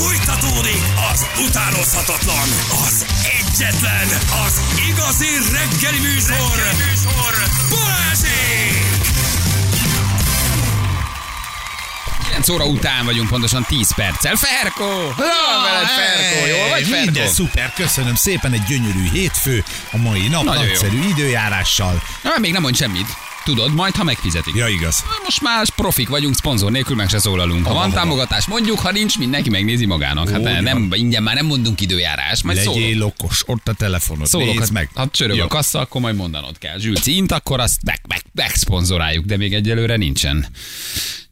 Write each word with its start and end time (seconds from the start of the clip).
Fújtatódik 0.00 0.82
az 1.12 1.26
utánozhatatlan, 1.48 2.48
az 2.86 3.06
egyetlen, 3.38 4.08
az 4.46 4.60
igazi 4.88 5.26
reggeli 5.52 5.98
műsor, 5.98 6.56
reggeli 6.56 6.90
műsor. 6.90 7.34
Balázsék! 7.70 8.84
9 12.28 12.48
óra 12.48 12.64
után 12.64 13.04
vagyunk, 13.04 13.28
pontosan 13.28 13.64
10 13.68 13.94
perccel. 13.94 14.36
Ferko! 14.36 14.84
Van 15.16 15.62
veled, 15.62 15.88
Ferko? 15.88 16.46
Jól 16.46 16.68
vagy, 16.68 16.82
Ferko? 16.86 17.04
Minden 17.04 17.28
szuper, 17.28 17.72
köszönöm 17.74 18.14
szépen, 18.14 18.52
egy 18.52 18.62
gyönyörű 18.62 19.10
hétfő, 19.10 19.64
a 19.92 19.96
mai 19.96 20.28
nap 20.28 20.44
Nagyon 20.44 20.62
jó. 20.64 20.68
nagyszerű 20.70 21.08
időjárással. 21.08 22.02
Na, 22.22 22.30
még 22.38 22.52
nem 22.52 22.62
mondj 22.62 22.78
semmit. 22.78 23.06
Tudod, 23.50 23.74
majd 23.74 23.94
ha 23.94 24.04
megfizetik. 24.04 24.54
Ja, 24.54 24.68
igaz. 24.68 25.04
Most 25.24 25.42
már 25.42 25.68
profik 25.68 26.08
vagyunk, 26.08 26.34
szponzor 26.34 26.70
nélkül 26.70 26.96
meg 26.96 27.08
se 27.08 27.18
szólalunk. 27.18 27.66
Ha 27.66 27.72
van 27.74 27.82
hova. 27.82 27.94
támogatás, 27.94 28.46
mondjuk, 28.46 28.78
ha 28.78 28.92
nincs, 28.92 29.18
mindenki 29.18 29.50
megnézi 29.50 29.86
magának. 29.86 30.28
Hát 30.28 30.38
Úgy 30.40 30.62
nem, 30.62 30.88
ingyen 30.92 31.22
már 31.22 31.34
nem 31.34 31.46
mondunk 31.46 31.80
időjárás, 31.80 32.42
majd 32.42 32.58
szólok. 32.58 32.80
Legyél 32.80 33.02
okos, 33.02 33.42
ott 33.46 33.68
a 33.68 33.72
telefonod, 33.72 34.26
Szólok, 34.26 34.46
nézd 34.46 34.66
ha, 34.66 34.72
meg. 34.72 34.90
ha 34.94 35.08
csörög 35.10 35.36
Jó. 35.36 35.44
a 35.44 35.46
kassa, 35.46 35.78
akkor 35.78 36.00
majd 36.00 36.16
mondanod 36.16 36.58
kell. 36.58 36.78
Zsülc 36.78 37.06
int, 37.06 37.32
akkor 37.32 37.60
azt 37.60 37.82
meg, 37.84 38.00
meg, 38.08 38.22
megszponzoráljuk, 38.34 39.24
de 39.24 39.36
még 39.36 39.54
egyelőre 39.54 39.96
nincsen. 39.96 40.46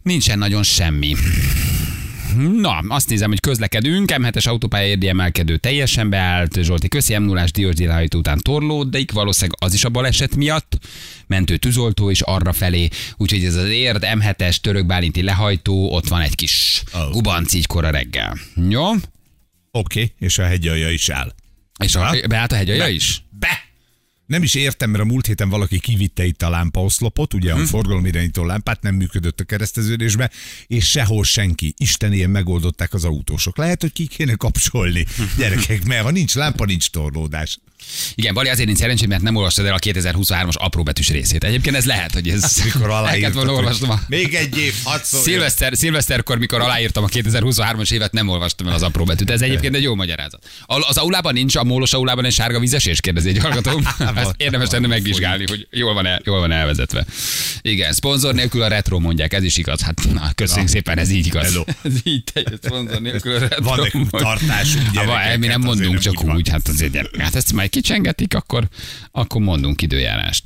Nincsen 0.03 0.39
nagyon 0.39 0.63
semmi. 0.63 1.17
Na, 2.37 2.79
azt 2.89 3.09
nézem, 3.09 3.29
hogy 3.29 3.41
közlekedünk, 3.41 4.13
M7-es 4.17 4.49
autópálya 4.49 4.87
érdi 4.87 5.09
emelkedő 5.09 5.57
teljesen 5.57 6.11
beállt, 6.11 6.59
Zsolti 6.63 6.89
köszi, 6.89 7.19
m 7.19 7.23
0 7.23 7.45
Diós 7.53 7.75
délhajtó 7.75 8.19
után 8.19 8.39
torlódik, 8.39 9.13
valószínűleg 9.13 9.57
az 9.61 9.75
is 9.75 9.85
a 9.85 9.89
baleset 9.89 10.37
miatt, 10.37 10.79
mentő 11.27 11.57
tűzoltó 11.57 12.11
is 12.11 12.21
arra 12.21 12.53
felé, 12.53 12.89
úgyhogy 13.17 13.45
ez 13.45 13.55
az 13.55 13.69
érd, 13.69 14.07
M7-es, 14.13 14.57
török 14.57 14.87
bálinti 14.87 15.23
lehajtó, 15.23 15.93
ott 15.93 16.09
van 16.09 16.21
egy 16.21 16.35
kis 16.35 16.83
Oh. 16.95 17.11
gubanc 17.11 17.53
így 17.53 17.67
kora 17.67 17.91
reggel. 17.91 18.39
Jó? 18.69 18.85
Oké, 19.71 20.13
és 20.19 20.39
a 20.39 20.45
hegyalja 20.45 20.91
is 20.91 21.09
áll. 21.09 21.35
És 21.85 21.95
a, 21.97 22.15
beállt 22.29 22.53
a 22.53 22.57
hegyaja 22.57 22.85
Be. 22.85 22.91
is? 22.91 23.23
Be! 23.31 23.68
Nem 24.29 24.43
is 24.43 24.55
értem, 24.55 24.91
mert 24.91 25.03
a 25.03 25.07
múlt 25.07 25.27
héten 25.27 25.49
valaki 25.49 25.79
kivitte 25.79 26.25
itt 26.25 26.43
a 26.43 26.51
lámpaoszlopot, 26.51 27.35
ugye 27.35 27.53
Hm. 27.55 27.61
a 27.61 27.67
forgalomirányító 27.67 28.45
lámpát 28.45 28.83
nem 28.83 28.95
működött 28.95 29.41
a 29.41 29.45
kereszteződésbe, 29.45 30.31
és 30.67 30.89
sehol 30.89 31.25
senki. 31.25 31.75
Isten 31.79 32.13
ilyen 32.13 32.31
megoldották 32.31 32.95
az 32.95 33.05
autósok. 33.05 33.57
Lehet, 33.57 33.81
hogy 33.81 33.93
ki 33.93 34.07
kéne 34.07 34.35
kapcsolni, 34.35 35.07
gyerekek, 35.39 35.85
mert 35.85 36.03
ha 36.03 36.11
nincs 36.11 36.35
lámpa, 36.35 36.65
nincs 36.65 36.91
torlódás. 36.91 37.59
Igen, 38.15 38.35
Bali 38.35 38.49
azért 38.49 38.67
nincs 38.67 38.79
szerencsét, 38.79 39.09
mert 39.09 39.23
nem 39.23 39.37
olvastad 39.37 39.67
el 39.67 39.75
a 39.75 39.79
2023-as 39.79 40.55
apróbetűs 40.55 41.09
részét. 41.09 41.45
Egyébként 41.45 41.77
ez 41.77 41.85
lehet, 41.85 42.13
hogy 42.13 42.29
ez... 42.29 42.63
Mikor 42.65 42.81
El 42.83 42.89
kellett 42.89 43.01
aláírtad, 43.01 43.35
volna 43.35 43.51
hogy 43.51 43.59
olvasnom 43.59 43.91
a... 43.91 44.01
Még 44.07 44.35
egy 44.35 44.59
év, 44.59 44.75
szóljon. 45.03 45.03
Szilveszter, 45.03 45.77
szilveszterkor, 45.77 46.39
mikor 46.39 46.61
aláírtam 46.61 47.05
a 47.05 47.07
2023-as 47.07 47.93
évet, 47.93 48.13
nem 48.13 48.29
olvastam 48.29 48.67
el 48.67 48.73
az 48.75 48.83
apró 48.83 49.05
betűt. 49.05 49.31
Ez 49.31 49.41
egyébként 49.41 49.75
egy 49.75 49.83
jó 49.83 49.95
magyarázat. 49.95 50.47
Az 50.67 50.97
aulában 50.97 51.33
nincs, 51.33 51.57
a 51.57 51.65
mólos 51.65 51.93
aulában 51.93 52.25
egy 52.25 52.33
sárga 52.33 52.59
vízesés, 52.59 53.01
kérdezi 53.01 53.29
egy 53.29 53.39
hallgató. 53.39 53.81
Ezt 54.21 54.35
érdemes 54.37 54.71
lenne 54.71 54.87
megvizsgálni, 54.87 55.45
hogy 55.49 55.67
jól 55.71 55.95
van, 55.95 56.07
el, 56.07 56.21
jól 56.25 56.41
van 56.41 56.53
elvezetve. 56.53 57.05
Igen, 57.63 57.93
szponzor 57.93 58.35
nélkül 58.35 58.63
a 58.63 58.69
retro 58.69 58.99
mondják, 58.99 59.33
ez 59.33 59.43
is 59.43 59.57
igaz. 59.57 59.81
Hát 59.81 60.13
na, 60.13 60.31
köszönjük 60.35 60.67
Na. 60.67 60.73
szépen, 60.73 60.99
ez 60.99 61.11
így 61.11 61.27
igaz. 61.27 61.45
Hello. 61.45 61.65
Ez 61.83 61.95
így 62.03 62.25
teljes 62.33 62.59
szponzor 62.63 63.01
nélkül 63.01 63.35
a 63.35 63.39
retro. 63.39 63.65
Van 63.65 63.79
nekünk 63.83 64.11
tartásunk, 64.11 64.95
Hát, 64.95 65.39
mi 65.39 65.47
nem 65.47 65.61
hát 65.63 65.71
mondunk, 65.71 65.99
csak 65.99 66.25
úgy 66.25 66.37
úgy, 66.39 66.49
hát 66.49 66.69
azért. 66.69 67.17
Hát 67.17 67.35
ezt 67.35 67.53
majd 67.53 67.71
kicsengetik, 67.71 68.35
akkor, 68.35 68.69
akkor 69.11 69.41
mondunk 69.41 69.83
időjárást. 69.83 70.43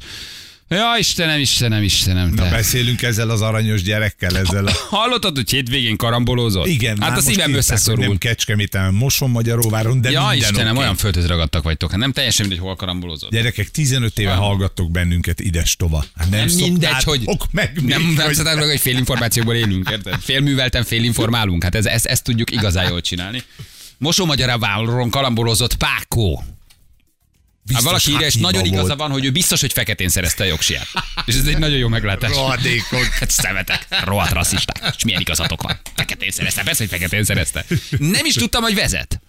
Ja, 0.77 0.95
Istenem, 0.99 1.41
Istenem, 1.41 1.83
Istenem, 1.83 2.33
Na, 2.35 2.43
te. 2.43 2.51
beszélünk 2.51 3.03
ezzel 3.03 3.31
az 3.31 3.41
aranyos 3.41 3.83
gyerekkel, 3.83 4.39
ezzel 4.39 4.67
a... 4.67 4.73
Hallottad, 4.89 5.37
hogy 5.37 5.51
hétvégén 5.51 5.97
karambolózott? 5.97 6.67
Igen, 6.67 7.01
Hát 7.01 7.17
a 7.17 7.21
szívem 7.21 7.55
összeszorult. 7.55 8.09
Nem 8.09 8.19
Kecskeméten, 8.19 8.95
Moson, 8.95 9.31
Magyaróváron, 9.31 10.01
de 10.01 10.11
ja, 10.11 10.21
minden 10.21 10.39
Istenem, 10.39 10.75
oké. 10.75 10.83
olyan 10.83 10.97
földhöz 10.97 11.27
ragadtak 11.27 11.63
vagytok. 11.63 11.91
Hát 11.91 11.99
nem 11.99 12.13
teljesen 12.13 12.47
mindegy, 12.47 12.65
hol 12.65 12.77
karambolózott. 12.77 13.31
Gyerekek, 13.31 13.71
15 13.71 14.19
éve 14.19 14.33
hallgattok 14.33 14.91
bennünket 14.91 15.41
ides 15.41 15.77
tova. 15.77 16.05
Hát 16.17 16.31
nem, 16.31 16.47
nem 16.47 16.57
mindegy, 16.57 17.03
hogy 17.03 17.25
meg 17.51 17.73
nem, 17.75 18.03
még, 18.03 18.17
nem 18.17 18.27
hogy... 18.27 18.45
meg, 18.45 18.59
hogy 18.59 18.81
fél 18.81 18.97
információból 18.97 19.55
élünk, 19.55 19.91
érted? 19.91 20.21
Félművelten 20.21 20.85
félinformálunk. 20.85 21.63
Hát 21.63 21.75
ez, 21.75 21.87
ez, 21.87 22.07
ezt 22.07 22.25
tudjuk 22.25 22.51
igazán 22.51 22.89
jól 22.89 23.01
csinálni. 23.01 23.43
Mosó 23.99 24.25
Magyaráváron 24.25 25.11
karambolózott 25.11 25.75
Pákó. 25.75 26.45
Hát 27.67 27.83
Biztos 27.83 27.85
valaki 27.85 28.11
írja, 28.11 28.27
és 28.27 28.35
nagyon 28.35 28.65
igaza 28.65 28.87
volt. 28.87 28.99
van, 28.99 29.11
hogy 29.11 29.25
ő 29.25 29.31
biztos, 29.31 29.61
hogy 29.61 29.73
feketén 29.73 30.09
szerezte 30.09 30.43
a 30.43 30.47
jogsiát. 30.47 30.87
És 31.25 31.35
ez 31.35 31.47
egy 31.47 31.59
nagyon 31.59 31.79
jó 31.79 31.89
meglátás. 31.89 32.31
Rohadékok. 32.31 33.05
Hát 33.05 33.31
szemetek, 33.31 33.87
rohadt 34.05 34.31
rasszisták. 34.31 34.95
És 34.97 35.05
milyen 35.05 35.21
igazatok 35.21 35.63
van? 35.63 35.81
Feketén 35.97 36.31
szerezte, 36.31 36.63
persze, 36.63 36.79
hogy 36.83 36.93
feketén 36.93 37.25
szerezte. 37.25 37.65
Nem 37.99 38.25
is 38.25 38.35
tudtam, 38.35 38.63
hogy 38.63 38.75
vezet. 38.75 39.21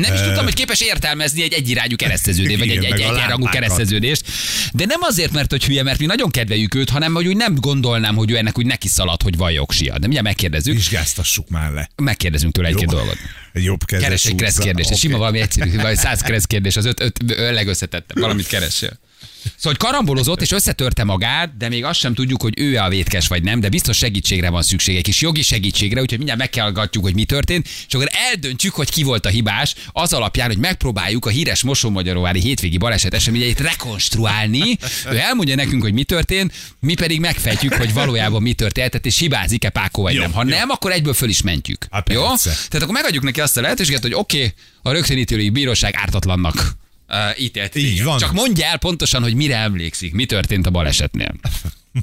Nem 0.00 0.14
is 0.14 0.20
tudtam, 0.20 0.44
hogy 0.44 0.54
képes 0.54 0.80
értelmezni 0.80 1.42
egy 1.42 1.52
egyirányú 1.52 1.96
kereszteződést, 1.96 2.58
vagy 2.58 2.70
egy, 2.70 2.84
egy 2.84 3.00
egyenrangú 3.00 3.46
kereszteződést. 3.46 4.24
De 4.72 4.84
nem 4.84 5.02
azért, 5.02 5.32
mert 5.32 5.50
hogy 5.50 5.64
hülye, 5.64 5.82
mert 5.82 5.98
mi 5.98 6.06
nagyon 6.06 6.30
kedveljük 6.30 6.74
őt, 6.74 6.90
hanem 6.90 7.14
hogy 7.14 7.26
úgy 7.26 7.36
nem 7.36 7.54
gondolnám, 7.54 8.14
hogy 8.14 8.30
ő 8.30 8.36
ennek 8.36 8.58
úgy 8.58 8.66
neki 8.66 8.88
szalad, 8.88 9.22
hogy 9.22 9.36
van 9.36 9.52
jogsia. 9.52 9.92
De 9.92 9.98
mindjárt 9.98 10.26
megkérdezzük. 10.26 10.74
Vizsgáztassuk 10.74 11.48
már 11.48 11.72
le. 11.72 11.90
Megkérdezünk 11.96 12.52
tőle 12.52 12.68
egy-két 12.68 12.88
dolgot. 12.88 13.16
Jobb 13.52 13.84
Keres 13.84 14.24
egy 14.24 14.34
kereszt 14.34 14.58
kérdést, 14.58 14.90
és 14.90 14.96
Oké. 14.96 15.06
sima 15.06 15.18
valami 15.18 15.40
egyszerű, 15.40 15.76
vagy 15.76 15.96
száz 15.96 16.20
kereszt 16.20 16.46
kérdés, 16.46 16.76
az 16.76 16.84
öt, 16.84 17.00
öt, 17.00 17.22
öt 17.26 17.38
legösszetettebb, 17.38 18.18
valamit 18.18 18.46
keressél. 18.46 18.98
Szóval, 19.42 19.60
hogy 19.62 19.76
karambolozott 19.76 20.42
és 20.42 20.50
összetörte 20.50 21.04
magát, 21.04 21.56
de 21.56 21.68
még 21.68 21.84
azt 21.84 22.00
sem 22.00 22.14
tudjuk, 22.14 22.42
hogy 22.42 22.60
ő 22.60 22.76
a 22.76 22.88
vétkes 22.88 23.28
vagy 23.28 23.42
nem, 23.42 23.60
de 23.60 23.68
biztos 23.68 23.96
segítségre 23.96 24.50
van 24.50 24.62
szükség, 24.62 24.96
egy 24.96 25.02
kis 25.02 25.20
jogi 25.20 25.42
segítségre, 25.42 26.00
úgyhogy 26.00 26.18
mindjárt 26.18 26.40
meghallgatjuk, 26.40 27.04
hogy 27.04 27.14
mi 27.14 27.24
történt, 27.24 27.66
és 27.66 27.94
akkor 27.94 28.08
eldöntjük, 28.30 28.74
hogy 28.74 28.90
ki 28.90 29.02
volt 29.02 29.26
a 29.26 29.28
hibás, 29.28 29.74
az 29.92 30.12
alapján, 30.12 30.46
hogy 30.46 30.58
megpróbáljuk 30.58 31.26
a 31.26 31.30
híres 31.30 31.62
Mosonmagyaróvári 31.62 32.40
hétvégi 32.40 32.76
baleset 32.76 33.14
eseményeit 33.14 33.60
rekonstruálni. 33.60 34.78
Ő 35.10 35.16
elmondja 35.16 35.54
nekünk, 35.54 35.82
hogy 35.82 35.92
mi 35.92 36.04
történt, 36.04 36.52
mi 36.80 36.94
pedig 36.94 37.20
megfejtjük, 37.20 37.74
hogy 37.74 37.92
valójában 37.92 38.42
mi 38.42 38.52
történt, 38.52 39.06
és 39.06 39.18
hibázik-e 39.18 39.70
Pákó 39.70 40.02
vagy 40.02 40.14
Jó, 40.14 40.20
nem. 40.20 40.32
Ha 40.32 40.42
jó. 40.44 40.48
nem, 40.48 40.70
akkor 40.70 40.92
egyből 40.92 41.14
föl 41.14 41.28
is 41.28 41.42
mentjük. 41.42 41.86
Hát 41.90 42.12
jó? 42.12 42.22
Tehát 42.22 42.74
akkor 42.74 42.94
megadjuk 42.94 43.22
neki 43.22 43.40
azt 43.40 43.56
a 43.56 43.60
lehetőséget, 43.60 44.02
hogy 44.02 44.14
oké, 44.14 44.36
okay, 44.36 44.52
a 44.82 44.92
rögtönítői 44.92 45.50
bíróság 45.50 45.94
ártatlannak 45.96 46.76
uh, 47.08 47.40
ítélt. 47.40 47.74
Így 47.74 48.02
van. 48.02 48.18
Csak 48.18 48.32
mondja 48.32 48.66
el 48.66 48.78
pontosan, 48.78 49.22
hogy 49.22 49.34
mire 49.34 49.56
emlékszik, 49.56 50.12
mi 50.12 50.26
történt 50.26 50.66
a 50.66 50.70
balesetnél. 50.70 51.34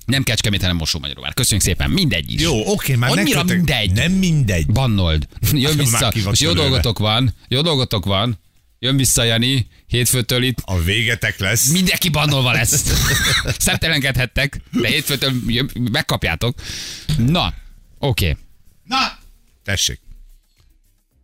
Nem 0.06 0.24
Kecskemét, 0.24 0.62
hanem 0.62 0.76
Mosó 0.76 1.00
Magyaróvár. 1.00 1.34
Köszönjük 1.34 1.66
szépen, 1.66 1.90
mindegy 1.90 2.32
is. 2.32 2.42
Jó, 2.42 2.72
oké, 2.72 2.96
már 2.96 3.10
Annyira 3.12 3.38
nektek- 3.38 3.56
mindegy. 3.58 3.92
Nem 3.92 4.12
mindegy. 4.12 4.66
Bannold. 4.66 5.28
Jön 5.52 5.78
vissza. 5.78 6.12
Most 6.24 6.42
jó 6.42 6.54
dolgotok 6.54 7.00
van. 7.00 7.34
Jó 7.48 7.62
dolgotok 7.62 8.06
van. 8.06 8.40
Jön 8.80 8.98
vissza 8.98 9.24
Jani, 9.24 9.68
hétfőtől 9.88 10.44
itt. 10.44 10.58
A 10.62 10.82
végetek 10.82 11.40
lesz. 11.40 11.72
Mindenki 11.72 12.10
bannolva 12.10 12.52
lesz. 12.52 12.84
Szemtelenkedhettek, 13.58 14.62
de 14.72 14.88
hétfőtől 14.88 15.34
jön- 15.48 15.72
megkapjátok. 15.92 16.60
Na, 17.18 17.54
oké. 18.00 18.30
Okay. 18.30 18.42
Na! 18.84 18.98
Tessék. 19.64 20.00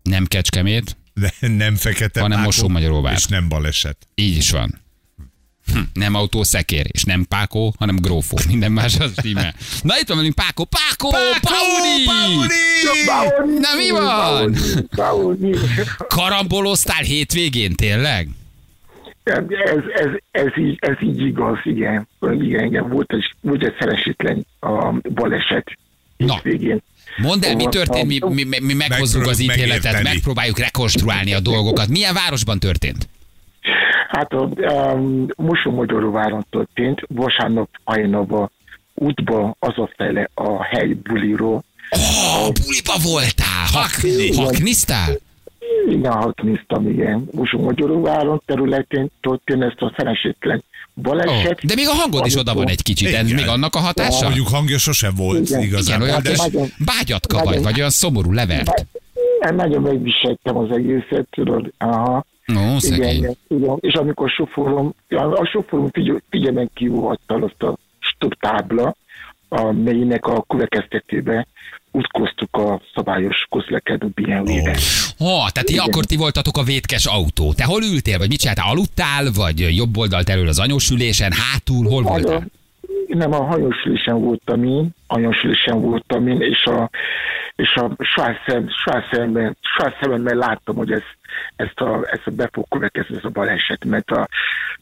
Nem 0.03 0.25
Kecskemét, 0.25 0.98
Nem 1.57 1.75
fekete 1.75 2.19
Hanem 2.19 2.38
pákó, 2.38 2.49
Mosonmagyaróvár. 2.49 3.13
És 3.13 3.25
nem 3.25 3.49
baleset. 3.49 3.97
Így 4.16 4.38
is 4.38 4.51
van. 4.51 4.79
Hm, 5.73 5.79
nem 5.94 6.16
autó 6.16 6.44
szekér, 6.44 6.85
és 6.91 7.03
nem 7.03 7.25
Pákó, 7.25 7.73
hanem 7.79 7.95
Grófó. 7.95 8.38
Minden 8.47 8.72
más 8.72 8.99
az 8.99 9.13
stíme. 9.17 9.53
Na 9.81 10.00
itt 10.00 10.07
van 10.07 10.17
velünk 10.17 10.35
Pákó. 10.35 10.66
Pákó! 10.66 11.09
Pauni! 11.41 12.05
Pauni! 12.05 13.59
Na 13.59 13.75
mi 13.77 13.89
van? 13.89 14.55
Pauni. 14.95 15.51
Karamboloztál 16.07 17.01
hétvégén, 17.01 17.75
tényleg? 17.75 18.29
Ez, 19.23 19.44
ez, 19.94 20.09
ez, 20.31 20.57
így, 20.57 20.77
ez 20.79 20.95
így 21.01 21.21
igaz, 21.21 21.57
igen. 21.63 22.07
Igen, 22.21 22.66
igen. 22.66 22.89
Volt, 22.89 23.13
egy, 23.13 23.35
volt 23.41 23.63
egy 23.63 23.75
szeresetlen 23.79 24.45
a 24.59 24.91
baleset 25.13 25.77
Na. 26.17 26.41
Mondd 27.17 27.45
el, 27.45 27.55
mi 27.55 27.66
történt, 27.69 28.07
mi, 28.07 28.19
mi, 28.29 28.44
mi- 28.44 28.59
mi 28.59 28.73
meghozzuk 28.73 29.27
az 29.27 29.39
ítéletet, 29.39 29.67
megérteni. 29.69 30.03
megpróbáljuk 30.03 30.59
rekonstruálni 30.59 31.33
a 31.33 31.39
dolgokat. 31.39 31.88
Milyen 31.88 32.13
városban 32.13 32.59
történt? 32.59 33.07
Hát 34.09 34.31
a 34.33 34.41
um, 34.44 35.27
Mosomagyaróváron 35.36 36.45
történt, 36.50 37.01
vasárnap 37.07 37.69
hajnapban 37.83 38.51
útba 38.94 39.56
azafele 39.59 40.30
a 40.33 40.63
hely 40.63 40.88
buliról. 41.03 41.63
Oh, 41.89 42.47
buliba 42.63 42.94
voltál! 43.03 43.65
Hak, 43.71 43.91
haknisztál? 44.36 45.19
Igen, 45.90 46.34
néztem, 46.44 46.88
igen. 46.90 47.28
Mosomagyaróváron 47.31 48.42
területén 48.46 49.10
történt 49.22 49.63
ezt 49.63 49.81
a 49.81 49.94
szeresetlen 49.98 50.63
Oh, 50.96 51.04
baleset. 51.04 51.66
de 51.66 51.74
még 51.75 51.88
a 51.88 51.94
hangod 51.94 52.25
is 52.25 52.36
oda 52.36 52.54
van 52.54 52.68
egy 52.68 52.81
kicsit, 52.81 53.08
ez 53.13 53.25
Igen. 53.30 53.36
még 53.42 53.48
annak 53.48 53.75
a 53.75 53.80
hatása? 53.80 54.24
Mondjuk 54.24 54.48
hangja 54.48 54.78
sose 54.78 55.10
volt 55.18 55.40
Igen. 55.50 55.60
Igen, 55.60 55.63
igazán. 55.72 56.02
olyan 56.02 56.24
de 56.24 56.31
nagyon- 56.36 56.68
bágyatka 56.86 57.38
vagy, 57.38 57.46
nagyon- 57.46 57.62
vagy 57.63 57.78
olyan 57.78 57.90
szomorú 57.90 58.31
levert. 58.31 58.86
Én 59.50 59.56
nagyon 59.56 59.81
megviseltem 59.81 60.58
az 60.58 60.72
egészet, 60.72 61.28
tudod. 61.30 61.72
Aha. 61.78 62.25
Szegény. 62.78 63.16
Igen, 63.18 63.36
igen. 63.48 63.78
És 63.80 63.94
amikor 63.94 64.30
sofőrom, 64.30 64.94
a 65.10 65.46
sofőrom 65.52 65.90
figyel, 65.92 66.22
figyelmen 66.30 66.69
kívül 66.74 67.00
hagyta 67.02 67.36
azt 67.36 67.63
a 67.63 67.78
stop 68.00 68.34
tábla, 68.40 68.96
amelynek 69.51 70.25
a 70.25 70.45
következtetében 70.48 71.48
utkoztuk 71.92 72.56
a 72.56 72.81
szabályos 72.95 73.48
közlekedő 73.50 74.07
BMW-re. 74.07 74.75
Ha, 75.18 75.50
tehát 75.51 75.65
ti, 75.65 75.77
akkor 75.77 76.06
ti 76.06 76.15
voltatok 76.15 76.57
a 76.57 76.63
vétkes 76.63 77.06
autó. 77.06 77.53
Te 77.53 77.63
hol 77.63 77.83
ültél, 77.83 78.18
vagy 78.18 78.30
mit 78.30 78.39
csináltál? 78.39 78.69
Aludtál, 78.69 79.31
vagy 79.36 79.75
jobb 79.75 79.98
oldalt 79.98 80.30
elől 80.30 80.48
az 80.48 80.59
anyósülésen, 80.59 81.31
hátul, 81.31 81.88
hol 81.88 82.03
voltál? 82.03 82.48
Nem, 83.07 83.33
a 83.33 83.44
hajósülésen 83.44 84.22
voltam 84.22 84.63
én, 84.63 84.89
hajósülésen 85.07 85.81
voltam 85.81 86.28
én, 86.28 86.42
és 86.42 86.66
a, 86.66 86.89
és 87.56 87.75
a 87.75 87.92
Schwarzem, 88.00 88.69
Schwarzemben, 88.69 89.57
Schwarzemben 89.62 90.38
láttam, 90.38 90.75
hogy 90.75 90.92
ez, 90.92 91.04
ezt 91.56 91.80
a, 91.80 92.07
ezt 92.12 92.28
a 92.28 92.31
be 92.31 92.50
fog 92.51 92.66
következni, 92.69 93.16
ez 93.16 93.24
a 93.24 93.30
baleset, 93.30 93.86
mert 93.86 94.12
a, 94.12 94.28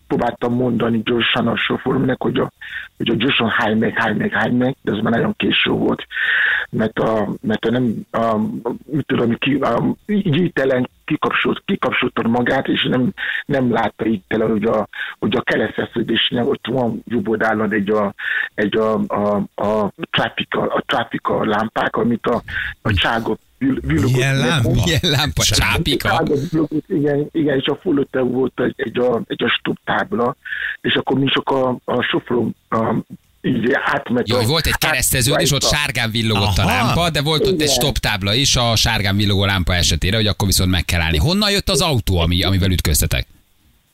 próbáltam 0.08 0.54
mondani 0.54 1.02
gyorsan 1.06 1.48
a 1.48 1.56
sofőrnek, 1.56 2.22
hogy 2.22 2.40
a, 2.40 2.52
hogy 2.98 3.10
a 3.10 3.16
gyorsan 3.16 3.50
hány 3.50 3.78
meg, 3.78 3.94
hány 3.96 4.16
meg, 4.16 4.32
hány 4.32 4.54
meg, 4.54 4.76
de 4.82 4.92
ez 4.92 5.02
már 5.02 5.14
nagyon 5.14 5.34
késő 5.38 5.72
volt, 5.72 6.08
mert 6.70 7.00
a, 7.00 7.34
mert 7.42 7.66
a 7.66 7.72
nem, 7.72 7.94
a, 8.12 8.38
mit 8.86 9.06
tudom, 9.06 9.38
ki, 9.38 9.54
a, 9.54 9.96
így 10.06 10.36
hitelen 10.36 10.90
kikapcsolt, 11.10 11.62
kikapcsolta 11.66 12.28
magát, 12.28 12.68
és 12.68 12.88
nem, 12.90 13.14
nem 13.46 13.72
látta 13.72 14.06
itt 14.06 14.26
el, 14.28 14.48
hogy 14.48 14.64
a, 14.64 14.88
hogy 15.20 15.36
a 15.36 15.42
kereszteszedésnél 15.42 16.44
ott 16.44 16.68
van 16.68 17.04
jobb 17.08 17.28
oldalon 17.28 17.74
egy 17.74 17.90
a, 17.90 18.14
egy 18.54 18.78
a, 18.78 18.94
a, 19.08 19.44
a, 19.56 19.92
trafika, 20.12 20.62
a 20.62 20.84
trafika 20.86 21.46
lámpák, 21.46 21.96
amit 21.96 22.26
a, 22.26 22.42
a 22.82 22.94
cságot 22.94 23.40
villogott. 23.58 24.12
Milyen 24.12 24.38
lámpa? 24.38 24.70
Milyen 24.70 25.00
lámpa, 25.02 25.44
csápika? 25.44 26.24
Igen, 26.88 27.28
igen, 27.32 27.58
és 27.58 27.66
a 27.66 27.76
fölötte 27.82 28.20
volt 28.20 28.60
egy, 28.60 28.74
egy 28.78 29.00
a, 29.00 29.22
egy 29.28 29.44
a 29.44 29.50
stop 29.50 29.78
tábla, 29.84 30.36
és 30.82 30.96
akkor 30.96 31.20
mi 31.20 31.26
csak 31.26 31.50
a, 31.50 31.78
a 31.86 32.02
sofrom 32.02 32.56
a, 32.70 32.96
így. 33.42 33.78
Jó, 34.26 34.36
a- 34.36 34.40
hogy 34.40 34.48
volt 34.48 34.66
egy 34.66 34.78
keresztező, 34.78 35.34
és 35.38 35.52
ott 35.52 35.64
sárgán 35.64 36.12
villogott 36.12 36.58
a 36.58 36.62
Aha. 36.62 36.70
lámpa, 36.70 37.10
de 37.10 37.22
volt 37.22 37.42
ott 37.42 37.48
egy 37.48 37.54
Igen. 37.54 37.68
stop 37.68 37.98
tábla 37.98 38.34
is 38.34 38.56
a 38.56 38.76
sárgán 38.76 39.16
villogó 39.16 39.46
lámpa 39.46 39.76
esetére, 39.76 40.16
hogy 40.16 40.28
akkor 40.28 40.48
viszont 40.48 40.72
meg 40.72 40.86
kell 40.86 41.02
állni. 41.02 41.18
Honnan 41.18 41.52
jött 41.52 41.70
az 41.70 41.82
autó, 41.82 42.20
ami, 42.20 42.44
amivel 42.44 42.72
ütköztetek? 42.72 43.28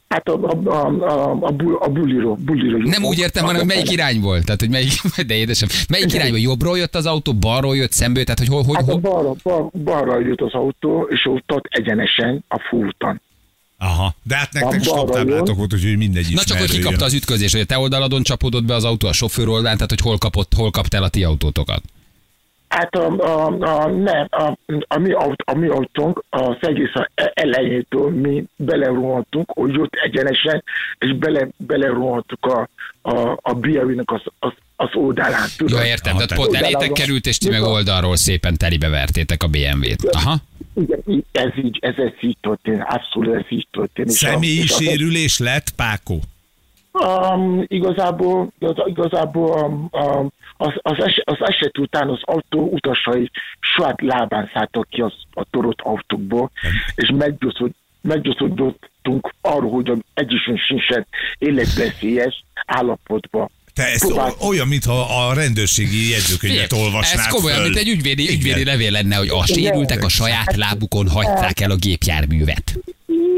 Hát 0.09 0.27
a, 0.27 0.33
a, 0.33 0.69
a, 0.69 0.87
a, 1.01 1.37
a, 1.41 1.51
bul, 1.51 1.77
a 1.81 1.87
buliro, 1.87 2.33
buliro. 2.35 2.77
Nem 2.77 3.03
úgy 3.03 3.19
értem, 3.19 3.43
hanem 3.43 3.59
hogy 3.59 3.67
melyik 3.67 3.91
irány 3.91 4.19
volt. 4.19 4.45
Tehát, 4.45 4.59
hogy 4.59 4.69
melyik, 4.69 4.91
de 5.27 5.35
édesem, 5.35 5.67
melyik 5.89 6.13
irányból? 6.13 6.39
Jobbról 6.39 6.77
jött 6.77 6.95
az 6.95 7.05
autó, 7.05 7.33
balról 7.33 7.75
jött 7.75 7.91
szembe, 7.91 8.23
tehát 8.23 8.39
hogy 8.39 8.47
hol, 8.47 8.63
hogy, 8.63 8.75
Hát 8.75 8.87
a 8.87 8.91
hol, 8.91 8.99
balra, 8.99 9.33
bal, 9.43 9.71
balra 9.83 10.19
jött 10.19 10.41
az 10.41 10.53
autó, 10.53 11.07
és 11.09 11.25
ott 11.25 11.51
ott 11.53 11.65
egyenesen 11.69 12.43
a 12.47 12.59
fúton. 12.69 13.21
Aha, 13.77 14.15
de 14.23 14.35
hát 14.35 14.53
nektek 14.53 14.79
A 14.79 14.83
stop 14.83 14.95
balra 14.95 15.11
táblátok 15.11 15.47
jön. 15.47 15.55
volt, 15.55 15.73
úgyhogy 15.73 15.97
mindegy 15.97 16.33
Na 16.33 16.43
csak, 16.43 16.57
hogy 16.57 16.69
kikapta 16.69 17.05
az 17.05 17.13
ütközés, 17.13 17.51
hogy 17.51 17.61
a 17.61 17.65
te 17.65 17.77
oldaladon 17.77 18.23
csapódott 18.23 18.63
be 18.63 18.73
az 18.73 18.83
autó 18.83 19.07
a 19.07 19.13
sofőr 19.13 19.47
oldalán, 19.47 19.75
tehát 19.75 19.89
hogy 19.89 20.01
hol 20.01 20.17
kapott, 20.17 20.53
hol 20.53 20.71
kaptál 20.71 21.03
a 21.03 21.09
ti 21.09 21.23
autótokat. 21.23 21.83
Hát 22.67 22.95
a, 22.95 23.05
a, 23.17 23.45
a, 23.45 23.89
nem, 23.89 24.27
a, 24.29 24.57
a, 24.87 24.97
mi, 24.97 25.11
aut, 25.11 25.41
a 25.45 25.55
mi 25.55 25.67
autónk 25.67 26.23
az 26.29 26.57
egész 26.59 26.93
a 26.93 27.09
elejétől 27.33 28.09
mi 28.09 28.43
belerohantunk, 28.55 29.51
hogy 29.53 29.79
ott 29.79 29.93
egyenesen, 29.93 30.63
és 30.97 31.15
bele, 31.15 31.47
belerohantuk 31.57 32.45
a, 32.45 32.69
a, 33.01 33.37
a 33.41 33.53
BMW-nek 33.53 34.11
az, 34.11 34.21
az, 34.39 34.51
az 34.75 34.89
oldalán. 34.93 35.47
Tudod? 35.57 35.79
Ja, 35.79 35.85
értem, 35.85 36.15
tehát 36.15 36.35
pont 36.35 36.55
elétek 36.55 36.91
került, 36.91 37.25
és 37.25 37.37
ti 37.37 37.49
meg 37.49 37.61
oldalról 37.61 38.15
szépen 38.15 38.57
telibe 38.57 38.89
vertétek 38.89 39.43
a 39.43 39.47
BMW-t. 39.47 40.05
Aha. 40.05 40.37
Igen, 40.75 41.23
ez 41.31 41.51
így, 41.57 41.77
ez, 41.81 41.93
ez 41.97 42.11
így 42.21 42.37
történt, 42.41 42.83
abszolút 42.87 43.35
ez 43.35 43.45
így 43.49 43.67
történt. 43.71 44.09
Személyi 44.09 44.57
és 44.57 44.71
a- 44.71 44.75
sérülés 44.75 45.39
lett, 45.39 45.69
Pákó? 45.75 46.19
Um, 46.91 47.63
igazából, 47.67 48.51
igaz- 48.59 48.87
igazából 48.87 49.63
um, 49.63 49.89
um, 49.91 50.29
az, 50.57 50.73
az, 50.81 51.03
es, 51.03 51.21
az 51.25 51.37
eset 51.39 51.77
után 51.77 52.09
az 52.09 52.19
autó 52.21 52.69
utasai 52.71 53.31
saját 53.59 54.01
lábán 54.01 54.49
szálltak 54.53 54.87
ki 54.89 55.01
az, 55.01 55.13
a 55.33 55.43
torott 55.49 55.81
autókból, 55.81 56.51
és 56.95 57.11
meggyőződ, 57.17 57.71
meggyőződöttünk 58.01 59.33
arról, 59.41 59.71
hogy 59.71 59.89
az 59.89 59.97
egyesünk 60.13 60.59
sincsen 60.59 61.05
életveszélyes 61.37 62.43
állapotban. 62.65 63.49
Te 63.75 63.83
ezt 63.83 64.11
o- 64.11 64.47
olyan, 64.47 64.67
mintha 64.67 65.27
a 65.27 65.33
rendőrségi 65.33 66.09
jegyzőkönyvet 66.09 66.73
olvasnád 66.73 67.25
Ez 67.25 67.33
komolyan, 67.33 67.57
föl. 67.57 67.65
mint 67.65 67.77
egy 67.77 67.87
ügyvédi, 67.89 68.23
Igen. 68.23 68.35
ügyvédi 68.35 68.63
levél 68.65 68.91
lenne, 68.91 69.15
hogy 69.15 69.29
a 69.29 69.45
sérültek 69.45 70.03
a 70.03 70.09
saját 70.09 70.55
lábukon 70.55 71.09
hagyták 71.09 71.59
el 71.59 71.71
a 71.71 71.75
gépjárművet. 71.75 72.73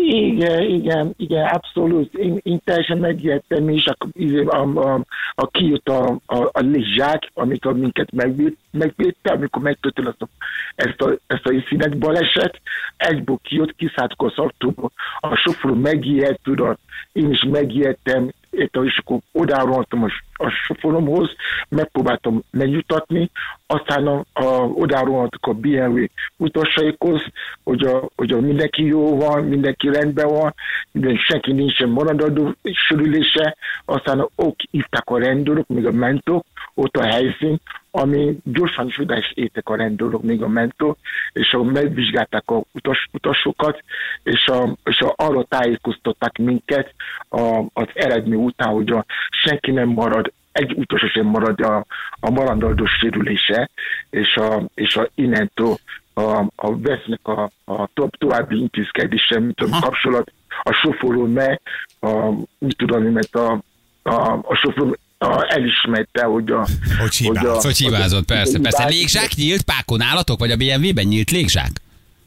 Igen, 0.10 0.62
igen, 0.62 1.14
igen, 1.18 1.46
abszolút. 1.46 2.14
Én, 2.14 2.40
én 2.44 2.62
teljesen 2.64 2.98
megijedtem 2.98 3.70
is, 3.70 3.86
a, 3.86 3.98
a, 4.46 4.94
a, 4.94 5.06
a 5.36 5.48
kijött 5.48 5.88
a, 5.90 6.20
a, 6.26 6.38
a 6.52 6.60
lizsák, 6.60 7.32
amikor 7.34 7.78
minket 7.78 8.12
megvéd, 8.12 8.54
megvédte, 8.72 9.32
amikor 9.32 9.62
megtörtént 9.62 10.08
ezt 10.08 10.22
a, 10.22 10.28
ezt 10.76 11.02
a, 11.02 11.18
ezt 11.28 11.46
a 11.46 11.64
színet 11.70 11.98
baleset, 11.98 12.62
egyből 12.98 13.40
kijött, 13.44 13.76
kiszálltuk 13.76 14.22
az 14.22 14.34
autóból, 14.36 14.92
a 15.20 15.36
sofőr 15.36 15.72
megijedt, 15.72 16.40
tudod, 16.44 16.78
én 17.12 17.32
is 17.32 17.44
megijedtem, 17.52 18.32
érted, 18.50 18.86
és 18.86 18.98
akkor 18.98 19.18
odárohantam 19.32 20.04
a, 20.04 20.08
a 20.38 20.50
sofőromhoz, 20.50 21.30
megpróbáltam 21.70 22.44
megjutatni, 22.52 23.30
aztán 23.68 24.08
a, 24.08 24.26
a, 24.34 24.46
odárohantuk 24.64 25.46
a 25.46 25.54
BMW 25.54 26.06
utasaikhoz, 26.38 27.22
hogy, 27.64 27.86
a, 27.86 28.10
hogy 28.16 28.32
a 28.32 28.40
mindenki 28.40 28.86
jó 28.86 29.18
van, 29.18 29.44
mindenki 29.44 29.90
rendben 29.90 30.28
van, 30.28 30.54
minden, 30.92 31.16
senki 31.16 31.52
nincsen 31.52 31.90
maradandó 31.90 32.56
sörülése, 32.88 33.58
aztán 33.86 34.30
ők 34.38 34.60
hívták 34.72 35.10
a 35.10 35.20
rendőrök, 35.20 35.68
még 35.68 35.86
a 35.86 35.92
mentók, 35.92 36.46
ott 36.74 36.98
a 36.98 37.04
helyszín, 37.04 37.60
ami 37.92 38.38
gyorsan 38.44 38.88
is 38.88 39.00
oda 39.00 39.18
is 39.18 39.32
értek 39.36 39.70
a 39.70 39.76
rendőrök, 39.76 40.22
még 40.22 40.42
a 40.42 40.48
mentó, 40.48 40.98
és 41.34 41.54
a, 41.54 41.64
megvizsgálták 41.64 42.44
a 42.50 42.62
utas, 42.72 43.10
utasokat, 43.12 43.84
és, 44.24 44.48
a, 44.48 44.78
és 44.84 45.00
a, 45.02 45.14
arra 45.16 45.44
tájékoztatták 45.44 46.38
minket 46.38 46.94
a, 47.30 47.64
az 47.74 47.88
eredmény 47.94 48.44
után, 48.44 48.74
hogy 48.74 48.92
a, 48.92 49.06
senki 49.30 49.72
nem 49.72 49.88
marad 49.88 50.27
egy 50.58 50.74
utas 50.76 51.12
sem 51.14 51.26
marad 51.26 51.62
a, 51.62 51.86
a 52.20 52.30
maradandó 52.30 52.86
sérülése, 52.86 53.70
és, 54.10 54.36
a, 54.36 54.64
és 54.74 54.96
a 54.96 55.10
innentől 55.16 55.78
a, 56.14 56.46
a 56.56 56.78
vesznek 56.78 57.20
a, 57.24 57.52
a 57.66 57.88
to, 57.94 58.08
további 58.18 58.56
intézkedése, 58.56 59.40
mint 59.40 59.60
a 59.60 59.80
kapcsolat 59.82 60.32
a 60.64 60.72
sofőrről, 60.72 61.28
mert 61.28 61.62
a, 62.00 62.32
mit 62.58 62.78
tudom, 62.78 63.04
mert 63.04 63.36
a, 63.36 63.62
a, 64.04 64.32
a 64.32 64.56
sofőr 64.56 64.98
a, 65.18 65.54
elismerte, 65.54 66.24
hogy 66.26 66.52
a... 66.52 66.68
Hogy 67.00 67.16
hibázott. 67.16 67.62
Hogy 67.62 67.78
hibázott, 67.78 68.26
persze, 68.26 68.60
persze. 68.60 68.86
Légzsák 68.88 69.30
nyílt 69.36 69.62
pákon 69.62 70.02
állatok, 70.02 70.40
vagy 70.40 70.52
a 70.52 70.58
BMW-ben 70.58 71.06
nyílt 71.06 71.32
légzsák? 71.32 71.72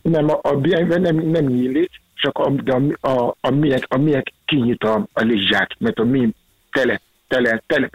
Nem, 0.03 0.29
a, 0.29 0.39
a 0.43 0.57
BMW 0.57 1.01
nem, 1.01 1.17
nem 1.17 1.45
nyílik, 1.45 1.91
csak 2.15 2.39
a, 2.39 2.51
de 2.51 2.73
a, 3.01 3.09
a, 3.09 3.37
a, 3.41 3.51
miek, 3.51 3.85
a 3.89 3.99
miek 3.99 4.33
kinyit 4.45 4.83
a, 4.83 5.07
a 5.13 5.23
lizsák, 5.23 5.77
mert 5.79 5.99
a 5.99 6.05
mi 6.05 6.29
tele, 6.71 7.01
tele, 7.31 7.63
tele, 7.67 7.91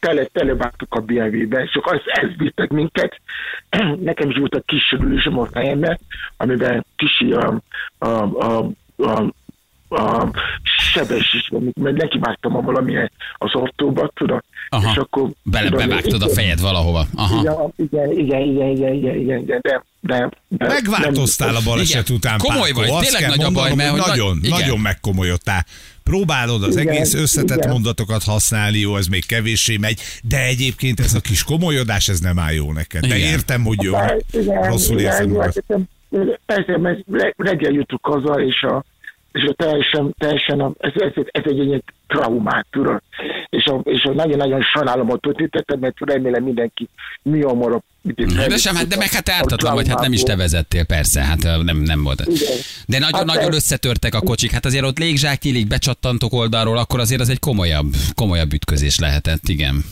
tele, 0.00 0.24
televágtuk 0.24 0.94
a 0.94 1.00
BMW-be, 1.00 1.68
csak 1.72 1.86
az, 1.86 2.00
ez 2.04 2.28
vittek 2.36 2.70
minket. 2.70 3.20
Nekem 4.10 4.30
is 4.30 4.36
volt 4.38 4.54
a 4.54 4.62
kis 4.66 4.82
sörülésem 4.84 5.38
a 5.38 5.46
fejemben, 5.46 5.98
amiben 6.36 6.84
kisi 6.96 7.32
a, 7.32 7.60
a, 7.98 8.08
a, 8.08 8.70
a 8.96 9.34
a 9.88 10.28
sebesés, 10.92 11.50
mert 11.80 11.96
nekivágtam 11.96 12.56
a 12.56 12.60
valamilyen 12.60 13.10
az 13.34 13.54
autóba, 13.54 14.10
tudod? 14.14 14.42
Aha. 14.68 14.90
És 14.90 14.96
akkor, 14.96 15.30
Bele, 15.42 15.68
tudod, 15.68 15.86
bevágtad 15.86 16.22
a 16.22 16.28
fejed 16.28 16.60
valahova. 16.60 17.06
Aha. 17.14 17.40
Ja, 17.44 17.68
igen, 17.76 18.10
igen, 18.10 18.40
igen, 18.40 18.68
igen, 18.68 18.92
igen, 18.92 19.14
igen, 19.14 19.38
igen, 19.40 19.60
de, 19.62 19.82
de, 20.00 20.28
de 20.48 20.66
Megváltoztál 20.66 21.54
a 21.56 21.60
baleset 21.64 22.02
Igen. 22.08 22.16
után, 22.16 22.38
Komoly 22.38 22.70
Pákó. 22.70 22.80
vagy, 22.80 22.90
Azt 22.90 23.12
tényleg 23.12 23.36
nagy 23.36 23.44
a 23.44 23.50
baj, 23.50 23.74
mert 23.74 23.96
nagy- 23.96 24.06
nagyon, 24.06 24.38
igen. 24.42 24.58
nagyon 24.58 24.78
megkomolyodtál. 24.78 25.64
Próbálod 26.10 26.62
az 26.62 26.76
Igen, 26.76 26.94
egész 26.94 27.14
összetett 27.14 27.56
igen. 27.56 27.70
mondatokat 27.70 28.24
használni, 28.24 28.78
jó, 28.78 28.96
ez 28.96 29.06
még 29.06 29.26
kevéssé 29.26 29.76
megy, 29.76 30.00
de 30.22 30.44
egyébként 30.44 31.00
ez 31.00 31.14
a 31.14 31.20
kis 31.20 31.44
komolyodás, 31.44 32.08
ez 32.08 32.20
nem 32.20 32.38
áll 32.38 32.52
jó 32.52 32.72
neked. 32.72 33.00
De 33.06 33.16
Igen. 33.16 33.28
értem, 33.28 33.64
hogy 33.64 33.82
jó, 33.82 33.92
Bár- 33.92 34.24
igen, 34.32 34.62
rosszul 34.62 34.98
igen, 34.98 35.28
magad. 35.28 35.62
mert 36.80 36.98
re- 37.12 37.34
reggel 37.36 37.72
jutunk 37.72 38.06
haza, 38.06 38.40
és 38.42 38.62
a, 38.62 38.84
és 39.36 39.44
a 39.44 39.52
teljesen, 39.52 40.14
teljesen 40.18 40.60
a, 40.60 40.72
ez, 40.78 40.92
ez, 40.94 41.12
ez, 41.26 41.42
egy 41.44 41.58
ilyen 41.58 41.84
traumát, 42.06 42.66
tudod. 42.70 43.02
És, 43.48 43.64
a, 43.64 43.80
és 43.84 44.04
a 44.04 44.12
nagyon-nagyon 44.12 44.62
sajnálom 44.62 45.10
a 45.10 45.16
történetet, 45.16 45.80
mert 45.80 45.94
remélem 45.98 46.42
mindenki 46.42 46.88
mi 47.22 47.42
hamarabb. 47.42 47.82
De 48.48 48.56
sem, 48.56 48.74
hát 48.74 48.86
de 48.86 48.96
meg 48.96 49.10
hát 49.10 49.28
ártatlan 49.28 49.74
vagy, 49.74 49.88
hát 49.88 50.00
nem 50.00 50.12
is 50.12 50.22
te 50.22 50.36
vezettél, 50.36 50.84
persze, 50.84 51.20
hát 51.20 51.42
nem, 51.62 51.76
nem 51.76 52.02
volt. 52.02 52.20
Igen. 52.20 52.56
De 52.86 52.98
nagyon-nagyon 52.98 53.42
Hát 53.42 53.54
összetörtek 53.54 54.14
a 54.14 54.20
kocsik, 54.20 54.50
hát 54.50 54.64
azért 54.64 54.84
ott 54.84 54.98
légzsák 54.98 55.42
nyílik, 55.42 55.66
becsattantok 55.66 56.32
oldalról, 56.32 56.78
akkor 56.78 57.00
azért 57.00 57.20
az 57.20 57.28
egy 57.28 57.38
komolyabb, 57.38 57.94
komolyabb 58.14 58.52
ütközés 58.52 58.98
lehetett, 58.98 59.48
igen. 59.48 59.84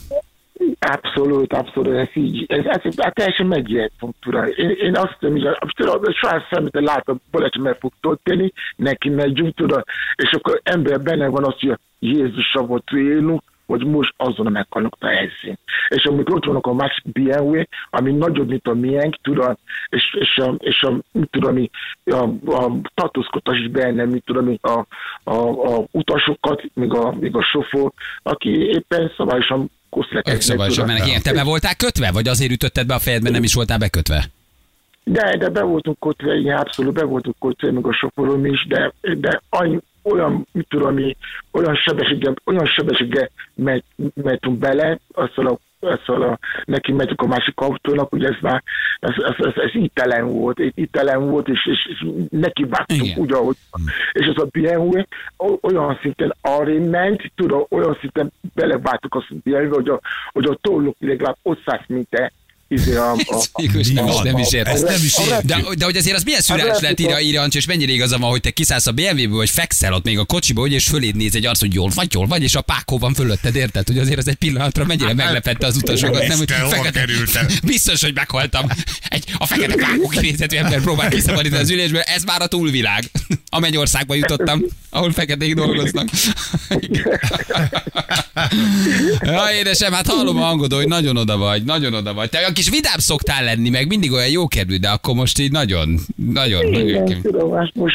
Abszolút, 0.79 1.53
abszolút, 1.53 1.95
ez 1.95 2.09
így, 2.15 2.45
ez, 2.49 2.65
ez, 2.65 2.81
ez 2.85 3.13
teljesen 3.13 3.47
megijedtünk, 3.47 4.15
tudod. 4.21 4.53
Én, 4.57 4.71
én 4.71 4.97
azt 4.97 5.17
hiszem, 5.19 5.55
hogy 5.59 5.73
tudod, 5.77 6.15
saját 6.15 6.49
szemét 6.51 6.81
látom, 6.81 7.21
baleset 7.31 7.63
meg 7.63 7.77
fog 7.81 7.93
történni, 8.01 8.53
neki 8.77 9.09
megyünk, 9.09 9.55
tudod, 9.55 9.85
és 10.17 10.33
akkor 10.33 10.61
ember 10.63 11.01
benne 11.01 11.27
van 11.27 11.45
az, 11.45 11.55
hogy 11.59 11.79
Jézusra 11.99 12.63
volt 12.63 12.91
élünk, 12.93 13.43
hogy 13.67 13.87
most 13.87 14.15
azon 14.17 14.53
meghalnak 14.53 14.97
a 14.99 15.07
helyszín. 15.07 15.59
És 15.89 16.05
amikor 16.05 16.35
ott 16.35 16.45
vannak 16.45 16.67
a 16.67 16.73
másik 16.73 17.13
BMW, 17.13 17.63
ami 17.91 18.13
nagyobb, 18.13 18.49
mint 18.49 18.69
a 18.69 18.75
miénk, 18.75 19.17
tudod, 19.23 19.59
és, 19.89 20.17
és, 20.19 20.37
a, 20.37 20.55
és 20.59 20.83
a, 20.83 20.93
mit 21.13 21.31
tudom, 21.31 21.69
a, 22.05 22.17
a 22.55 22.73
tartózkodás 22.95 23.59
is 23.59 23.69
benne, 23.69 24.05
mit 24.05 24.25
tudom, 24.25 24.57
a, 24.61 24.87
a, 25.25 25.37
a 25.75 25.85
utasokat, 25.91 26.63
még 26.75 26.95
a, 26.95 27.15
még 27.21 27.37
a 27.37 27.43
sofőr, 27.43 27.91
aki 28.23 28.51
éppen 28.51 29.13
szabályosan 29.17 29.71
ők 30.25 30.41
szabályosan 30.41 30.87
mennek. 30.87 31.07
Igen, 31.07 31.23
te 31.23 31.33
be 31.33 31.43
voltál 31.43 31.77
kötve? 31.77 32.11
Vagy 32.11 32.29
azért 32.29 32.53
ütötted 32.53 32.87
be 32.87 32.95
a 32.95 32.99
fejedben, 32.99 33.33
nem 33.33 33.43
is 33.43 33.55
voltál 33.55 33.79
bekötve? 33.79 34.25
De, 35.05 35.37
de 35.37 35.49
be 35.49 35.63
voltunk 35.63 36.01
kötve, 36.01 36.35
igen, 36.35 36.57
abszolút 36.57 36.95
be 36.95 37.05
voltunk 37.05 37.37
kötve, 37.41 37.73
meg 37.73 37.87
a 37.87 37.93
sofőröm 37.93 38.47
is, 38.47 38.67
de, 38.69 38.93
de 39.01 39.43
annyi, 39.49 39.79
olyan, 40.03 40.47
mit 40.53 40.67
tudom, 40.69 40.97
olyan 41.51 41.75
sebességgel, 41.75 42.35
olyan 42.45 42.67
sebességgel 42.67 43.31
megy, 43.55 43.83
mentünk 44.15 44.59
bele, 44.59 44.99
azzal 45.13 45.47
a 45.47 45.59
azzal 45.85 46.23
a, 46.23 46.39
neki 46.65 46.93
megyünk 46.93 47.21
a 47.21 47.27
másik 47.27 47.61
autónak, 47.61 48.11
hogy 48.11 48.25
ez 48.25 48.37
már, 48.41 48.63
ez, 49.01 49.15
ez, 49.17 49.47
ez, 49.47 49.53
ez 49.57 49.71
itelen 49.73 50.27
volt, 50.27 50.59
itelen 50.75 51.31
volt, 51.31 51.49
és, 51.49 51.67
és, 51.67 51.87
és 51.91 52.07
neki 52.31 52.65
vágtunk 52.65 53.17
úgy, 53.17 53.33
ahogy, 53.33 53.57
és 54.13 54.27
ez 54.27 54.43
a 54.43 54.49
BMW 54.51 55.03
olyan 55.61 55.99
szinten 56.03 56.35
arra 56.41 56.81
ment, 56.81 57.33
tudod, 57.35 57.67
olyan 57.71 57.97
szinten 58.01 58.33
beleváltuk 58.55 59.15
a 59.15 59.25
BMW, 59.45 59.75
hogy 59.75 59.89
a, 59.89 60.01
hogy 60.33 60.45
a 60.45 60.59
tollok 60.61 60.97
legalább 60.99 61.37
500 61.43 61.81
méter 61.87 62.33
izé 62.69 62.95
a, 62.95 63.13
a, 63.27 63.45
nem, 63.55 63.79
is, 63.79 63.89
nem 64.23 64.39
is 64.39 64.53
értem. 64.53 64.83
nem 64.83 65.03
is 65.05 65.15
De, 65.43 65.65
de 65.77 65.85
hogy 65.85 65.97
azért 65.97 66.17
az 66.17 66.23
milyen 66.23 66.41
szürreális 66.41 66.81
lehet 66.81 67.01
írja, 67.01 67.21
írja 67.21 67.43
Ancsi, 67.43 67.59
és 67.59 67.67
mennyire 67.67 67.93
igaza 67.93 68.19
van, 68.19 68.31
hogy 68.31 68.41
te 68.41 68.51
kiszállsz 68.51 68.87
a 68.87 68.93
BMW-ből, 68.93 69.37
vagy 69.37 69.51
fekszel 69.51 69.93
ott 69.93 70.05
még 70.05 70.19
a 70.19 70.25
kocsiba, 70.25 70.61
hogy 70.61 70.73
és 70.73 70.87
föléd 70.87 71.17
néz 71.17 71.35
egy 71.35 71.47
arc, 71.47 71.61
hogy 71.61 71.75
jól 71.75 71.91
vagy, 71.95 72.13
jól 72.13 72.27
vagy, 72.27 72.43
és 72.43 72.55
a 72.55 72.61
pákó 72.61 72.99
van 72.99 73.15
fölötted, 73.15 73.55
érted? 73.55 73.87
Hogy 73.87 73.99
azért 73.99 74.19
az 74.19 74.29
egy 74.29 74.35
pillanatra 74.35 74.85
mennyire 74.85 75.07
hát, 75.07 75.17
meglepette 75.17 75.67
az 75.67 75.77
utasokat. 75.77 76.27
Nem, 76.27 76.39
hogy 76.39 76.51
fekete, 76.51 77.07
biztos, 77.63 78.03
hogy 78.03 78.15
meghaltam. 78.15 78.67
Egy, 79.09 79.25
a 79.39 79.47
fekete 79.47 79.75
pákó 79.75 80.09
kinézetű 80.09 80.57
ember 80.57 80.81
próbál 80.81 81.09
kiszabadítani 81.09 81.63
az 81.63 81.71
ülésből, 81.71 82.01
ez 82.01 82.23
már 82.23 82.43
a 82.43 82.47
túlvilág. 82.47 83.11
A 83.51 83.59
mennyországba 83.59 84.15
jutottam, 84.15 84.63
ahol 84.91 85.13
feketék 85.13 85.55
dolgoznak. 85.55 86.09
ja, 89.21 89.43
édesem, 89.59 89.93
hát 89.93 90.07
hallom 90.07 90.37
a 90.37 90.45
hangodó, 90.45 90.77
hogy 90.77 90.89
nagyon 90.89 91.17
oda 91.17 91.37
vagy, 91.37 91.65
nagyon 91.65 91.95
oda 91.95 92.15
vagy. 92.15 92.31
Te 92.31 92.39
a 92.55 92.57
kis 92.57 92.71
vidám 92.71 92.99
szoktál 92.99 93.45
lenni, 93.45 93.71
meg 93.71 93.87
mindig 93.87 94.13
olyan 94.13 94.29
jó 94.29 94.49
kedvű, 94.49 94.77
de 94.77 94.89
akkor 94.89 95.15
most 95.15 95.39
így 95.39 95.53
nagyon, 95.53 95.99
nagyon. 96.33 96.75
Igen, 96.75 97.23
tudom, 97.23 97.69
most 97.75 97.95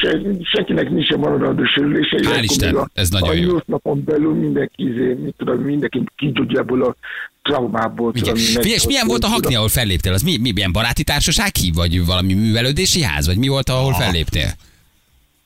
senkinek 0.54 0.90
nincs 0.90 1.12
a 1.12 1.18
maradandó 1.18 1.66
sörülése. 1.66 2.18
Hál' 2.22 2.44
Isten, 2.44 2.76
a, 2.76 2.90
ez 2.94 3.10
nagyon 3.10 3.30
a 3.30 3.34
jó. 3.34 3.56
A 3.56 3.64
napon 3.66 4.04
belül 4.06 4.34
mindenki, 4.34 4.84
izé, 4.84 5.14
mit 5.24 5.34
tudom, 5.38 5.62
mindenki 5.62 6.04
kidudja 6.16 6.60
ebből 6.60 6.84
a 6.84 6.96
traumából. 7.42 8.12
Tudom, 8.12 8.36
és 8.62 8.86
milyen 8.88 9.08
volt 9.08 9.24
a 9.24 9.28
hakni, 9.28 9.56
ahol 9.56 9.68
felléptél? 9.68 10.14
Az 10.14 10.22
mi, 10.22 10.38
mi 10.38 10.52
milyen 10.52 10.72
baráti 10.72 11.04
társaság 11.04 11.56
hív, 11.56 11.74
vagy 11.74 12.06
valami 12.06 12.34
művelődési 12.34 13.02
ház, 13.02 13.26
vagy 13.26 13.38
mi 13.38 13.48
volt, 13.48 13.70
ahol 13.70 13.94
felléptél? 13.94 14.50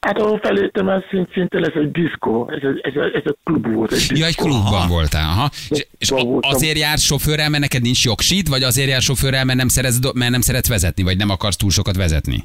Hát 0.04 0.20
ahol 0.20 0.40
felültem, 0.44 0.88
az 0.88 1.02
szint, 1.10 1.32
szinte 1.34 1.60
lesz 1.60 1.76
egy 1.76 1.92
diszkó, 1.92 2.50
ez, 2.50 2.62
ez, 2.64 2.94
ez, 2.94 3.12
ez 3.14 3.22
egy 3.26 3.38
klub 3.44 3.74
volt. 3.74 3.92
Egy 3.92 3.98
diszkó. 3.98 4.16
Ja, 4.16 4.26
egy 4.26 4.36
klubban 4.36 4.74
aha. 4.74 4.88
voltál, 4.88 5.30
aha. 5.30 5.50
És, 5.70 5.86
és 5.98 6.14
azért 6.40 6.78
jár 6.78 6.98
sofőrrel, 6.98 7.50
mert 7.50 7.62
neked 7.62 7.82
nincs 7.82 8.06
jogsid, 8.06 8.50
vagy 8.50 8.64
azért 8.64 8.90
jár 8.90 9.02
sofőrrel, 9.02 9.46
mert 9.46 9.58
nem, 9.58 9.68
szeretsz, 9.68 10.14
mert 10.14 10.32
nem 10.32 10.42
szeretsz 10.42 10.68
vezetni, 10.68 11.04
vagy 11.04 11.18
nem 11.18 11.30
akarsz 11.30 11.56
túl 11.56 11.70
sokat 11.70 11.96
vezetni? 11.96 12.44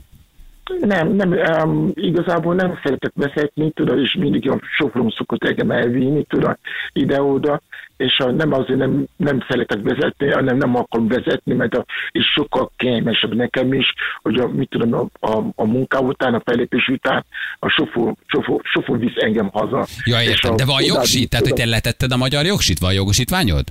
Nem, 0.81 1.13
nem, 1.13 1.33
um, 1.33 1.91
igazából 1.95 2.55
nem 2.55 2.79
szeretek 2.83 3.13
vezetni, 3.15 3.71
tudod, 3.71 3.99
és 3.99 4.15
mindig 4.19 4.51
a 4.51 4.61
sofőrom 4.77 5.11
szokott 5.11 5.45
engem 5.45 5.71
elvinni, 5.71 6.25
tudod, 6.25 6.59
ide-oda, 6.93 7.61
és 7.97 8.19
a, 8.19 8.31
nem 8.31 8.53
azért 8.53 8.79
nem, 8.79 9.07
nem 9.17 9.45
szeretek 9.49 9.83
vezetni, 9.83 10.31
hanem 10.31 10.57
nem 10.57 10.77
akarom 10.77 11.09
vezetni, 11.09 11.55
mert 11.55 11.75
a, 11.75 11.85
és 12.11 12.25
sokkal 12.35 12.71
kényelmesebb 12.77 13.35
nekem 13.35 13.73
is, 13.73 13.95
hogy 14.23 14.39
a, 14.39 14.49
mit 14.49 14.69
tudom, 14.71 15.11
a, 15.21 15.27
a, 15.27 15.45
a 15.55 15.65
munká 15.65 15.99
után, 15.99 16.35
a 16.35 16.43
felépés 16.45 16.89
után 16.89 17.25
a 17.59 17.69
sofőr, 17.69 18.15
sofőr, 18.27 18.61
sofőr 18.63 18.99
visz 18.99 19.17
engem 19.17 19.49
haza. 19.53 19.87
Ja, 20.05 20.23
értem, 20.23 20.57
de 20.57 20.65
van 20.65 20.83
jogsit? 20.83 21.31
Tehát, 21.31 21.47
hogy 21.47 21.55
te 21.55 21.65
letetted 21.65 22.13
a 22.13 22.17
magyar 22.17 22.45
jogsit? 22.45 22.79
Van 22.79 22.93
jogosítványod? 22.93 23.65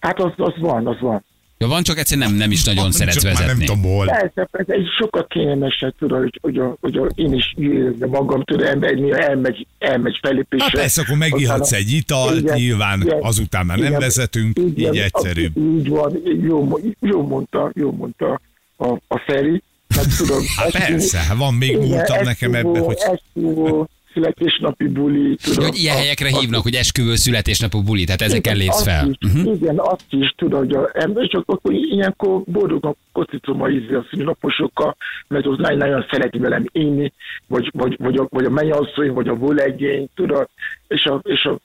Hát 0.00 0.20
az, 0.20 0.32
az 0.36 0.54
van, 0.58 0.86
az 0.86 1.00
van. 1.00 1.24
Ja, 1.62 1.68
van, 1.68 1.82
csak 1.82 1.98
egyszerűen 1.98 2.28
nem, 2.28 2.36
nem 2.36 2.50
is 2.50 2.64
nagyon 2.64 2.82
van, 2.82 2.92
szeretsz 2.92 3.22
vezetni. 3.22 3.46
Nem 3.46 3.58
tudom 3.58 3.82
hol. 3.82 4.06
Persze, 4.06 4.48
persze, 4.50 4.72
egy 4.72 4.86
sokkal 4.98 5.26
kényelmesebb, 5.26 5.94
tudod, 5.98 6.18
hogy, 6.20 6.38
hogy, 6.42 6.60
hogy, 6.80 6.96
hogy 6.96 7.12
én 7.14 7.32
is 7.32 7.54
érzem 7.56 8.08
magam, 8.08 8.42
tudod, 8.44 8.66
ember, 8.66 8.92
elmegy, 9.12 9.66
elmegy 9.78 10.18
felépésre. 10.22 10.64
Hát 10.64 10.74
persze, 10.74 11.02
akkor 11.02 11.16
megihatsz 11.16 11.72
egy 11.72 11.92
italt, 11.92 12.40
igen, 12.40 12.54
nyilván 12.56 13.00
igen, 13.00 13.18
azután 13.22 13.66
már 13.66 13.78
igen, 13.78 13.90
nem 13.90 14.00
vezetünk, 14.00 14.58
igen, 14.58 14.94
így 14.94 15.00
egyszerűbb. 15.00 15.56
Így 15.56 15.88
van, 15.88 16.22
jó, 16.42 16.78
jó 17.00 17.26
mondta, 17.26 17.70
jó 17.74 17.92
mondta 17.92 18.40
a, 18.76 18.88
a 19.08 19.22
Feri. 19.26 19.62
Hát, 19.88 20.16
tudom, 20.16 20.42
hát 20.56 20.70
persze, 20.70 21.34
van 21.36 21.54
még 21.54 21.76
múltam 21.76 22.22
nekem 22.22 22.54
ebbe, 22.54 22.78
hogy... 22.78 22.98
Esküvó, 22.98 23.88
születésnapi 24.14 24.88
buli. 24.88 25.36
Tudom, 25.42 25.64
hogy 25.64 25.76
ilyen 25.76 25.96
helyekre 25.96 26.28
a, 26.32 26.38
hívnak, 26.38 26.62
hogy 26.62 26.74
esküvő 26.74 27.14
születésnapi 27.14 27.82
buli, 27.82 28.04
tehát 28.04 28.22
ezeken 28.22 28.56
lépsz 28.56 28.82
fel. 28.82 29.08
Is, 29.08 29.30
uh-huh. 29.30 29.54
Igen, 29.54 29.78
azt 29.78 30.06
is 30.10 30.34
tudod, 30.36 30.58
hogy 30.58 30.74
a 30.74 30.90
ember, 30.92 31.28
csak 31.28 31.42
akkor 31.46 31.72
ilyenkor 31.72 32.42
boldognak 32.44 32.96
kocicom 33.12 33.62
a 33.62 33.68
ízé 33.68 33.94
a 33.94 34.06
szülinaposokkal, 34.10 34.96
mert 35.28 35.46
az 35.46 35.58
nagyon-nagyon 35.58 36.06
szereti 36.10 36.38
velem 36.38 36.64
inni, 36.72 37.12
vagy, 37.46 37.70
vagy, 37.72 37.96
vagy, 37.98 38.16
a, 38.16 38.26
vagy 38.30 38.44
a 38.44 38.50
mennyasszony, 38.50 39.12
vagy 39.12 39.28
a 39.28 39.34
volegény, 39.34 40.08
tudod, 40.14 40.48
és 40.88 41.04
a, 41.04 41.20
és 41.24 41.44
a 41.44 41.58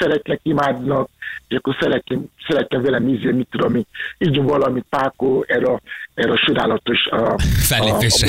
szeretnek, 0.00 0.40
imádnak, 0.42 1.08
és 1.50 1.56
akkor 1.56 1.76
szeretném, 1.80 2.24
szeretném 2.48 2.82
velem 2.82 3.08
ízni, 3.08 3.32
mit 3.32 3.46
tudom 3.50 3.74
én, 3.74 3.86
így 4.18 4.42
valamit 4.42 4.84
Pákó 4.88 5.44
erre, 5.48 5.66
a, 5.66 5.80
erre 6.14 6.32
a 6.32 6.36
sorálatos 6.46 7.06
a, 7.06 7.38
fellépésre. 7.38 8.28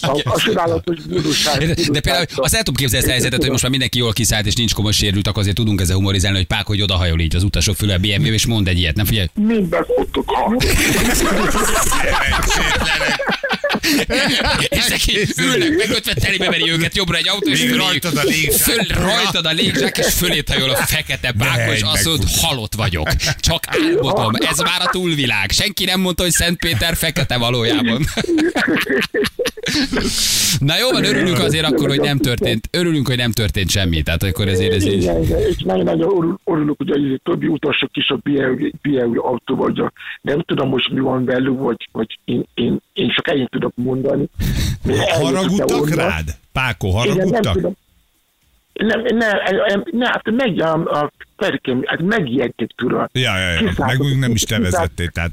A, 0.00 0.06
a, 0.10 0.70
a, 0.70 0.74
a 0.74 0.82
búdusság. 1.08 1.58
De, 1.58 1.74
de 1.90 2.00
például 2.00 2.24
azt 2.36 2.54
el 2.54 2.62
tudom 2.62 2.74
képzelni 2.74 2.96
ezt 2.96 3.06
a 3.06 3.10
helyzetet, 3.10 3.40
hogy 3.40 3.50
most 3.50 3.62
már 3.62 3.70
mindenki 3.70 3.98
jól 3.98 4.12
kiszállt, 4.12 4.46
és 4.46 4.54
nincs 4.54 4.74
komoly 4.74 4.92
sérült, 4.92 5.26
akkor 5.26 5.40
azért 5.40 5.56
tudunk 5.56 5.80
ezzel 5.80 5.96
humorizálni, 5.96 6.36
hogy 6.36 6.46
Pákó, 6.46 6.68
hogy 6.72 6.82
odahajol 6.82 7.20
így 7.20 7.36
az 7.36 7.42
utasok 7.42 7.76
füle 7.76 7.94
a 7.94 7.98
BMW, 7.98 8.32
és 8.32 8.46
mond 8.46 8.68
egy 8.68 8.78
ilyet, 8.78 8.96
nem 8.96 9.04
figyelj? 9.04 9.26
Mindent 9.34 9.86
tudtok 9.86 10.30
hallani. 10.30 10.66
És 14.68 14.86
neki 14.88 15.18
ülnek, 15.36 15.76
megkötve 15.76 16.14
telébe 16.14 16.50
veri 16.50 16.70
őket 16.70 16.96
jobbra 16.96 17.16
egy 17.16 17.28
autó, 17.28 17.50
és 17.50 17.60
fölé, 17.60 17.76
rajtad 17.76 18.16
a 18.16 18.22
légzsák. 18.22 18.86
Föl, 18.86 19.04
rajtad 19.04 19.46
a 19.46 19.52
légzsák, 19.52 19.98
és 19.98 20.12
fölé 20.12 20.42
hajol 20.46 20.70
a 20.70 20.74
fekete 20.74 21.32
pákó, 21.38 21.72
és 21.72 21.82
azt 21.82 22.04
mondod, 22.04 22.28
halott 22.40 22.74
vagyok. 22.74 23.08
Csak 23.40 23.64
álmodom, 23.66 24.32
ez 24.34 24.58
már 24.58 24.80
a 24.80 24.90
túlvilág. 24.90 25.50
Senki 25.50 25.84
nem 25.84 26.00
mondta, 26.00 26.22
hogy 26.22 26.32
Szent 26.32 26.58
Péter 26.58 26.96
fekete 26.96 27.38
valójában. 27.38 28.04
Na 30.58 30.78
jó 30.78 30.90
van, 30.90 31.04
örülünk 31.04 31.38
azért 31.38 31.64
akkor, 31.64 31.88
hogy 31.88 32.00
nem 32.00 32.18
történt, 32.18 32.68
örülünk, 32.70 33.06
hogy 33.06 33.16
nem 33.16 33.30
történt 33.30 33.70
semmi, 33.70 34.02
tehát 34.02 34.22
akkor 34.22 34.48
ezért 34.48 34.74
ez 34.74 34.86
így. 34.86 35.10
És 35.48 35.62
nagyon-nagyon 35.64 36.40
örülünk, 36.44 36.76
hogy 36.76 36.90
a 36.90 37.18
többi 37.22 37.46
utasok 37.46 37.90
is 37.96 38.08
a 38.08 38.18
BMW 38.82 39.26
autóval, 39.26 39.92
nem 40.22 40.40
tudom 40.40 40.68
most 40.68 40.90
mi 40.90 41.00
van 41.00 41.24
velük, 41.24 41.58
vagy, 41.58 41.88
vagy 41.92 42.18
én, 42.24 42.44
én, 42.54 42.80
én 42.92 43.12
csak 43.14 43.28
ennyit 43.28 43.48
tudok 43.74 43.94
mondani. 44.02 44.28
Haragudtak 45.22 45.94
rád? 45.94 46.36
Páko, 46.52 46.90
haragudtak? 46.90 47.28
Igen, 47.28 47.40
nem 47.42 47.52
tudom. 47.52 47.76
Nem, 48.72 49.00
nem, 49.02 49.16
nem, 49.66 49.84
nem 49.90 50.10
hát 50.10 50.30
meg 50.30 50.60
a, 50.60 50.72
a 50.72 51.12
Ferikém, 51.36 51.82
hát 51.86 52.02
megijedték, 52.02 52.70
tudod. 52.76 53.08
Ja, 53.12 53.38
ja, 53.38 53.50
ja. 53.50 53.72
meg 53.76 53.98
nem 54.18 54.30
is 54.30 54.42
te 54.42 54.58
vezettél, 54.58 55.08
tehát. 55.10 55.30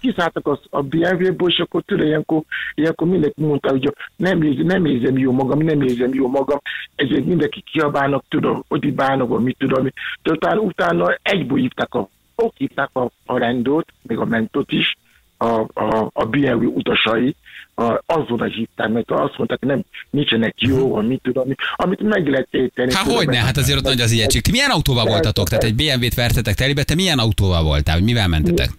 Kiszálltak 0.00 0.46
az, 0.46 0.58
a 0.70 0.82
BMW-ból, 0.82 1.50
és 1.50 1.58
akkor 1.58 1.82
tudod, 1.86 2.06
ilyenkor, 2.06 2.42
ilyenkor 2.74 3.08
mindenki 3.08 3.42
mondta, 3.42 3.70
hogy 3.70 3.94
nem, 4.16 4.38
nem 4.38 4.84
érzem 4.84 5.18
jó 5.18 5.32
magam, 5.32 5.58
nem 5.58 5.82
érzem 5.82 6.14
jó 6.14 6.28
magam, 6.28 6.60
ezért 6.94 7.24
mindenki 7.24 7.64
kiabálnak, 7.72 8.24
tudom, 8.28 8.64
hogy 8.68 8.94
bánok, 8.94 9.40
mit 9.40 9.56
tudom. 9.58 9.88
De 10.22 10.58
utána, 10.58 11.18
egyből 11.22 11.58
hívták 11.58 11.94
a, 11.94 12.08
hívták 12.56 12.90
a, 12.92 13.10
a 13.26 13.38
rendőrt, 13.38 13.92
még 14.02 14.18
a 14.18 14.24
mentot 14.24 14.72
is, 14.72 14.96
a, 15.40 15.66
a, 15.74 16.10
a 16.12 16.24
BMW 16.24 16.72
utasai, 16.74 17.34
a, 17.74 18.02
azon 18.06 18.40
a 18.40 18.44
hívták, 18.44 18.88
mert 18.88 19.10
azt 19.10 19.38
mondták, 19.38 19.60
nem, 19.60 19.82
nincsenek 20.10 20.54
jó, 20.56 20.96
uh 20.96 21.06
mit 21.06 21.22
tudom, 21.22 21.54
amit 21.76 22.02
meg 22.02 22.28
lehet 22.28 22.48
érteni. 22.50 22.92
Hát 22.92 23.12
hogy 23.12 23.26
ne, 23.26 23.38
hát 23.38 23.56
azért 23.56 23.78
ott 23.78 23.84
nagy 23.84 24.00
az 24.00 24.10
ijegység. 24.10 24.42
Ti 24.42 24.50
milyen 24.50 24.70
autóval 24.70 25.04
voltatok? 25.04 25.48
Tehát 25.48 25.64
egy 25.64 25.74
BMW-t 25.74 26.14
vertetek 26.14 26.54
telibe, 26.54 26.82
te 26.82 26.94
milyen 26.94 27.18
autóval 27.18 27.62
voltál, 27.62 27.94
hogy 27.94 28.04
mivel 28.04 28.28
mentetek? 28.28 28.70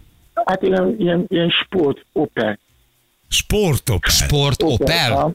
Hát 0.45 0.61
ilyen, 0.61 0.95
ilyen, 0.99 1.25
ilyen 1.27 1.49
sport 1.49 2.05
Opel. 2.11 2.59
Sport 3.27 3.89
Opel? 3.89 4.11
Sport 4.11 4.63
Opel? 4.63 5.33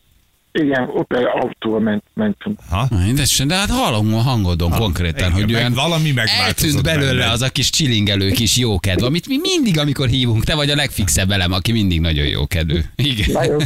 Igen, 0.62 0.88
Opel 0.94 1.24
autóval 1.24 1.80
ment, 1.80 2.02
mentünk. 2.14 2.58
Ha? 2.70 2.88
Mindesen, 3.04 3.48
de 3.48 3.54
hát 3.54 3.70
hallom 3.70 4.14
a 4.14 4.20
hangodon 4.20 4.70
konkrétan, 4.70 5.18
igen, 5.18 5.32
hogy 5.32 5.44
meg 5.44 5.54
olyan 5.54 5.72
valami 5.72 6.12
megváltozott 6.12 6.46
eltűnt 6.46 6.82
belőle 6.82 7.18
benned. 7.18 7.32
az 7.32 7.42
a 7.42 7.48
kis 7.48 7.70
csilingelő 7.70 8.30
kis 8.30 8.56
jókedv, 8.56 9.04
amit 9.04 9.28
mi 9.28 9.36
mindig, 9.38 9.78
amikor 9.78 10.08
hívunk, 10.08 10.44
te 10.44 10.54
vagy 10.54 10.70
a 10.70 10.74
legfixebb 10.74 11.30
elem, 11.30 11.52
aki 11.52 11.72
mindig 11.72 12.00
nagyon 12.00 12.26
jókedvű. 12.26 12.80
Igen. 12.96 13.26
Nagyon. 13.32 13.62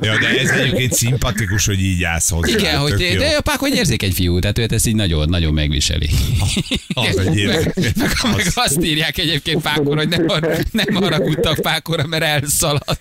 Ja, 0.00 0.18
de 0.18 0.28
ez 0.40 0.50
egyébként 0.50 0.92
szimpatikus, 0.92 1.66
hogy 1.66 1.80
így 1.80 2.04
állsz 2.04 2.30
hozzá. 2.30 2.58
Igen, 2.58 2.78
hogy 2.78 2.94
te, 2.94 3.12
jó. 3.12 3.18
de 3.18 3.36
apák, 3.36 3.58
hogy 3.58 3.74
érzékeny 3.74 4.12
fiú, 4.12 4.38
tehát 4.38 4.58
őt 4.58 4.72
ezt 4.72 4.86
így 4.86 4.94
nagyon, 4.94 5.28
nagyon 5.28 5.54
megviseli. 5.54 6.08
Az 6.94 7.18
egyébként. 7.18 7.96
Meg, 7.96 8.10
meg 8.22 8.46
azt 8.54 8.84
írják 8.84 9.18
egyébként 9.18 9.62
Pákor, 9.62 9.96
hogy 9.96 10.08
nem, 10.08 10.26
nem 10.72 10.94
haragudtak 10.94 11.60
Pákorra, 11.60 12.06
mert 12.06 12.22
elszaladt. 12.22 13.00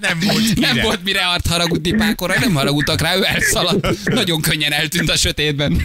Nem 0.00 0.18
volt 0.20 0.54
Nem 0.60 0.70
mire. 0.70 0.82
volt 0.82 1.04
mire 1.04 1.26
art 1.26 1.46
haragudni 1.46 1.92
Pákorra, 1.92 2.34
nem 2.40 2.54
haragudtak 2.54 3.00
rá, 3.00 3.16
ő 3.16 3.24
elszaladt. 3.24 3.86
Nagyon 4.04 4.40
könnyen 4.40 4.72
eltűnt 4.72 5.10
a 5.10 5.16
sötétben. 5.16 5.82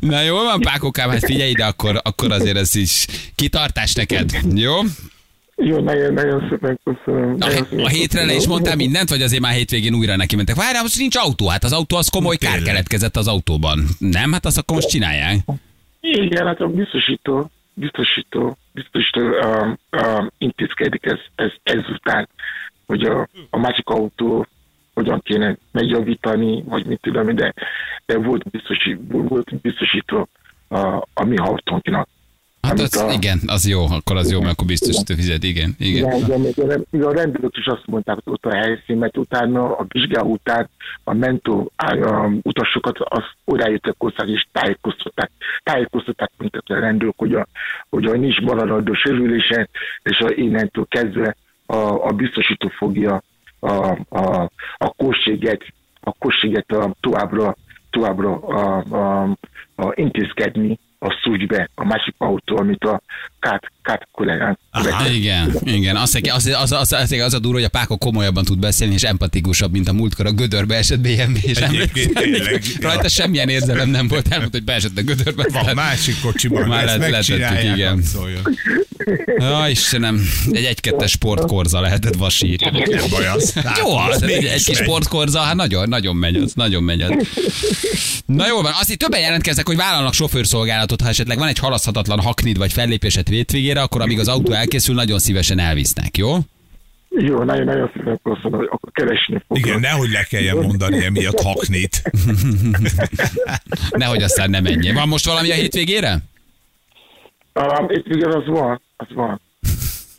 Na 0.00 0.20
jó 0.20 0.34
van, 0.34 0.60
Pákokám, 0.60 1.10
hát 1.10 1.24
figyelj 1.24 1.50
ide, 1.50 1.64
akkor, 1.64 2.00
akkor 2.02 2.32
azért 2.32 2.56
ez 2.56 2.74
is 2.74 3.06
kitartás 3.34 3.92
neked, 3.94 4.30
jó? 4.54 4.74
Jó, 5.56 5.80
nagyon, 5.80 6.12
nagyon 6.12 6.46
szépen 6.50 6.78
köszönöm. 6.84 7.36
A, 7.40 7.46
Nagyon 7.46 7.66
a 7.84 7.88
hétre 7.88 8.24
le 8.24 8.34
is 8.34 8.46
mondtál 8.46 8.76
mindent, 8.76 9.08
vagy 9.08 9.22
azért 9.22 9.42
már 9.42 9.52
hétvégén 9.52 9.94
újra 9.94 10.16
neki 10.16 10.36
mentek? 10.36 10.54
Várjál, 10.56 10.82
most 10.82 10.98
nincs 10.98 11.16
autó, 11.16 11.48
hát 11.48 11.64
az 11.64 11.72
autó 11.72 11.96
az 11.96 12.08
komoly 12.08 12.36
kár 12.36 12.62
keletkezett 12.62 13.16
az 13.16 13.28
autóban. 13.28 13.84
Nem? 13.98 14.32
Hát 14.32 14.46
azt 14.46 14.58
akkor 14.58 14.76
most 14.76 14.88
csinálják. 14.88 15.38
Igen, 16.00 16.46
hát 16.46 16.60
a 16.60 16.66
biztosító, 16.66 17.50
biztosító, 17.76 18.56
biztosító 18.72 19.20
uh, 19.20 19.76
uh, 19.92 20.26
intézkedik 20.38 21.06
ez, 21.06 21.18
ez, 21.34 21.52
ezután, 21.62 22.28
hogy 22.86 23.04
a, 23.04 23.28
a 23.50 23.58
másik 23.58 23.88
autó 23.88 24.46
hogyan 24.94 25.20
kéne 25.20 25.56
megjavítani, 25.72 26.62
vagy 26.62 26.86
mit 26.86 27.00
tudom, 27.00 27.34
de, 27.34 27.54
de 28.06 28.18
volt, 28.18 28.50
biztosi, 28.50 28.98
volt 29.08 29.60
biztosító 29.60 30.28
a, 30.68 30.78
a 31.14 31.24
mi 31.24 31.36
autónknak. 31.36 32.08
Hát 32.66 32.80
az, 32.80 32.96
a- 32.96 33.12
igen, 33.12 33.40
az 33.46 33.68
jó, 33.68 33.84
akkor 33.90 34.16
az 34.16 34.30
jó, 34.30 34.40
mert 34.40 34.52
akkor 34.52 34.66
biztos, 34.66 34.96
hogy 34.96 35.16
fizet, 35.16 35.44
igen. 35.44 35.74
igen. 35.78 36.12
Igen, 36.16 36.44
igen, 36.44 36.84
még 36.90 37.04
a, 37.04 37.12
rendőrök 37.12 37.56
is 37.56 37.66
azt 37.66 37.86
mondták, 37.86 38.18
hogy 38.24 38.32
ott 38.32 38.44
a 38.44 38.56
helyszín, 38.56 38.96
mert 38.98 39.16
utána 39.16 39.76
a 39.76 39.86
vizsgá 39.88 40.20
után 40.20 40.68
a 41.04 41.14
mentó 41.14 41.72
a 41.76 42.30
utasokat 42.42 42.98
az 42.98 43.24
odájöttek 43.44 43.94
hozzá, 43.98 44.24
és 44.24 44.46
tájékoztatták, 44.52 45.30
tájékoztatták 45.62 46.30
minket 46.38 46.62
a 46.66 46.78
rendőrök, 46.78 47.14
hogy 47.16 47.34
a, 47.34 47.46
hogy 47.88 48.04
a 48.04 48.16
nincs 48.16 48.40
maradandó 48.40 48.94
sérülésen, 48.94 49.68
és 50.02 50.18
a 50.18 50.30
innentől 50.34 50.86
kezdve 50.88 51.36
a, 51.66 51.76
a 51.76 52.10
biztosító 52.12 52.68
fogja 52.68 53.22
a, 53.58 53.98
a, 54.08 54.50
a 54.76 54.88
kórséget, 54.96 55.64
a 56.00 56.12
kórséget 56.12 56.72
a, 56.72 56.94
továbbra, 57.00 57.56
továbbra 57.90 58.36
a, 58.36 58.84
a, 58.90 59.36
a 59.76 59.92
intézkedni 59.94 60.78
a 60.98 61.20
szúcsbe, 61.22 61.70
a 61.74 61.84
másik 61.84 62.14
autó, 62.18 62.56
amit 62.56 62.84
a 62.84 63.02
kát, 63.40 63.72
kát 63.82 64.08
kollégánk 64.12 64.58
Aha, 64.70 65.08
igen, 65.10 65.56
igen. 65.62 65.96
Az, 65.96 66.18
az, 66.32 66.46
az, 66.46 66.72
az, 66.72 66.92
az, 66.92 67.12
az, 67.12 67.34
a 67.34 67.38
durva, 67.38 67.56
hogy 67.56 67.66
a 67.66 67.68
Páko 67.68 67.96
komolyabban 67.98 68.44
tud 68.44 68.58
beszélni, 68.58 68.94
és 68.94 69.02
empatikusabb, 69.02 69.72
mint 69.72 69.88
a 69.88 69.92
múltkor 69.92 70.26
a 70.26 70.32
gödörbe 70.32 70.76
esett 70.76 71.00
BMW, 71.00 71.38
és 71.42 71.58
rajta 72.80 73.08
semmilyen 73.08 73.48
érzelem 73.48 73.88
nem 73.88 74.08
volt, 74.08 74.28
elmondta, 74.28 74.56
hogy 74.56 74.66
beesett 74.66 74.98
a 74.98 75.02
gödörbe. 75.02 75.42
Van 75.42 75.52
Tehát- 75.52 75.74
másik 75.74 76.20
kocsiban, 76.20 76.68
Már 76.68 76.84
ezt 76.84 76.98
megcsinálják, 76.98 77.52
letettük, 77.52 77.76
igen. 77.76 78.02
Ja, 79.38 79.68
Istenem, 79.68 80.20
egy 80.50 80.64
egy-kettes 80.64 81.10
sportkorza 81.10 81.80
lehetett 81.80 82.14
vasír. 82.14 82.60
Nem 82.60 83.00
baj 83.10 83.26
az. 83.26 83.54
Jó, 83.78 83.96
Hát, 83.96 84.12
az, 84.14 84.22
egy, 84.22 84.44
egy 84.44 84.64
kis 84.64 84.76
sportkorza, 84.76 85.40
hát 85.40 85.54
nagyon, 85.54 85.88
nagyon 85.88 86.16
megy 86.16 86.36
az, 86.36 86.52
nagyon 86.54 86.82
megy 86.82 87.00
az. 87.02 87.10
Na 88.26 88.46
jól 88.46 88.62
van, 88.62 88.72
azt 88.80 88.90
itt 88.90 88.98
többen 88.98 89.20
jelentkeznek, 89.20 89.66
hogy 89.66 89.76
vállalnak 89.76 90.12
sofőrszolgálatot, 90.14 90.85
ha 91.02 91.08
esetleg 91.08 91.38
van 91.38 91.48
egy 91.48 91.58
halaszthatatlan 91.58 92.20
haknid 92.20 92.58
vagy 92.58 92.72
fellépésed 92.72 93.28
hétvégére, 93.28 93.80
akkor 93.80 94.00
amíg 94.00 94.18
az 94.18 94.28
autó 94.28 94.52
elkészül, 94.52 94.94
nagyon 94.94 95.18
szívesen 95.18 95.58
elvisznek, 95.58 96.16
jó? 96.16 96.36
Jó, 97.18 97.42
nagyon-nagyon 97.42 97.90
szépen 97.94 98.20
köszönöm, 98.22 98.58
hogy 98.58 98.68
akkor 98.70 98.90
keresni 98.92 99.42
fogok. 99.46 99.66
Igen, 99.66 99.80
nehogy 99.80 100.10
le 100.10 100.22
kelljen 100.22 100.56
mondani 100.56 101.04
emiatt 101.04 101.40
haknit. 101.40 102.02
Nehogy 103.90 104.22
aztán 104.22 104.50
nem 104.50 104.62
menjél. 104.62 104.94
Van 104.94 105.08
most 105.08 105.26
valami 105.26 105.50
a 105.50 105.54
hétvégére? 105.54 106.18
Um, 107.54 107.86
itt 107.90 108.06
igen, 108.06 108.32
az 108.32 108.46
van, 108.46 108.80
az 108.96 109.06
van. 109.14 109.40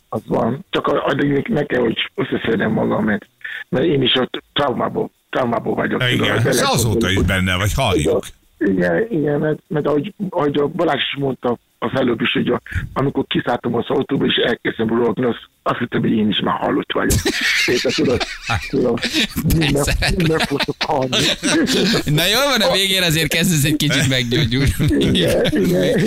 Az 0.08 0.20
van. 0.26 0.64
Csak 0.70 0.86
a- 0.86 1.04
addig 1.06 1.30
még 1.30 1.48
meg 1.48 1.66
kell, 1.66 1.80
hogy 1.80 1.96
összeszedem 2.14 2.72
magam, 2.72 3.04
mert, 3.04 3.26
mert 3.68 3.84
én 3.84 4.02
is 4.02 4.14
ott 4.14 4.42
traumából, 4.52 5.10
traumából 5.30 5.74
vagyok. 5.74 6.02
Igen, 6.12 6.36
az 6.36 6.46
ez 6.46 6.56
elején- 6.56 6.74
azóta 6.74 7.10
is 7.10 7.22
benne 7.22 7.56
vagy, 7.56 7.72
halljuk. 7.74 8.26
Igen, 8.58 9.06
igen, 9.10 9.40
mert, 9.40 9.58
mert 9.66 9.86
ahogy, 9.86 10.14
ahogy 10.28 10.58
a 10.58 10.66
Balázs 10.66 11.02
is 11.02 11.16
mondta 11.18 11.58
az 11.78 11.90
előbb 11.94 12.20
is, 12.20 12.32
hogy 12.32 12.48
a, 12.48 12.60
amikor 12.92 13.24
kiszálltam 13.26 13.74
az 13.74 13.84
autóba 13.88 14.26
és 14.26 14.34
elkezdtem 14.34 14.88
rogni, 14.88 15.24
azt, 15.24 15.48
azt 15.62 15.78
hittem, 15.78 16.00
hogy 16.00 16.10
én 16.10 16.28
is 16.28 16.40
már 16.40 16.54
halott 16.54 16.92
vagyok. 16.92 17.18
Érted, 17.66 17.94
tudod, 17.94 18.22
tudod, 18.68 19.00
minden, 19.56 19.84
minden 20.16 20.38
fogok 20.38 20.76
halni. 20.78 21.16
Na 22.04 22.26
jól 22.26 22.44
van, 22.58 22.60
a 22.60 22.72
végén 22.72 23.02
azért 23.02 23.28
kezdesz 23.28 23.64
egy 23.64 23.76
kicsit 23.76 24.08
meggyógyulni. 24.08 24.74
Igen, 24.98 25.64
igen. 25.64 26.00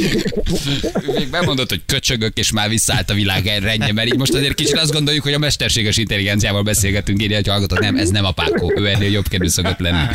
Még 1.15 1.29
bemondott, 1.29 1.69
hogy 1.69 1.81
köcsögök, 1.85 2.37
és 2.37 2.51
már 2.51 2.69
visszaállt 2.69 3.09
a 3.09 3.13
világ 3.13 3.45
rendje, 3.45 3.93
mert 3.93 4.07
így 4.07 4.17
most 4.17 4.33
azért 4.33 4.53
kicsit 4.53 4.77
azt 4.77 4.91
gondoljuk, 4.91 5.23
hogy 5.23 5.33
a 5.33 5.39
mesterséges 5.39 5.97
intelligenciával 5.97 6.63
beszélgetünk, 6.63 7.21
írja, 7.21 7.35
hogy 7.35 7.47
hallgatok, 7.47 7.79
nem, 7.79 7.95
ez 7.95 8.09
nem 8.09 8.25
a 8.25 8.31
pákó, 8.31 8.73
ő 8.75 8.87
ennél 8.87 9.11
jobb 9.11 9.27
kedvű 9.27 9.47
szokott 9.47 9.79
lenni. 9.79 10.05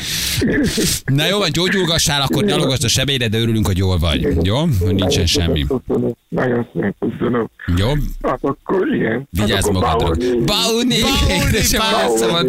Na 1.05 1.27
jó 1.27 1.39
van, 1.39 1.53
gyógyulgassál, 1.53 2.23
akkor 2.23 2.45
nyalogasd 2.45 2.85
a 2.85 2.89
sebélyre, 2.89 3.29
de 3.29 3.39
örülünk, 3.39 3.67
hogy 3.67 3.79
jól 3.79 3.99
vagy. 3.99 4.27
Jó? 4.43 4.65
Nincsen 4.91 5.27
semmi. 5.27 5.46
Köszönöm, 5.53 6.13
nagyon 6.29 6.69
szépen 6.73 6.95
köszönöm. 6.99 7.49
Jó? 7.77 7.89
Hát 8.23 8.39
akkor 8.43 8.95
igen. 8.95 9.29
Vigyázz 9.31 9.65
hát 9.65 9.73
magadra. 9.73 10.07
Bauni. 10.07 10.45
Bauni! 10.45 10.95
Édesem, 11.29 11.81
Bauni, 11.91 12.19
szabad. 12.19 12.49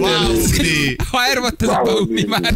Ha 1.11 1.39
volt 1.39 1.61
ez 1.61 1.69
a 1.69 1.81
Bauni 1.83 2.23
már. 2.27 2.53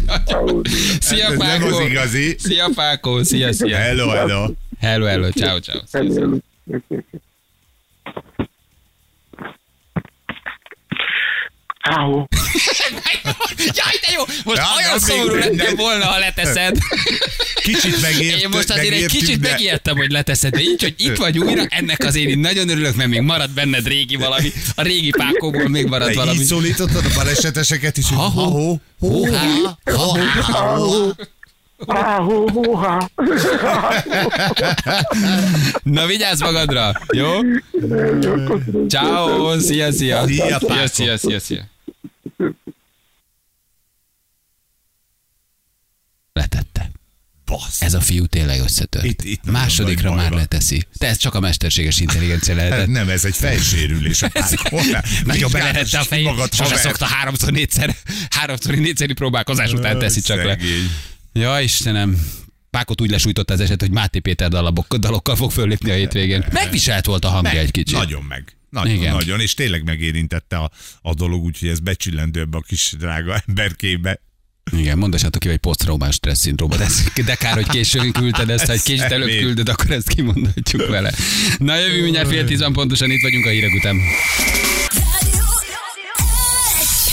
Szia, 1.00 1.26
Ez 1.26 1.36
nem 1.36 1.62
az 1.62 1.70
Pákó! 1.70 1.86
igazi. 1.86 2.34
Szia, 2.38 2.68
Pákó! 2.74 3.22
Szia, 3.22 3.52
szia! 3.52 3.76
Hello, 3.76 4.08
hello. 4.08 4.46
Hello, 4.80 5.06
hello, 5.06 5.28
ciao, 5.30 5.58
ciao. 5.58 5.80
Szia, 5.86 6.40
Áhó. 11.82 12.28
Jaj, 13.58 13.98
de 14.06 14.12
jó! 14.16 14.22
Most 14.44 14.56
Ja, 14.58 14.64
olyan 14.76 14.98
szomorú 14.98 15.34
lettem 15.34 15.76
volna, 15.76 16.04
ha 16.04 16.18
leteszed. 16.18 16.76
Kicsit 17.62 18.00
megért, 18.00 18.40
Én 18.42 18.48
most 18.48 18.70
azért 18.70 18.84
egy 18.84 18.90
megértünk, 18.90 19.22
kicsit 19.22 19.40
de- 19.40 19.50
megijedtem, 19.50 19.96
hogy 19.96 20.10
leteszed, 20.10 20.52
de 20.52 20.60
így, 20.60 20.82
hogy 20.82 20.94
itt 20.96 21.16
vagy 21.16 21.38
újra, 21.38 21.62
ennek 21.68 22.04
azért 22.04 22.28
én 22.28 22.38
nagyon 22.38 22.68
örülök, 22.68 22.94
mert 22.96 23.08
még 23.08 23.20
marad 23.20 23.50
benned 23.50 23.86
régi 23.86 24.16
valami. 24.16 24.52
A 24.74 24.82
régi 24.82 25.10
pákóból 25.10 25.68
még 25.68 25.86
marad 25.86 26.08
De 26.08 26.14
valami. 26.14 26.38
így 26.38 26.44
szólítottad 26.44 27.04
a 27.04 27.08
baleseteseket 27.14 27.96
is, 27.96 28.08
hogy 28.08 28.16
Ha-ho. 28.18 28.76
ha-ho. 29.94 31.10
Áhó, 31.86 32.48
hóhá. 32.48 33.10
Na 35.82 36.06
vigyázz 36.06 36.40
magadra, 36.40 36.92
jó? 37.12 37.28
Ciao, 38.88 39.58
szia, 39.58 39.92
szia. 39.92 40.26
Szia, 40.26 40.86
szia, 40.86 41.16
szia, 41.16 41.40
szia. 41.40 41.70
Letette. 46.32 46.90
Bassz. 47.44 47.82
Ez 47.82 47.94
a 47.94 48.00
fiú 48.00 48.26
tényleg 48.26 48.60
összetört. 48.60 49.04
Itt- 49.04 49.22
itt 49.24 49.44
Másodikra 49.44 50.14
már 50.14 50.30
leteszi. 50.30 50.86
De 50.98 51.06
ez 51.06 51.16
csak 51.16 51.34
a 51.34 51.40
mesterséges 51.40 52.00
intelligencia 52.00 52.54
lehetett. 52.54 52.86
Nem, 52.86 53.08
ez 53.08 53.24
egy 53.24 53.36
fejsérülés. 53.36 54.20
Nagyon 55.24 55.50
belerette 55.52 55.98
a 55.98 56.02
fejét, 56.04 56.54
sose 56.54 56.76
szokta 56.76 57.04
háromszor 57.04 57.52
négyszer, 57.52 57.96
háromszor 58.30 58.74
négyszeri 58.74 59.12
próbálkozás 59.12 59.72
után 59.72 59.98
teszi 59.98 60.20
csak 60.20 60.36
le. 60.44 60.58
Szegény. 60.58 60.90
Ja, 61.32 61.60
Istenem. 61.60 62.26
Pákot 62.70 63.00
úgy 63.00 63.10
lesújtott 63.10 63.50
az 63.50 63.60
eset, 63.60 63.80
hogy 63.80 63.90
Máté 63.90 64.18
Péter 64.18 64.48
dalabok, 64.48 64.94
dalokkal 64.96 65.36
fog 65.36 65.50
föllépni 65.50 65.90
a 65.90 65.94
hétvégén. 65.94 66.44
Megviselt 66.52 67.06
volt 67.06 67.24
a 67.24 67.28
hangja 67.28 67.60
egy 67.60 67.70
kicsit. 67.70 67.96
Nagyon 67.96 68.22
meg. 68.22 68.56
Nagyon, 68.72 68.94
Igen. 68.94 69.12
Nagyon, 69.12 69.40
és 69.40 69.54
tényleg 69.54 69.84
megérintette 69.84 70.56
a, 70.56 70.70
a 71.02 71.14
dolog, 71.14 71.44
úgyhogy 71.44 71.68
ez 71.68 71.80
becsillendő 71.80 72.40
ebbe 72.40 72.56
a 72.56 72.60
kis 72.60 72.94
drága 72.98 73.40
emberkébe. 73.46 74.20
Igen, 74.76 74.98
mondassátok 74.98 75.40
ki, 75.40 75.48
hogy 75.48 75.56
posztraumás 75.56 76.14
stressz 76.14 76.40
szindróma. 76.40 76.76
De, 76.76 76.88
de 77.24 77.34
kár, 77.34 77.54
hogy 77.54 77.68
későn 77.68 78.12
küldted 78.12 78.50
ezt, 78.50 78.66
ha 78.66 78.72
egy 78.72 78.82
kicsit 78.92 79.00
előbb 79.00 79.28
küldöd, 79.28 79.68
akkor 79.68 79.90
ezt 79.90 80.08
kimondhatjuk 80.08 80.88
vele. 80.88 81.12
Na 81.58 81.78
jövő 81.78 82.02
mindjárt 82.02 82.28
fél 82.28 82.44
tízan 82.44 82.72
pontosan 82.72 83.10
itt 83.10 83.22
vagyunk 83.22 83.46
a 83.46 83.48
hírek 83.48 83.74
után. 83.74 83.96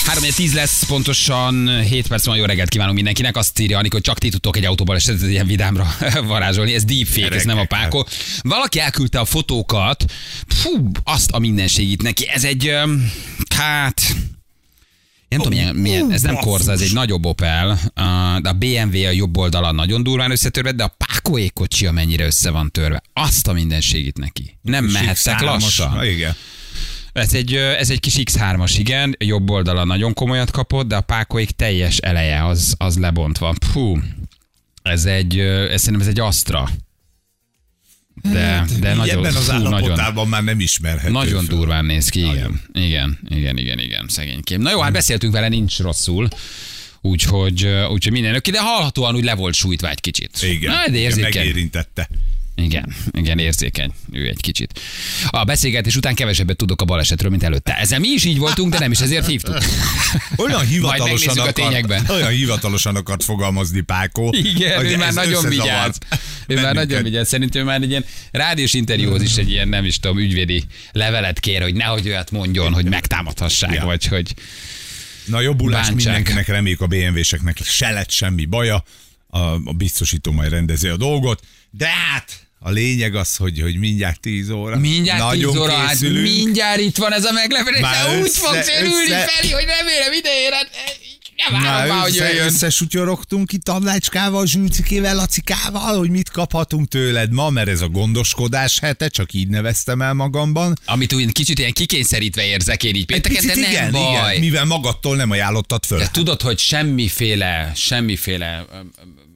3 0.09 0.23
10 0.35 0.53
lesz, 0.53 0.83
pontosan 0.85 1.81
7 1.81 2.07
perc 2.07 2.25
van, 2.25 2.37
jó 2.37 2.45
reggelt 2.45 2.69
kívánunk 2.69 2.95
mindenkinek. 2.95 3.37
Azt 3.37 3.59
írja 3.59 3.77
Anik, 3.77 3.91
hogy 3.91 4.01
csak 4.01 4.17
ti 4.17 4.29
tudtok 4.29 4.57
egy 4.57 4.65
autóból 4.65 4.95
esetet 4.95 5.29
ilyen 5.29 5.45
vidámra 5.45 5.95
varázsolni. 6.23 6.73
Ez 6.73 6.83
deepfake, 6.83 7.35
ez 7.35 7.43
nem 7.43 7.57
a 7.57 7.65
pákó. 7.65 8.07
Valaki 8.41 8.79
elküldte 8.79 9.19
a 9.19 9.25
fotókat, 9.25 10.05
fú, 10.47 10.91
azt 11.03 11.31
a 11.31 11.39
mindenségit 11.39 12.01
neki. 12.01 12.27
Ez 12.27 12.43
egy, 12.43 12.73
hát, 13.55 14.01
nem 15.27 15.39
tudom, 15.39 15.57
milyen, 15.57 15.75
milyen, 15.75 16.11
ez 16.11 16.21
nem 16.21 16.35
Corsa, 16.35 16.71
ez 16.71 16.81
egy 16.81 16.93
nagyobb 16.93 17.25
Opel, 17.25 17.79
de 18.41 18.49
a 18.49 18.53
BMW 18.53 19.05
a 19.05 19.11
jobb 19.11 19.37
oldalon 19.37 19.75
nagyon 19.75 20.03
durván 20.03 20.31
összetörve, 20.31 20.71
de 20.71 20.83
a 20.83 20.95
Pákoé 20.97 21.47
kocsi 21.47 21.89
mennyire 21.89 22.25
össze 22.25 22.49
van 22.49 22.71
törve. 22.71 23.01
Azt 23.13 23.47
a 23.47 23.53
mindenségit 23.53 24.17
neki. 24.17 24.57
Nem 24.61 24.85
mehettek 24.85 25.41
lassan. 25.41 26.05
Igen. 26.05 26.35
Ez 27.19 27.33
egy, 27.33 27.55
ez 27.55 27.89
egy 27.89 27.99
kis 27.99 28.15
X3-as, 28.17 28.75
igen, 28.77 29.15
jobb 29.19 29.49
oldala 29.49 29.83
nagyon 29.83 30.13
komolyat 30.13 30.51
kapott, 30.51 30.87
de 30.87 30.95
a 30.95 31.01
Pákoék 31.01 31.51
teljes 31.51 31.97
eleje 31.97 32.45
az, 32.45 32.75
az 32.77 32.97
lebontva. 32.97 33.55
Puh, 33.73 33.99
ez 34.81 35.05
egy, 35.05 35.39
ez 35.39 35.81
szerintem 35.81 36.01
ez 36.01 36.07
egy 36.07 36.19
Astra. 36.19 36.69
De, 38.21 38.65
de 38.79 38.89
Így 38.91 38.97
nagyon, 38.97 39.17
ebben 39.17 39.35
az 39.35 39.45
fú, 39.45 39.51
nagyon, 39.51 39.73
állapotában 39.73 40.27
már 40.27 40.43
nem 40.43 40.59
ismerhető. 40.59 41.11
nagyon 41.11 41.45
föl. 41.45 41.57
durván 41.57 41.85
néz 41.85 42.09
ki, 42.09 42.19
igen. 42.19 42.61
Igen, 42.73 43.19
igen, 43.29 43.57
igen, 43.57 43.79
igen, 43.79 44.05
szegénykém. 44.07 44.61
Na 44.61 44.71
jó, 44.71 44.79
hát 44.79 44.91
beszéltünk 44.91 45.33
vele, 45.33 45.47
nincs 45.47 45.79
rosszul. 45.79 46.27
Úgyhogy, 47.01 47.65
úgyhogy 47.89 48.11
minden 48.11 48.35
oké, 48.35 48.51
de 48.51 48.59
hallhatóan 48.61 49.15
úgy 49.15 49.23
le 49.23 49.35
volt 49.35 49.53
sújtva 49.53 49.89
egy 49.89 49.99
kicsit. 49.99 50.41
Igen, 50.41 50.71
Na, 50.71 50.77
de 50.77 50.89
igen 50.89 51.01
érzékeny. 51.01 51.45
megérintette. 51.45 52.09
Igen, 52.63 52.95
igen, 53.11 53.39
érzékeny 53.39 53.91
ő 54.11 54.27
egy 54.27 54.41
kicsit. 54.41 54.79
A 55.29 55.43
beszélgetés 55.43 55.95
után 55.95 56.15
kevesebbet 56.15 56.57
tudok 56.57 56.81
a 56.81 56.85
balesetről, 56.85 57.29
mint 57.31 57.43
előtte. 57.43 57.77
Ezzel 57.77 57.99
mi 57.99 58.07
is 58.07 58.23
így 58.25 58.37
voltunk, 58.37 58.71
de 58.71 58.79
nem 58.79 58.91
is 58.91 58.99
ezért 58.99 59.25
hívtuk. 59.27 59.57
Olyan 60.35 60.65
hivatalosan, 60.65 61.07
megnézzük 61.09 61.37
a 61.37 61.41
akart, 61.41 61.55
tényekben. 61.55 62.05
olyan 62.09 62.29
hivatalosan 62.31 62.95
akart 62.95 63.23
fogalmazni 63.23 63.81
Pákó. 63.81 64.33
Igen, 64.37 64.85
ő 64.85 64.97
már 64.97 65.13
nagyon 65.13 65.49
vigyáz. 65.49 65.97
Ő 66.47 66.61
már 66.61 66.73
nagyon 66.73 67.03
vigyáz. 67.03 67.27
Szerintem 67.27 67.65
már 67.65 67.81
egy 67.81 67.89
ilyen 67.89 68.05
rádiós 68.31 68.73
interjúhoz 68.73 69.21
is 69.21 69.35
egy 69.35 69.49
ilyen, 69.49 69.67
nem 69.67 69.85
is 69.85 69.99
tudom, 69.99 70.17
ügyvédi 70.19 70.63
levelet 70.91 71.39
kér, 71.39 71.61
hogy 71.61 71.73
nehogy 71.73 72.07
olyat 72.07 72.31
mondjon, 72.31 72.73
hogy 72.73 72.85
megtámadhassák, 72.85 73.73
Ja. 73.73 73.85
vagy 73.85 74.05
hogy 74.05 74.33
Na 75.25 75.41
jobbulás 75.41 75.85
Bántsák. 75.87 75.95
mindenkinek, 75.95 76.47
reméljük 76.47 76.81
a 76.81 76.87
BMW-seknek 76.87 77.57
se 77.63 77.89
lett 77.91 78.09
semmi 78.11 78.45
baja, 78.45 78.83
a, 79.27 79.39
a 79.39 79.73
biztosító 79.77 80.31
majd 80.31 80.49
rendezi 80.51 80.87
a 80.87 80.97
dolgot, 80.97 81.43
de 81.71 81.87
hát 81.87 82.47
a 82.59 82.69
lényeg 82.69 83.15
az, 83.15 83.35
hogy, 83.35 83.61
hogy 83.61 83.75
mindjárt 83.77 84.19
10 84.19 84.49
óra. 84.49 84.77
mindjárt 84.77 85.19
Nagyon 85.19 85.51
10 85.51 85.61
óra, 85.61 85.73
hát 85.73 85.99
mindjárt 85.99 86.79
itt 86.79 86.97
van 86.97 87.13
ez 87.13 87.25
a 87.25 87.31
meglepetés, 87.31 87.81
Már 87.81 88.05
de 88.05 88.17
úgy 88.17 88.23
össze- 88.23 88.39
fogsz 88.39 88.67
örülni, 88.79 89.11
össze- 89.11 89.29
Feri, 89.29 89.51
hogy 89.51 89.63
remélem 89.65 90.13
idejére, 90.19 90.57
nem 91.51 91.61
várom 91.61 91.87
már, 91.87 91.97
Na, 91.97 92.01
hogy 92.03 92.17
össze, 92.17 92.45
összesutyorogtunk 92.45 93.51
itt 93.51 93.63
Tamlácskával, 93.63 94.45
Zsülcikével, 94.45 95.15
Lacikával, 95.15 95.97
hogy 95.97 96.09
mit 96.09 96.29
kaphatunk 96.29 96.87
tőled 96.87 97.31
ma, 97.31 97.49
mert 97.49 97.67
ez 97.67 97.81
a 97.81 97.87
gondoskodás 97.87 98.79
hete, 98.79 99.07
csak 99.07 99.33
így 99.33 99.47
neveztem 99.47 100.01
el 100.01 100.13
magamban. 100.13 100.77
Amit 100.85 101.13
úgy 101.13 101.31
kicsit 101.31 101.59
ilyen 101.59 101.71
kikényszerítve 101.73 102.45
érzek 102.45 102.83
én 102.83 102.95
így 102.95 103.05
pénteken, 103.05 103.45
de 103.47 103.55
nem 103.55 103.69
igen, 103.69 103.91
baj. 103.91 104.29
igen, 104.29 104.39
mivel 104.39 104.65
magadtól 104.65 105.15
nem 105.15 105.29
ajánlottad 105.31 105.85
föl. 105.85 105.97
De 105.99 106.09
tudod, 106.11 106.41
hogy 106.41 106.57
semmiféle, 106.59 107.71
semmiféle, 107.75 108.65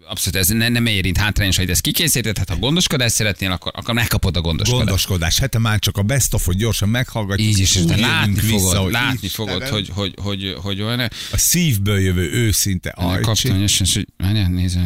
abszolút 0.07 0.39
ez 0.39 0.47
ne, 0.47 0.69
nem 0.69 0.85
érint 0.85 1.17
hátrányos, 1.17 1.57
hogy 1.57 1.69
ez 1.69 1.79
kikényszerített, 1.79 2.37
hát 2.37 2.49
ha 2.49 2.55
gondoskodást 2.55 3.13
szeretnél, 3.13 3.51
akkor, 3.51 3.71
akkor 3.75 3.93
megkapod 3.93 4.37
a 4.37 4.41
gondoskodást. 4.41 4.85
Gondoskodás 4.85 5.39
hete 5.39 5.59
már 5.59 5.79
csak 5.79 5.97
a 5.97 6.01
best 6.01 6.33
of, 6.33 6.45
hogy 6.45 6.55
gyorsan 6.57 6.89
meghallgatjuk. 6.89 7.47
Így 7.49 7.59
is, 7.59 7.73
de 7.73 7.95
látni 7.97 8.33
vissza, 8.33 8.47
fogod, 8.47 8.77
hogy 8.77 8.91
látni 8.91 9.19
Istenem, 9.21 9.49
fogod, 9.51 9.67
hogy, 9.67 9.89
hogy, 9.93 10.13
hogy, 10.21 10.55
hogy 10.61 10.81
olyan. 10.81 10.99
A 11.31 11.37
szívből 11.37 11.99
jövő 11.99 12.31
őszinte 12.31 12.89
Kaptam 12.89 13.27
ajcsi. 13.27 13.49
egy 13.49 13.69
SMS, 13.69 13.93
hogy 13.93 14.07
várjál, 14.17 14.49
nézd, 14.49 14.77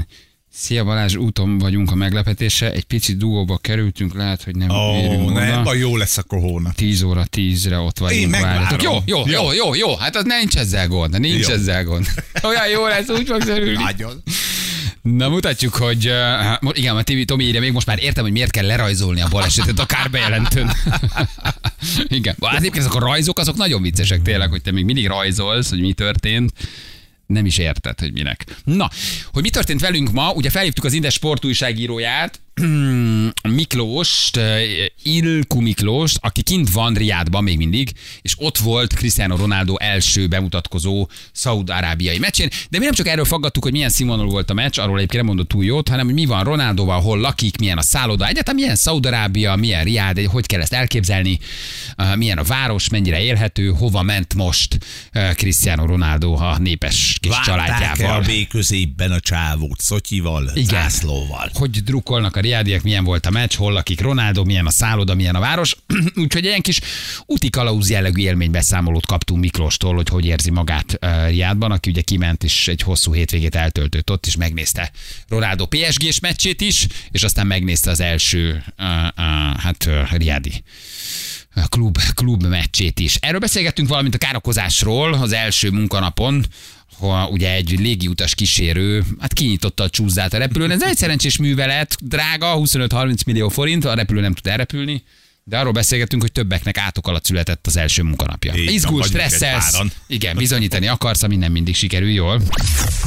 Szia 0.59 0.83
Balázs, 0.83 1.15
úton 1.15 1.57
vagyunk 1.57 1.91
a 1.91 1.95
meglepetése, 1.95 2.71
egy 2.71 2.83
picit 2.83 3.17
dugóba 3.17 3.57
kerültünk, 3.57 4.13
lehet, 4.13 4.43
hogy 4.43 4.55
nem 4.55 4.69
Ó, 4.69 4.97
érünk 4.97 5.33
ne, 5.33 5.59
oda. 5.59 5.73
jó 5.73 5.97
lesz 5.97 6.17
akkor 6.17 6.39
hónap. 6.39 6.75
10 6.75 7.01
óra 7.01 7.25
10-re 7.31 7.77
ott 7.79 7.97
vagyunk. 7.97 8.29
megvárom. 8.31 8.61
várjatok. 8.63 8.81
Jó, 8.83 9.17
jó, 9.17 9.23
jó, 9.27 9.41
Jó. 9.41 9.53
jó, 9.53 9.75
jó, 9.75 9.95
hát 9.95 10.15
az 10.15 10.23
nincs 10.23 10.57
ezzel 10.57 10.87
gond, 10.87 11.19
nincs 11.19 11.47
Jó. 11.47 11.53
ezzel 11.53 11.83
gond. 11.83 12.05
Olyan 12.43 12.67
jó 12.69 12.87
lesz, 12.87 13.09
úgy 13.09 13.27
fogsz 13.27 13.47
örülni. 13.47 13.83
Nagyon. 13.83 14.23
Na 15.15 15.29
mutatjuk, 15.29 15.75
hogy 15.75 16.07
uh, 16.61 16.77
igen, 16.77 16.95
a 16.95 17.03
TV 17.03 17.21
Tomi 17.25 17.43
írja 17.43 17.59
még 17.59 17.71
most 17.71 17.87
már 17.87 18.03
értem, 18.03 18.23
hogy 18.23 18.31
miért 18.31 18.51
kell 18.51 18.65
lerajzolni 18.65 19.21
a 19.21 19.27
balesetet 19.27 19.79
a 19.79 19.85
kárbejelentőn. 19.85 20.71
igen, 22.07 22.35
hát 22.41 22.57
egyébként 22.57 22.85
azok 22.85 22.95
a 22.95 23.05
rajzok, 23.05 23.39
azok 23.39 23.55
nagyon 23.55 23.81
viccesek 23.81 24.21
tényleg, 24.21 24.49
hogy 24.49 24.61
te 24.61 24.71
még 24.71 24.85
mindig 24.85 25.07
rajzolsz, 25.07 25.69
hogy 25.69 25.79
mi 25.79 25.93
történt. 25.93 26.51
Nem 27.25 27.45
is 27.45 27.57
érted, 27.57 27.99
hogy 27.99 28.13
minek. 28.13 28.45
Na, 28.63 28.89
hogy 29.31 29.43
mi 29.43 29.49
történt 29.49 29.81
velünk 29.81 30.11
ma, 30.11 30.31
ugye 30.31 30.49
felhívtuk 30.49 30.85
az 30.85 30.93
Indes 30.93 31.13
sportújságíróját, 31.13 32.39
Miklóst, 33.57 34.37
eh, 34.37 34.61
Ilku 35.03 35.61
Miklóst, 35.61 36.17
aki 36.21 36.41
kint 36.41 36.71
van 36.71 36.93
Riádban 36.93 37.43
még 37.43 37.57
mindig, 37.57 37.91
és 38.21 38.33
ott 38.37 38.57
volt 38.57 38.93
Cristiano 38.93 39.35
Ronaldo 39.35 39.75
első 39.79 40.27
bemutatkozó 40.27 41.07
szaud-arábiai 41.31 42.19
meccsén. 42.19 42.49
De 42.69 42.77
mi 42.77 42.83
nem 42.83 42.93
csak 42.93 43.07
erről 43.07 43.25
faggattuk, 43.25 43.63
hogy 43.63 43.71
milyen 43.71 43.89
színvonalú 43.89 44.29
volt 44.29 44.49
a 44.49 44.53
meccs, 44.53 44.79
arról 44.79 44.97
egyébként 44.97 45.23
nem 45.23 45.25
mondott 45.25 45.47
túl 45.47 45.63
jót, 45.63 45.89
hanem 45.89 46.05
hogy 46.05 46.13
mi 46.13 46.25
van 46.25 46.43
Ronaldoval, 46.43 47.01
hol 47.01 47.19
lakik, 47.19 47.57
milyen 47.57 47.77
a 47.77 47.81
szálloda, 47.81 48.27
egyáltalán 48.27 48.59
milyen 48.59 48.75
Szaud-Arábia, 48.75 49.55
milyen 49.55 49.83
Riád, 49.83 50.19
hogy 50.19 50.45
kell 50.45 50.61
ezt 50.61 50.73
elképzelni, 50.73 51.39
eh, 51.95 52.15
milyen 52.15 52.37
a 52.37 52.43
város, 52.43 52.89
mennyire 52.89 53.21
élhető, 53.21 53.67
hova 53.69 54.01
ment 54.01 54.33
most 54.33 54.77
eh, 55.11 55.33
Cristiano 55.33 55.85
Ronaldo 55.85 56.33
a 56.33 56.57
népes 56.57 57.17
kis 57.21 57.31
Várták-e 57.31 57.51
családjával. 57.51 58.17
a 58.17 58.25
B 58.25 58.47
középben 58.49 59.11
a 59.11 59.19
csávót, 59.19 59.79
Szotyival, 59.79 60.51
Igen. 60.53 60.65
zászlóval? 60.65 61.51
hogy 61.53 61.83
drukkolnak 61.83 62.35
a 62.35 62.39
riádiak, 62.47 62.83
milyen 62.83 63.03
volt 63.03 63.25
a 63.25 63.29
meccs, 63.29 63.55
hol 63.55 63.71
lakik 63.71 64.01
Ronaldo, 64.01 64.43
milyen 64.43 64.65
a 64.65 64.69
szálloda, 64.69 65.15
milyen 65.15 65.35
a 65.35 65.39
város. 65.39 65.75
Úgyhogy 66.15 66.43
ilyen 66.43 66.61
kis 66.61 66.79
úti 67.25 67.49
kalauz 67.49 67.89
jellegű 67.89 68.21
élménybeszámolót 68.21 69.05
kaptunk 69.05 69.39
Miklóstól, 69.41 69.95
hogy 69.95 70.09
hogy 70.09 70.25
érzi 70.25 70.51
magát 70.51 70.99
Riádban, 71.27 71.71
aki 71.71 71.89
ugye 71.89 72.01
kiment 72.01 72.43
és 72.43 72.67
egy 72.67 72.81
hosszú 72.81 73.13
hétvégét 73.13 73.55
eltöltött 73.55 74.11
ott, 74.11 74.25
és 74.25 74.35
megnézte 74.35 74.91
Ronaldo 75.27 75.65
PSG-s 75.65 76.19
meccsét 76.19 76.61
is, 76.61 76.87
és 77.11 77.23
aztán 77.23 77.47
megnézte 77.47 77.89
az 77.89 77.99
első 77.99 78.63
uh, 78.77 78.85
uh, 78.87 79.59
hát 79.59 79.85
uh, 79.87 80.17
riádi 80.17 80.63
klub, 81.69 81.97
klub 82.13 82.45
meccsét 82.45 82.99
is. 82.99 83.15
Erről 83.15 83.39
beszélgettünk 83.39 83.87
valamint 83.87 84.15
a 84.15 84.17
károkozásról 84.17 85.13
az 85.13 85.31
első 85.31 85.69
munkanapon, 85.69 86.45
ha 86.99 87.27
ugye 87.27 87.53
egy 87.53 87.79
légiutas 87.79 88.35
kísérő, 88.35 89.03
hát 89.19 89.33
kinyitotta 89.33 89.83
a 89.83 89.89
csúszát 89.89 90.33
a 90.33 90.37
repülőn. 90.37 90.71
Ez 90.71 90.83
egy 90.83 90.95
szerencsés 90.95 91.37
művelet, 91.37 91.95
drága, 92.01 92.55
25-30 92.57 93.25
millió 93.25 93.49
forint, 93.49 93.85
a 93.85 93.93
repülő 93.93 94.21
nem 94.21 94.33
tud 94.33 94.47
elrepülni, 94.47 95.03
de 95.43 95.57
arról 95.57 95.71
beszélgettünk, 95.71 96.21
hogy 96.21 96.31
többeknek 96.31 96.77
átok 96.77 97.07
alatt 97.07 97.23
született 97.23 97.65
az 97.65 97.77
első 97.77 98.03
munkanapja. 98.03 98.53
Így 98.55 98.71
Izgul, 98.71 99.03
stresszelsz, 99.03 99.81
igen, 100.07 100.37
bizonyítani 100.37 100.87
akarsz, 100.87 101.23
ami 101.23 101.35
nem 101.35 101.51
mindig 101.51 101.75
sikerül 101.75 102.09
jól. 102.09 102.39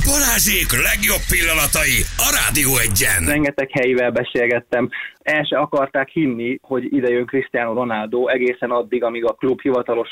Balázsék 0.05 0.83
legjobb 0.83 1.25
pillanatai 1.29 1.99
a 2.17 2.41
Rádió 2.41 2.77
egyen. 2.79 3.25
rengeteg 3.25 3.71
helyivel 3.71 4.11
beszélgettem, 4.11 4.89
el 5.23 5.45
se 5.45 5.59
akarták 5.59 6.09
hinni, 6.09 6.59
hogy 6.63 6.85
ide 6.93 7.09
jön 7.09 7.27
Cristiano 7.27 7.73
Ronaldo 7.73 8.29
egészen 8.29 8.71
addig, 8.71 9.03
amíg 9.05 9.25
a 9.25 9.33
klub 9.33 9.61
hivatalos 9.61 10.09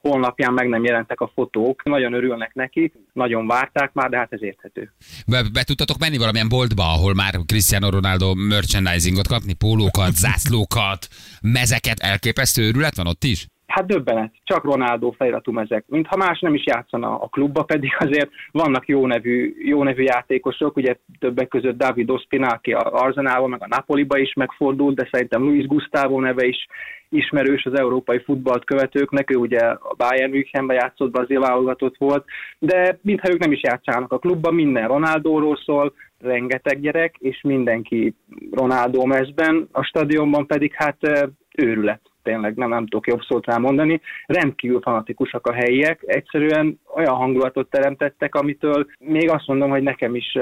honlapján 0.00 0.52
meg 0.52 0.68
nem 0.68 0.84
jelentek 0.84 1.20
a 1.20 1.30
fotók. 1.34 1.84
Nagyon 1.84 2.12
örülnek 2.12 2.54
neki, 2.54 2.92
nagyon 3.12 3.46
várták 3.46 3.92
már, 3.92 4.10
de 4.10 4.16
hát 4.16 4.32
ez 4.32 4.42
érthető. 4.42 4.92
Be, 5.26 5.42
be 5.52 5.62
tudtatok 5.62 5.98
menni 5.98 6.16
valamilyen 6.16 6.48
boltba, 6.48 6.92
ahol 6.92 7.14
már 7.14 7.34
Cristiano 7.46 7.90
Ronaldo 7.90 8.34
merchandisingot 8.34 9.26
kapni, 9.28 9.52
pólókat, 9.52 10.14
zászlókat, 10.14 11.08
mezeket, 11.42 11.98
elképesztő 11.98 12.62
őrület 12.62 12.96
van 12.96 13.06
ott 13.06 13.24
is? 13.24 13.46
Hát 13.70 13.86
döbbenet, 13.86 14.32
csak 14.44 14.64
Ronaldo 14.64 15.10
feliratú 15.10 15.58
ezek. 15.58 15.84
Mintha 15.86 16.16
más 16.16 16.40
nem 16.40 16.54
is 16.54 16.66
játszana 16.66 17.20
a 17.20 17.26
klubba, 17.26 17.62
pedig 17.62 17.90
azért 17.98 18.30
vannak 18.52 18.88
jó 18.88 19.06
nevű, 19.06 19.54
jó 19.64 19.82
nevű 19.82 20.02
játékosok, 20.02 20.76
ugye 20.76 20.96
többek 21.18 21.48
között 21.48 21.76
David 21.76 22.10
Ospina, 22.10 22.46
aki 22.46 22.72
a 22.72 22.92
Arsenalban, 22.92 23.50
meg 23.50 23.62
a 23.62 23.66
Napoliba 23.68 24.18
is 24.18 24.32
megfordult, 24.34 24.96
de 24.96 25.08
szerintem 25.10 25.42
Luis 25.42 25.66
Gustavo 25.66 26.20
neve 26.20 26.46
is 26.46 26.66
ismerős 27.08 27.64
az 27.64 27.78
európai 27.78 28.18
futballt 28.18 28.64
követőknek, 28.64 29.30
ő 29.30 29.36
ugye 29.36 29.58
a 29.58 29.94
Bayern 29.96 30.30
Münchenben 30.30 30.76
játszott, 30.76 31.10
brazil 31.10 31.40
válogatott 31.40 31.96
volt, 31.98 32.24
de 32.58 32.98
mintha 33.02 33.30
ők 33.32 33.38
nem 33.38 33.52
is 33.52 33.62
játszanak 33.62 34.12
a 34.12 34.18
klubban, 34.18 34.54
minden 34.54 34.88
Ronaldóról 34.88 35.56
szól, 35.64 35.92
rengeteg 36.20 36.80
gyerek, 36.80 37.16
és 37.18 37.40
mindenki 37.42 38.14
Ronaldo 38.50 39.06
mezben, 39.06 39.68
a 39.72 39.82
stadionban 39.82 40.46
pedig 40.46 40.72
hát 40.74 40.96
eh, 41.00 41.22
őrület 41.56 42.09
tényleg 42.30 42.54
nem, 42.56 42.68
nem 42.68 42.86
tudok 42.86 43.06
jobb 43.06 43.20
szót 43.28 43.46
rá 43.46 43.56
mondani. 43.56 44.00
Rendkívül 44.26 44.80
fanatikusak 44.80 45.46
a 45.46 45.52
helyiek, 45.52 46.02
egyszerűen 46.06 46.80
olyan 46.94 47.14
hangulatot 47.14 47.70
teremtettek, 47.70 48.34
amitől 48.34 48.86
még 48.98 49.30
azt 49.30 49.46
mondom, 49.46 49.70
hogy 49.70 49.82
nekem 49.82 50.14
is 50.14 50.38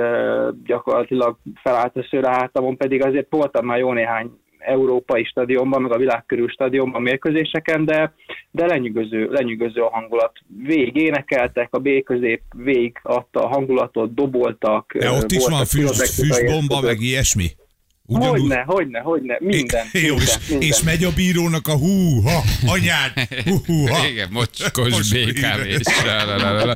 gyakorlatilag 0.64 1.36
felállt 1.62 1.96
a 1.96 2.06
szőr 2.10 2.24
a 2.24 2.36
hátamon, 2.36 2.76
pedig 2.76 3.04
azért 3.04 3.26
voltam 3.30 3.66
már 3.66 3.78
jó 3.78 3.92
néhány 3.92 4.30
európai 4.58 5.24
stadionban, 5.24 5.82
meg 5.82 5.92
a 5.92 5.98
világkörül 5.98 6.48
stadionban 6.48 7.02
mérkőzéseken, 7.02 7.84
de, 7.84 8.14
de 8.50 8.66
lenyűgöző, 8.66 9.28
lenyűgöző 9.30 9.80
a 9.80 9.90
hangulat. 9.90 10.32
Végig 10.62 10.96
énekeltek, 10.96 11.68
a 11.74 11.78
B 11.78 11.88
közép 12.04 12.42
végig 12.56 12.98
adta 13.02 13.44
a 13.44 13.48
hangulatot, 13.48 14.14
doboltak. 14.14 14.94
De 14.98 15.10
ott 15.10 15.30
is 15.30 15.46
van 15.48 15.64
füst, 15.64 15.94
füstbomba, 15.94 16.80
meg 16.80 17.00
ilyesmi? 17.00 17.46
Hogyne, 18.16 18.62
hogyne, 18.62 19.00
hogyne, 19.00 19.36
minden. 19.40 19.86
Jó, 20.08 20.14
minden, 20.14 20.18
és, 20.18 20.48
minden. 20.48 20.68
és 20.68 20.82
megy 20.82 21.04
a 21.04 21.10
bírónak 21.14 21.66
a 21.66 21.76
hú, 21.76 22.20
ha, 22.20 22.42
anyád, 22.66 23.12
hú, 23.44 23.56
hú, 23.66 23.86
ha. 23.86 24.06
Igen, 24.12 24.28
mocskos 24.30 24.90
Most 24.90 25.12
BKV 25.12 25.66
és 25.66 26.04
lalalala. 26.04 26.74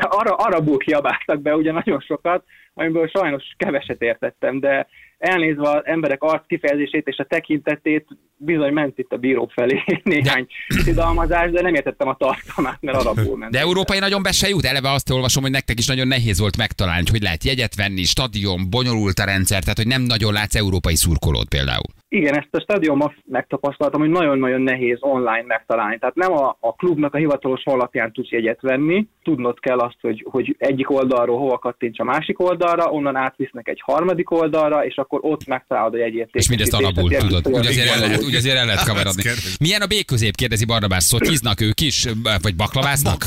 arra, 0.00 0.34
arabul 0.34 0.78
kiabáltak 0.78 1.42
be 1.42 1.54
ugye 1.54 1.72
nagyon 1.72 2.00
sokat, 2.00 2.44
amiből 2.74 3.08
sajnos 3.08 3.42
keveset 3.56 4.02
értettem, 4.02 4.60
de 4.60 4.86
elnézve 5.20 5.70
az 5.70 5.82
emberek 5.84 6.22
arc 6.22 6.46
kifejezését 6.46 7.06
és 7.06 7.16
a 7.16 7.24
tekintetét, 7.24 8.06
bizony 8.36 8.72
ment 8.72 8.98
itt 8.98 9.12
a 9.12 9.16
bíró 9.16 9.50
felé 9.54 9.82
néhány 10.02 10.46
szidalmazás, 10.68 11.50
de 11.50 11.62
nem 11.62 11.74
értettem 11.74 12.08
a 12.08 12.16
tartalmát, 12.16 12.78
mert 12.80 12.98
arabul 12.98 13.36
ment. 13.36 13.52
De 13.52 13.58
európai 13.58 13.98
nagyon 13.98 14.22
be 14.22 14.32
se 14.32 14.48
jut. 14.48 14.64
Eleve 14.64 14.90
azt 14.90 15.10
olvasom, 15.10 15.42
hogy 15.42 15.52
nektek 15.52 15.78
is 15.78 15.86
nagyon 15.86 16.08
nehéz 16.08 16.38
volt 16.38 16.56
megtalálni, 16.56 17.10
hogy 17.10 17.22
lehet 17.22 17.44
jegyet 17.44 17.74
venni, 17.74 18.04
stadion, 18.04 18.70
bonyolult 18.70 19.18
a 19.18 19.24
rendszer, 19.24 19.60
tehát 19.60 19.76
hogy 19.76 19.86
nem 19.86 20.02
nagyon 20.02 20.32
látsz 20.32 20.54
európai 20.54 20.96
szurkolót 20.96 21.48
például. 21.48 21.99
Igen, 22.12 22.38
ezt 22.38 22.48
a 22.50 22.60
stadionban 22.60 23.16
megtapasztaltam, 23.24 24.00
hogy 24.00 24.10
nagyon-nagyon 24.10 24.60
nehéz 24.60 24.96
online 25.00 25.44
megtalálni. 25.46 25.98
Tehát 25.98 26.14
nem 26.14 26.32
a, 26.32 26.56
a 26.60 26.74
klubnak 26.74 27.14
a 27.14 27.18
hivatalos 27.18 27.62
honlapján 27.64 28.12
tudsz 28.12 28.30
jegyet 28.30 28.60
venni, 28.60 29.06
tudnod 29.22 29.60
kell 29.60 29.78
azt, 29.78 29.96
hogy, 30.00 30.26
hogy 30.30 30.54
egyik 30.58 30.90
oldalról 30.90 31.38
hova 31.38 31.58
kattints 31.58 31.98
a 31.98 32.04
másik 32.04 32.40
oldalra, 32.40 32.90
onnan 32.90 33.16
átvisznek 33.16 33.68
egy 33.68 33.80
harmadik 33.82 34.30
oldalra, 34.30 34.84
és 34.84 34.96
akkor 34.96 35.20
ott 35.22 35.46
megtalálod 35.46 35.94
a 35.94 35.96
jegyértékesítést. 35.96 36.44
És 36.44 36.48
mindezt 36.48 36.74
alapul, 36.74 37.10
tudod. 37.10 37.58
Úgy 37.58 37.66
azért 37.66 37.90
el 37.90 38.00
lehet, 38.00 38.22
úgy 38.22 38.34
azért 38.34 38.56
el 38.56 38.66
lehet. 38.66 38.88
Azt 38.88 39.20
kérdezik. 39.22 39.58
Milyen 39.60 39.80
a 39.80 39.86
B 39.86 39.94
közép, 40.06 40.34
kérdezi 40.34 40.64
Barnabás. 40.64 41.02
Szotiznak 41.02 41.60
ők 41.60 41.80
is, 41.80 42.06
vagy 42.42 42.56
baklaváznak? 42.56 43.24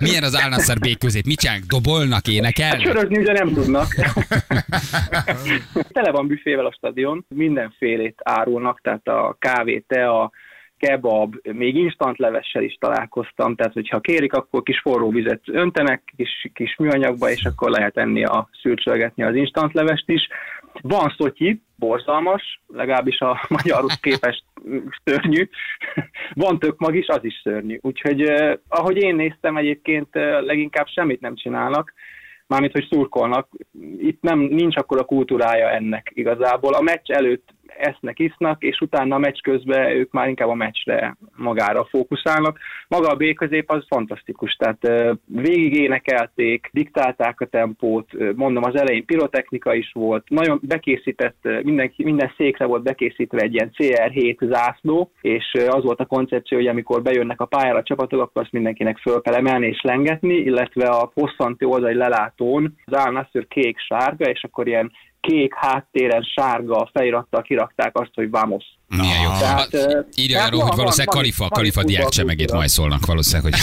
Milyen 0.00 0.22
az 0.22 0.40
Álnasszar 0.42 0.78
B 0.78 0.98
közép? 0.98 1.24
Mit 1.24 1.38
csinálnak? 1.38 1.64
Dobolnak, 1.64 2.12
Hát 2.12 2.28
énekelnek? 2.28 2.86
sörözni 2.86 3.18
ugye 3.18 3.32
nem 3.32 3.52
tudnak. 3.52 3.94
Tele 5.96 6.10
van 6.10 6.26
büfével 6.26 6.66
a 6.66 6.72
stadion, 6.76 7.24
mindenfélét 7.60 8.20
árulnak, 8.24 8.80
tehát 8.80 9.08
a 9.08 9.36
kávé, 9.38 9.84
tea, 9.88 10.30
kebab, 10.78 11.34
még 11.52 11.76
instant 11.76 12.18
levessel 12.18 12.62
is 12.62 12.76
találkoztam, 12.80 13.54
tehát 13.54 13.72
hogyha 13.72 14.00
kérik, 14.00 14.32
akkor 14.32 14.62
kis 14.62 14.80
forró 14.80 15.10
vizet 15.10 15.42
öntenek, 15.46 16.12
kis, 16.16 16.50
kis 16.54 16.76
műanyagba, 16.76 17.30
és 17.30 17.44
akkor 17.44 17.70
lehet 17.70 17.96
enni 17.96 18.24
a 18.24 18.48
szürcsölgetni 18.62 19.22
az 19.22 19.34
instant 19.34 19.72
levest 19.72 20.08
is. 20.08 20.28
Van 20.82 21.14
szotyi, 21.18 21.62
borzalmas, 21.76 22.60
legalábbis 22.66 23.20
a 23.20 23.40
magyarhoz 23.56 24.00
képest 24.00 24.44
szörnyű. 25.04 25.48
Van 26.34 26.58
tök 26.58 26.78
mag 26.78 26.94
is, 26.94 27.06
az 27.06 27.24
is 27.24 27.40
szörnyű. 27.42 27.78
Úgyhogy 27.80 28.22
eh, 28.22 28.52
ahogy 28.68 28.96
én 28.96 29.14
néztem 29.14 29.56
egyébként, 29.56 30.16
eh, 30.16 30.40
leginkább 30.40 30.86
semmit 30.86 31.20
nem 31.20 31.34
csinálnak, 31.34 31.92
mármint 32.50 32.72
hogy 32.72 32.86
szurkolnak. 32.90 33.48
Itt 33.98 34.22
nem, 34.22 34.38
nincs 34.38 34.76
akkor 34.76 34.98
a 34.98 35.04
kultúrája 35.04 35.70
ennek 35.70 36.10
igazából. 36.14 36.74
A 36.74 36.80
meccs 36.80 37.10
előtt 37.10 37.48
esznek, 37.78 38.18
isznak, 38.18 38.62
és 38.62 38.80
utána 38.80 39.14
a 39.14 39.18
meccs 39.18 39.40
közben 39.40 39.90
ők 39.90 40.12
már 40.12 40.28
inkább 40.28 40.48
a 40.48 40.54
meccsre 40.54 41.16
magára 41.36 41.84
fókuszálnak. 41.84 42.58
Maga 42.88 43.08
a 43.08 43.16
B 43.16 43.34
közép 43.34 43.70
az 43.70 43.84
fantasztikus, 43.88 44.56
tehát 44.58 45.12
végig 45.26 45.74
énekelték, 45.74 46.68
diktálták 46.72 47.40
a 47.40 47.46
tempót, 47.46 48.34
mondom 48.36 48.64
az 48.64 48.76
elején 48.76 49.04
pirotechnika 49.04 49.74
is 49.74 49.90
volt, 49.92 50.28
nagyon 50.28 50.60
bekészített, 50.62 51.36
ö, 51.42 51.60
mindenki, 51.62 52.04
minden 52.04 52.32
székre 52.36 52.64
volt 52.64 52.82
bekészítve 52.82 53.40
egy 53.40 53.54
ilyen 53.54 53.70
CR7 53.78 54.48
zászló, 54.48 55.10
és 55.20 55.52
az 55.68 55.82
volt 55.82 56.00
a 56.00 56.06
koncepció, 56.06 56.58
hogy 56.58 56.66
amikor 56.66 57.02
bejönnek 57.02 57.40
a 57.40 57.44
pályára 57.44 57.78
a 57.78 57.82
csapatok, 57.82 58.20
akkor 58.20 58.42
azt 58.42 58.52
mindenkinek 58.52 58.98
föl 58.98 59.20
kell 59.20 59.34
emelni 59.34 59.66
és 59.66 59.80
lengetni, 59.82 60.34
illetve 60.34 60.88
a 60.88 61.10
hosszanti 61.14 61.64
oldali 61.64 61.94
lelátón 61.94 62.74
az 62.84 62.92
Al-Nassr 62.92 63.46
kék-sárga, 63.48 64.24
és 64.30 64.44
akkor 64.44 64.66
ilyen 64.66 64.92
kék 65.20 65.54
háttéren 65.54 66.22
sárga 66.22 66.90
felirattal 66.92 67.42
kirakták 67.42 67.98
azt, 67.98 68.10
hogy 68.14 68.30
Vamos. 68.30 68.64
Milyen 68.86 69.22
jó. 69.22 69.28
Tehát, 69.28 69.74
ö, 69.74 70.00
Írja 70.16 70.36
tehát 70.36 70.48
arról, 70.52 70.62
hogy 70.62 70.76
valószínűleg 70.76 71.06
van- 71.14 71.16
Kalifa, 71.22 71.40
van 71.40 71.48
Kalifa 71.48 71.84
diák 71.84 72.08
csemegét 72.08 72.52
majd 72.52 72.68
szólnak 72.68 73.06
valószínűleg, 73.06 73.52
hogy 73.52 73.60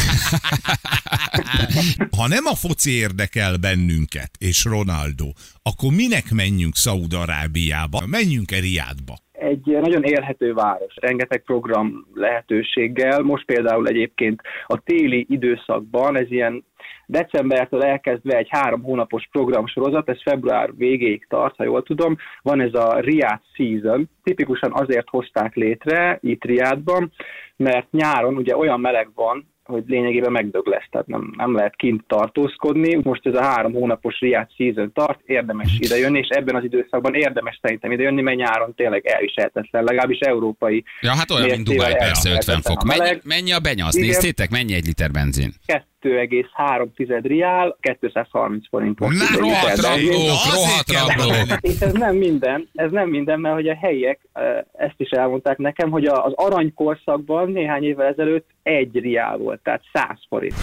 Ha 2.17 2.27
nem 2.27 2.45
a 2.45 2.55
foci 2.55 2.91
érdekel 2.91 3.57
bennünket, 3.57 4.31
és 4.39 4.63
Ronaldo, 4.63 5.31
akkor 5.63 5.91
minek 5.93 6.31
menjünk 6.31 6.75
Szaúd-Arábiába? 6.75 8.03
Menjünk-e 8.05 8.59
Riádba? 8.59 9.17
Egy 9.39 9.77
nagyon 9.81 10.03
élhető 10.03 10.53
város, 10.53 10.93
rengeteg 11.01 11.43
program 11.43 12.07
lehetőséggel. 12.13 13.21
Most 13.21 13.45
például 13.45 13.87
egyébként 13.87 14.41
a 14.65 14.79
téli 14.83 15.25
időszakban 15.29 16.17
ez 16.17 16.31
ilyen 16.31 16.63
decembertől 17.05 17.83
elkezdve 17.83 18.37
egy 18.37 18.47
három 18.49 18.83
hónapos 18.83 19.27
programsorozat, 19.31 20.09
ez 20.09 20.21
február 20.21 20.69
végéig 20.75 21.25
tart, 21.29 21.55
ha 21.55 21.63
jól 21.63 21.83
tudom, 21.83 22.17
van 22.41 22.61
ez 22.61 22.73
a 22.73 22.99
Riyadh 22.99 23.41
Season, 23.53 24.09
tipikusan 24.23 24.71
azért 24.73 25.09
hozták 25.09 25.55
létre 25.55 26.17
itt 26.21 26.43
Riádban, 26.43 27.11
mert 27.55 27.91
nyáron 27.91 28.35
ugye 28.35 28.57
olyan 28.57 28.79
meleg 28.79 29.09
van, 29.15 29.47
hogy 29.67 29.83
lényegében 29.87 30.31
megdög 30.31 30.67
lesz, 30.67 30.87
tehát 30.91 31.07
nem, 31.07 31.33
nem 31.37 31.55
lehet 31.55 31.75
kint 31.75 32.03
tartózkodni. 32.07 32.99
Most 33.03 33.25
ez 33.25 33.35
a 33.35 33.43
három 33.43 33.73
hónapos 33.73 34.19
Riyadh 34.19 34.51
season 34.57 34.91
tart, 34.93 35.19
érdemes 35.25 35.77
idejönni, 35.79 36.19
és 36.19 36.27
ebben 36.29 36.55
az 36.55 36.63
időszakban 36.63 37.13
érdemes 37.13 37.59
szerintem 37.61 37.91
idejönni, 37.91 38.21
mert 38.21 38.37
nyáron 38.37 38.73
tényleg 38.75 39.05
elviselhetetlen, 39.05 39.83
legalábbis 39.83 40.19
európai 40.19 40.83
Ja, 41.01 41.15
hát 41.15 41.31
olyan, 41.31 41.49
mint 41.49 41.67
Dubaj, 41.67 41.91
persze, 41.91 41.99
50 41.99 42.07
elviselhetetlen 42.07 42.61
fok. 42.61 42.81
a 42.81 42.85
Mennyi, 42.85 43.19
mennyi 43.23 43.51
a 43.51 43.59
benya? 43.59 43.85
Azt 43.85 43.97
Igen. 43.97 44.07
néztétek? 44.09 44.49
Mennyi 44.49 44.73
egy 44.73 44.85
liter 44.85 45.11
benzin? 45.11 45.53
2,3 46.01 47.19
riál, 47.23 47.77
230 47.99 48.67
forint. 48.69 48.99
Na, 48.99 49.05
egy 49.07 49.37
rohadt 49.39 49.81
rablók, 49.81 50.39
rohadt 50.53 50.91
rablók. 50.91 51.57
És 51.61 51.79
ez 51.79 51.91
nem 51.93 52.15
minden, 52.15 52.69
ez 52.73 52.91
nem 52.91 53.09
minden, 53.09 53.39
mert 53.39 53.55
hogy 53.55 53.67
a 53.67 53.75
helyiek 53.75 54.19
eh, 54.33 54.57
ezt 54.77 54.95
is 54.97 55.09
elmondták 55.09 55.57
nekem, 55.57 55.89
hogy 55.91 56.05
a- 56.05 56.25
az 56.25 56.33
aranykorszakban 56.35 57.51
néhány 57.51 57.83
évvel 57.83 58.07
ezelőtt 58.07 58.49
egy 58.63 58.99
riál 58.99 59.37
volt, 59.37 59.59
tehát 59.63 59.81
100 59.93 60.17
forint. 60.29 60.53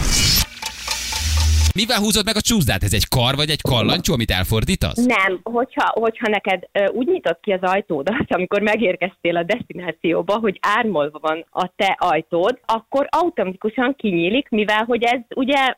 Mivel 1.74 1.98
húzod 1.98 2.24
meg 2.24 2.36
a 2.36 2.40
csúszdát? 2.40 2.82
Ez 2.82 2.92
egy 2.92 3.08
kar 3.08 3.34
vagy 3.34 3.50
egy 3.50 3.60
kallancsó, 3.60 4.12
amit 4.14 4.30
elfordítasz? 4.30 5.04
Nem, 5.04 5.40
hogyha, 5.42 5.90
hogyha 5.94 6.28
neked 6.28 6.62
úgy 6.92 7.06
nyitod 7.06 7.38
ki 7.40 7.52
az 7.52 7.62
ajtódat, 7.62 8.26
amikor 8.28 8.60
megérkeztél 8.60 9.36
a 9.36 9.42
destinációba, 9.42 10.34
hogy 10.38 10.58
ármolva 10.62 11.18
van 11.22 11.46
a 11.50 11.70
te 11.76 11.96
ajtód, 11.98 12.58
akkor 12.66 13.06
automatikusan 13.10 13.94
kinyílik, 13.98 14.48
mivel 14.48 14.84
hogy 14.84 15.02
ez 15.02 15.20
ugye 15.34 15.74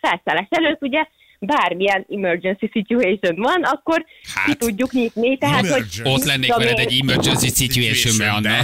felszállás 0.00 0.46
előtt 0.48 0.82
ugye 0.82 1.06
bármilyen 1.40 2.06
emergency 2.10 2.70
situation 2.72 3.34
van, 3.36 3.62
akkor 3.62 4.04
hát, 4.34 4.46
ki 4.46 4.54
tudjuk 4.54 4.92
nyitni. 4.92 5.38
Tehát, 5.38 5.66
hogy. 5.66 5.84
Ott 6.04 6.24
lennék 6.24 6.54
veled 6.54 6.78
egy 6.78 6.98
emergency 7.02 7.48
situationbe, 7.48 8.30
Anna. 8.30 8.62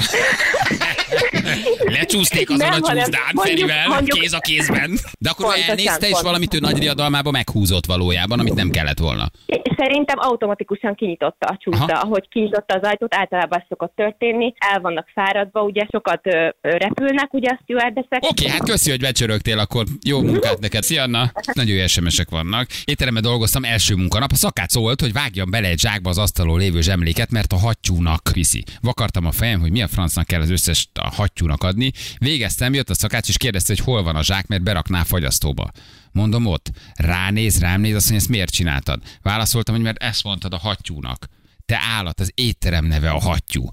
Lecsúszték 1.85 2.51
azon 2.51 2.68
Nem, 2.68 2.83
a 2.83 2.88
csúszdán 2.92 3.33
Ferivel, 3.35 3.88
mondjuk- 3.88 4.18
kéz 4.20 4.33
a 4.33 4.38
kézben. 4.38 4.98
De 5.18 5.31
akkor 5.31 5.44
Pontosan, 5.44 5.70
elnézte, 5.70 6.09
és 6.09 6.20
valamit 6.22 6.55
ő 6.55 6.59
nagy 6.59 6.79
riadalmába 6.79 7.31
meghúzott 7.31 7.87
valójában, 7.87 8.38
amit 8.38 8.55
nem 8.55 8.70
kellett 8.70 8.98
volna. 8.98 9.31
Szerintem 9.77 10.18
automatikusan 10.18 10.94
kinyitotta 10.94 11.46
a 11.46 11.57
csúszda. 11.61 11.85
Aha. 11.85 12.01
Ahogy 12.07 12.29
kinyitotta 12.29 12.75
az 12.75 12.88
ajtót, 12.88 13.14
általában 13.14 13.59
ez 13.59 13.64
szokott 13.68 13.92
történni. 13.96 14.53
El 14.72 14.81
vannak 14.81 15.09
fáradva, 15.14 15.62
ugye 15.62 15.87
sokat 15.90 16.20
ö, 16.27 16.48
repülnek, 16.61 17.35
ugye 17.35 17.48
a 17.51 17.61
stewardessek. 17.62 18.22
Oké, 18.31 18.48
hát 18.48 18.64
köszi, 18.64 18.90
hogy 18.90 19.01
becsörögtél, 19.01 19.59
akkor 19.59 19.85
jó 20.07 20.20
munkát 20.22 20.59
neked. 20.61 20.83
Szia, 20.83 21.03
Anna! 21.03 21.33
Nagyon 21.53 21.77
jó 21.77 21.87
SMS-ek 21.87 22.31
vannak. 22.31 22.66
Étteremben 22.85 23.22
dolgoztam, 23.22 23.64
első 23.64 23.94
munkanap. 23.94 24.31
A 24.33 24.37
szakát 24.37 24.70
szólt, 24.70 25.01
hogy 25.01 25.12
vágjam 25.12 25.51
bele 25.51 25.68
egy 25.68 25.81
zsákba 25.81 26.11
az 26.11 26.18
asztalon 26.18 26.59
lévő 26.59 26.81
zsemléket, 26.81 27.31
mert 27.31 27.53
a 27.53 27.57
hattyúnak 27.57 28.31
viszi. 28.33 28.64
Vakartam 28.81 29.27
a 29.27 29.33
fejem, 29.33 29.61
hogy 29.61 29.70
mi 29.70 29.83
a 29.83 29.88
francnak 29.88 30.27
kell 30.27 30.40
az 30.40 30.51
összes 30.51 30.88
a 31.02 31.10
hattyúnak 31.14 31.62
adni. 31.62 31.92
Végeztem, 32.18 32.74
jött 32.74 32.90
a 32.90 32.94
szakács, 32.94 33.28
és 33.28 33.36
kérdezte, 33.36 33.74
hogy 33.74 33.84
hol 33.84 34.02
van 34.02 34.16
a 34.16 34.22
zsák, 34.22 34.46
mert 34.46 34.62
berakná 34.62 35.00
a 35.00 35.04
fagyasztóba. 35.04 35.70
Mondom 36.12 36.46
ott, 36.46 36.70
ránéz, 36.94 37.58
rám 37.58 37.80
néz, 37.80 37.94
azt 37.94 38.02
mondja, 38.04 38.20
ezt 38.20 38.28
miért 38.28 38.52
csináltad? 38.52 39.02
Válaszoltam, 39.22 39.74
hogy 39.74 39.84
mert 39.84 40.02
ezt 40.02 40.24
mondtad 40.24 40.52
a 40.52 40.58
hattyúnak. 40.58 41.26
Te 41.66 41.78
állat, 41.96 42.20
az 42.20 42.32
étterem 42.34 42.84
neve 42.84 43.10
a 43.10 43.20
hattyú. 43.20 43.68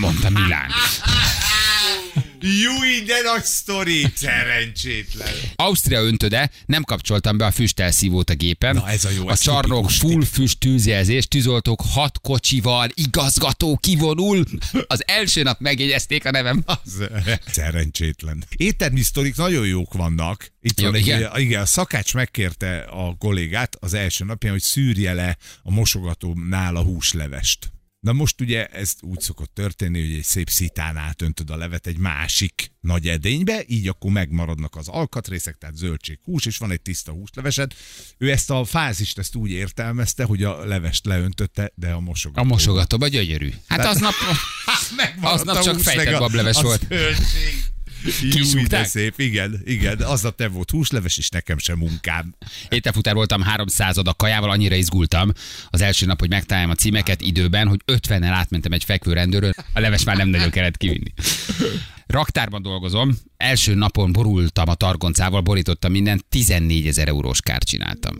Mondta 0.00 0.30
Milán. 0.30 0.70
Júj, 2.40 3.02
de 3.06 3.20
nagy 3.32 3.44
sztori! 3.44 4.06
Szerencsétlen. 4.14 5.34
Ausztria 5.56 6.02
öntöde, 6.02 6.50
nem 6.66 6.82
kapcsoltam 6.82 7.36
be 7.36 7.46
a 7.46 7.50
füstelszívót 7.50 8.30
a 8.30 8.34
gépen. 8.34 8.74
Na, 8.74 8.88
ez 8.88 9.04
a 9.04 9.10
jó, 9.10 9.28
A 9.28 9.36
csarnok 9.36 9.90
full 9.90 10.24
füst 10.24 10.58
tűzjelzés, 10.58 11.28
tűzoltók 11.28 11.80
hat 11.90 12.20
kocsival, 12.20 12.88
igazgató 12.94 13.76
kivonul. 13.76 14.44
Az 14.86 15.02
első 15.06 15.42
nap 15.42 15.60
megjegyezték 15.60 16.24
a 16.24 16.30
nevem. 16.30 16.62
Az, 16.64 17.08
szerencsétlen. 17.46 18.44
Éttermi 18.56 19.00
sztorik 19.00 19.36
nagyon 19.36 19.66
jók 19.66 19.92
vannak. 19.92 20.52
Itt 20.60 20.80
Jó, 20.80 20.86
van 20.86 20.94
egy, 20.94 21.06
igen? 21.06 21.30
igen, 21.34 21.62
a 21.62 21.66
szakács 21.66 22.14
megkérte 22.14 22.78
a 22.78 23.14
kollégát 23.18 23.76
az 23.80 23.94
első 23.94 24.24
napján, 24.24 24.52
hogy 24.52 24.62
szűrje 24.62 25.12
le 25.12 25.36
a 25.62 25.70
mosogatónál 25.70 26.76
a 26.76 26.82
húslevest. 26.82 27.70
Na 28.06 28.12
most 28.12 28.40
ugye 28.40 28.66
ez 28.66 28.92
úgy 29.00 29.20
szokott 29.20 29.54
történni, 29.54 30.00
hogy 30.00 30.16
egy 30.16 30.24
szép 30.24 30.50
szitán 30.50 30.96
átöntöd 30.96 31.50
a 31.50 31.56
levet 31.56 31.86
egy 31.86 31.98
másik 31.98 32.72
nagy 32.80 33.08
edénybe, 33.08 33.62
így 33.66 33.88
akkor 33.88 34.10
megmaradnak 34.10 34.76
az 34.76 34.88
alkatrészek, 34.88 35.56
tehát 35.56 35.76
zöldség, 35.76 36.18
hús, 36.24 36.46
és 36.46 36.56
van 36.58 36.70
egy 36.70 36.80
tiszta 36.80 37.12
húslevesed. 37.12 37.72
Ő 38.18 38.30
ezt 38.30 38.50
a 38.50 38.64
fázist 38.64 39.18
ezt 39.18 39.34
úgy 39.34 39.50
értelmezte, 39.50 40.24
hogy 40.24 40.42
a 40.42 40.64
levest 40.64 41.06
leöntötte, 41.06 41.72
de 41.74 41.90
a 41.90 42.00
mosogató. 42.00 42.40
A 42.40 42.44
mosogatóba 42.44 43.08
gyönyörű. 43.08 43.52
Hát 43.66 43.84
aznap, 43.84 44.12
aznap 45.20 45.56
a 45.56 45.62
csak 45.62 45.80
fejtett 45.80 46.14
a- 46.14 46.18
bableves 46.18 46.56
a 46.56 46.62
volt. 46.62 46.86
zöldség. 46.88 47.64
Jú, 48.22 48.66
de 48.66 48.84
szép, 48.84 49.20
igen, 49.20 49.60
igen. 49.64 49.98
Aznap 50.00 50.36
te 50.36 50.48
volt 50.48 50.70
húsleves, 50.70 51.18
és 51.18 51.28
nekem 51.28 51.58
sem 51.58 51.78
munkám. 51.78 52.34
Ételfutár 52.68 53.14
voltam 53.14 53.42
300 53.42 53.98
adag 53.98 54.16
kajával, 54.16 54.50
annyira 54.50 54.74
izgultam 54.74 55.32
az 55.70 55.80
első 55.80 56.06
nap, 56.06 56.20
hogy 56.20 56.28
megtaláljam 56.28 56.70
a 56.70 56.74
címeket 56.74 57.20
időben, 57.20 57.68
hogy 57.68 57.80
50-nel 57.86 58.30
átmentem 58.32 58.72
egy 58.72 58.84
fekvő 58.84 59.12
rendőrön, 59.12 59.54
a 59.72 59.80
leves 59.80 60.04
már 60.04 60.16
nem 60.16 60.28
nagyon 60.28 60.50
kellett 60.50 60.76
kivinni. 60.76 61.12
Raktárban 62.06 62.62
dolgozom, 62.62 63.18
első 63.36 63.74
napon 63.74 64.12
borultam 64.12 64.68
a 64.68 64.74
targoncával, 64.74 65.40
borítottam 65.40 65.90
mindent, 65.90 66.24
14 66.24 66.86
ezer 66.86 67.08
eurós 67.08 67.40
kárt 67.40 67.64
csináltam. 67.64 68.16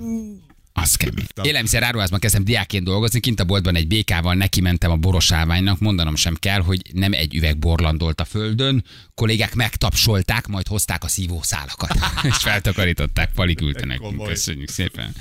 Az 0.83 0.95
kemény. 0.95 1.27
Élelmiszer 1.43 1.83
áruházban 1.83 2.19
kezdtem 2.19 2.45
diákként 2.45 2.85
dolgozni, 2.85 3.21
kint 3.21 3.41
a 3.41 3.45
boltban 3.45 3.77
egy 3.77 3.87
békával 3.87 4.35
neki 4.35 4.61
mentem 4.61 4.91
a 4.91 4.97
boros 4.97 5.33
állványnak, 5.33 5.79
mondanom 5.79 6.17
sem 6.17 6.35
kell, 6.35 6.61
hogy 6.61 6.83
nem 6.93 7.13
egy 7.13 7.35
üveg 7.35 7.59
borlandolt 7.59 8.21
a 8.21 8.25
földön, 8.25 8.85
kollégák 9.15 9.55
megtapsolták, 9.55 10.47
majd 10.47 10.67
hozták 10.67 11.05
a 11.05 11.09
szívószálakat, 11.09 11.97
és 12.31 12.37
feltakarították, 12.37 13.31
palikülte 13.35 13.87
nekünk. 13.87 14.23
Köszönjük 14.23 14.69
szépen. 14.69 15.15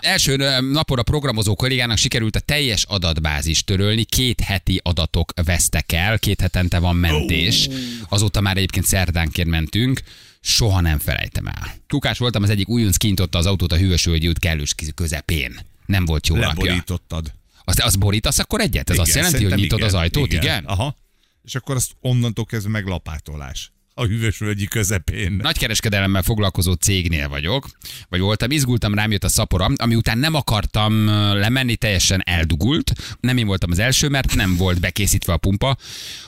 Első 0.00 0.36
napon 0.60 0.98
a 0.98 1.02
programozó 1.02 1.54
kollégának 1.54 1.96
sikerült 1.96 2.36
a 2.36 2.40
teljes 2.40 2.84
adatbázist 2.88 3.66
törölni, 3.66 4.04
két 4.04 4.40
heti 4.40 4.80
adatok 4.84 5.32
vesztek 5.44 5.92
el, 5.92 6.18
két 6.18 6.40
hetente 6.40 6.78
van 6.78 6.96
mentés. 6.96 7.68
Azóta 8.08 8.40
már 8.40 8.56
egyébként 8.56 8.86
szerdánként 8.86 9.48
mentünk, 9.48 10.00
soha 10.46 10.80
nem 10.80 10.98
felejtem 10.98 11.46
el. 11.46 11.74
Kukás 11.88 12.18
voltam, 12.18 12.42
az 12.42 12.50
egyik 12.50 12.68
újonc 12.68 12.96
kintotta 12.96 13.38
az 13.38 13.46
autót 13.46 13.72
a 13.72 13.76
Hűvösvölgyi 13.76 14.28
út 14.28 14.38
kellős 14.38 14.74
közepén. 14.94 15.60
Nem 15.86 16.04
volt 16.04 16.26
jó. 16.26 16.36
Leborítottad. 16.36 17.32
Azt, 17.64 17.80
azt 17.80 17.98
borítasz 17.98 18.38
akkor 18.38 18.60
egyet? 18.60 18.90
Ez 18.90 18.94
Igen, 18.94 19.06
azt 19.06 19.14
jelenti, 19.14 19.44
hogy 19.44 19.54
nyitod 19.54 19.82
az 19.82 19.94
ajtót, 19.94 20.32
igen? 20.32 20.64
Aha. 20.64 20.96
És 21.44 21.54
akkor 21.54 21.76
azt 21.76 21.92
onnantól 22.00 22.44
kezdve 22.44 22.70
meglapátolás. 22.70 23.72
A 23.98 24.04
hűvösvölgyi 24.04 24.66
közepén. 24.66 25.32
Nagykereskedelemmel 25.32 26.22
foglalkozó 26.22 26.72
cégnél 26.72 27.28
vagyok, 27.28 27.68
vagy 28.08 28.20
voltam, 28.20 28.50
izgultam, 28.50 28.94
rám 28.94 29.10
jött 29.10 29.24
a 29.24 29.28
szaporam, 29.28 29.74
ami 29.76 29.94
után 29.94 30.18
nem 30.18 30.34
akartam 30.34 31.06
lemenni, 31.38 31.76
teljesen 31.76 32.22
eldugult. 32.24 32.92
Nem 33.20 33.36
én 33.36 33.46
voltam 33.46 33.70
az 33.70 33.78
első, 33.78 34.08
mert 34.08 34.34
nem 34.34 34.56
volt 34.56 34.80
bekészítve 34.80 35.32
a 35.32 35.36
pumpa. 35.36 35.76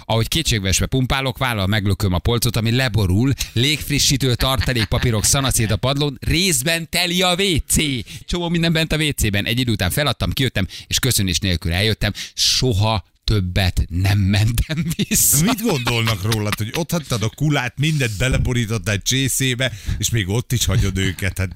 Ahogy 0.05 0.29
kétségbeesve 0.29 0.87
pumpálok, 0.87 1.39
vállal 1.39 1.67
meglököm 1.67 2.13
a 2.13 2.19
polcot, 2.19 2.57
ami 2.57 2.71
leborul, 2.71 3.33
légfrissítő 3.53 4.35
tartalékpapírok 4.35 5.25
szanaszét 5.25 5.71
a 5.71 5.77
padlón, 5.77 6.19
részben 6.21 6.89
teli 6.91 7.23
a 7.23 7.35
WC. 7.35 7.77
Csomó 8.25 8.49
minden 8.49 8.73
bent 8.73 8.93
a 8.93 8.97
WC-ben. 8.97 9.45
Egy 9.45 9.59
idő 9.59 9.73
után 9.73 9.91
feladtam, 9.91 10.33
kijöttem, 10.33 10.67
és 10.87 10.99
köszönés 10.99 11.39
nélkül 11.39 11.73
eljöttem. 11.73 12.13
Soha 12.35 13.05
többet 13.29 13.85
nem 13.89 14.19
mentem 14.19 14.85
vissza. 14.97 15.45
Mit 15.45 15.63
gondolnak 15.63 16.33
rólad, 16.33 16.55
hogy 16.57 16.71
ott 16.75 16.91
hagytad 16.91 17.23
a 17.23 17.29
kulát, 17.29 17.75
mindent 17.77 18.17
beleborítottál 18.19 18.95
egy 18.95 19.03
csészébe, 19.03 19.73
és 19.99 20.11
még 20.11 20.29
ott 20.29 20.53
is 20.53 20.65
hagyod 20.65 20.99
őket? 20.99 21.39
Hát, 21.39 21.51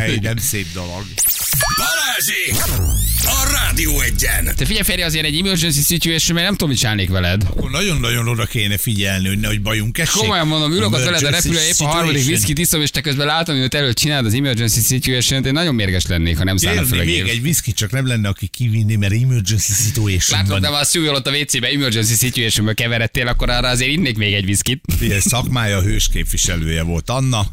ej, 0.00 0.18
nem 0.22 0.36
szép 0.36 0.66
dolog. 0.72 1.04
Balázsék! 1.76 2.54
A 3.22 3.50
Rádió 3.52 4.00
egyen! 4.00 4.44
Te 4.44 4.64
figyelj, 4.64 4.82
Feri, 4.82 5.02
azért 5.02 5.24
egy 5.24 5.38
emergency 5.38 5.80
situation, 5.80 6.34
mert 6.34 6.46
nem 6.46 6.56
tudom, 6.56 6.68
mit 6.68 6.78
csinálnék 6.78 7.08
veled. 7.08 7.42
Akkor 7.50 7.70
nagyon-nagyon 7.70 8.28
oda 8.28 8.44
kéne 8.44 8.78
figyelni, 8.78 9.28
hogy 9.28 9.38
nehogy 9.38 9.62
bajunk 9.62 9.98
essék. 9.98 10.20
Komolyan 10.20 10.46
mondom, 10.46 10.72
ülök 10.72 10.92
ott 10.92 11.04
veled 11.04 11.24
a 11.24 11.30
repülő, 11.30 11.58
épp 11.60 11.78
a 11.78 11.86
harmadik 11.86 12.26
whisky 12.26 12.52
iszom, 12.56 12.80
és 12.80 12.90
te 12.90 13.00
közben 13.00 13.26
látom, 13.26 13.58
hogy 13.58 13.68
te 13.68 13.78
előtt 13.78 13.96
csinálod 13.96 14.26
az 14.26 14.34
emergency 14.34 14.80
situation 14.80 15.44
én 15.44 15.52
nagyon 15.52 15.74
mérges 15.74 16.06
lennék, 16.06 16.36
ha 16.38 16.44
nem 16.44 16.56
szállna 16.56 16.84
fel 16.84 16.98
a 16.98 17.04
még 17.04 17.28
egy 17.28 17.40
whisky, 17.42 17.72
csak 17.72 17.90
nem 17.90 18.06
lenne, 18.06 18.28
aki 18.28 18.46
kivinni, 18.46 18.96
mert 18.96 19.12
emergency 19.12 19.72
situation 19.72 20.38
Látod, 20.38 20.52
van. 20.52 20.60
de 20.60 20.68
ha 20.68 20.74
a 20.74 20.84
szújjal 20.96 21.14
ott 21.14 21.26
a 21.26 21.30
WC-be 21.30 21.68
emergency 21.68 22.14
situationből 22.14 22.74
keveredtél, 22.74 23.28
akkor 23.28 23.50
arra 23.50 23.68
azért 23.68 23.90
innék 23.90 24.16
még 24.16 24.34
egy 24.34 24.44
viszkit. 24.44 24.84
Ilyen 25.00 25.20
szakmája 25.20 25.80
hős 25.80 26.08
képviselője 26.08 26.82
volt 26.82 27.10
Anna. 27.10 27.46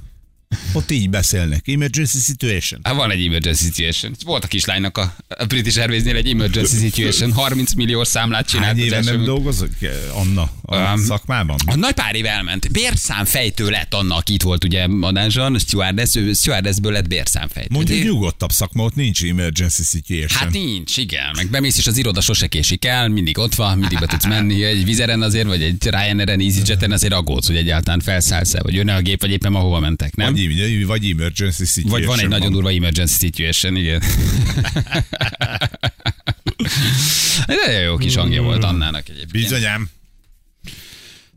Ott 0.73 0.91
így 0.91 1.09
beszélnek. 1.09 1.67
Emergency 1.67 2.17
situation. 2.19 2.79
Hát 2.83 2.95
van 2.95 3.11
egy 3.11 3.25
emergency 3.25 3.63
situation. 3.63 4.15
Volt 4.25 4.43
a 4.43 4.47
kislánynak 4.47 4.97
a, 4.97 5.15
British 5.47 5.79
Airways-nél 5.79 6.15
egy 6.15 6.29
emergency 6.29 6.77
situation. 6.77 7.31
30 7.33 7.73
millió 7.73 8.03
számlát 8.03 8.47
csinált 8.47 8.67
Hány 8.67 8.79
éve 8.79 9.01
nem 9.01 9.23
dolgozik 9.23 9.71
Anna 10.13 10.49
a 10.61 10.75
Um, 10.93 11.03
szakmában? 11.05 11.55
A 11.65 11.75
nagy 11.75 11.93
pár 11.93 12.15
év 12.15 12.25
elment. 12.25 12.71
Bérszámfejtő 12.71 13.69
lett 13.69 13.93
Anna, 13.93 14.15
aki 14.15 14.33
itt 14.33 14.41
volt 14.41 14.63
ugye 14.63 14.87
adáson, 15.01 15.59
stewardess, 15.59 16.17
stewardessből 16.33 16.91
lett 16.91 17.07
bérszámfejtő. 17.07 17.69
Mondjuk 17.73 17.99
De- 17.99 18.05
nyugodtabb 18.05 18.51
szakma, 18.51 18.83
ott 18.83 18.95
nincs 18.95 19.23
emergency 19.23 19.83
situation. 19.83 20.39
Hát 20.41 20.51
nincs, 20.51 20.97
igen. 20.97 21.31
Meg 21.35 21.49
bemész, 21.49 21.77
és 21.77 21.87
az 21.87 21.97
iroda 21.97 22.21
sose 22.21 22.47
késik 22.47 22.85
el, 22.85 23.07
mindig 23.07 23.37
ott 23.37 23.55
van, 23.55 23.77
mindig 23.77 23.99
be 23.99 24.05
tudsz 24.05 24.27
menni. 24.27 24.63
Egy 24.63 24.85
vizeren 24.85 25.21
azért, 25.21 25.45
vagy 25.47 25.61
egy 25.63 25.83
Ryanair-en, 25.83 26.39
EasyJet-en 26.39 26.91
azért 26.91 27.13
aggódsz, 27.13 27.47
hogy 27.47 27.55
egyáltalán 27.55 27.99
felszállsz-e, 27.99 28.59
vagy 28.61 28.73
jön-e 28.73 28.95
a 28.95 29.01
gép, 29.01 29.21
vagy 29.21 29.31
éppen 29.31 29.55
ahova 29.55 29.79
mentek, 29.79 30.15
nem? 30.15 30.33
Vagy, 30.33 30.42
vagy, 30.47 30.85
vagy 30.85 31.09
emergency 31.09 31.65
situation. 31.65 31.99
Vagy 31.99 32.05
van 32.05 32.19
egy 32.19 32.27
nagyon 32.27 32.51
durva 32.51 32.69
emergency 32.69 33.17
situation, 33.17 33.75
igen. 33.75 34.03
Nagyon 37.65 37.81
jó 37.81 37.97
kis 37.97 38.15
hangja 38.15 38.41
volt 38.41 38.63
Annának 38.63 39.09
egyébként. 39.09 39.31
Bizonyám. 39.31 39.89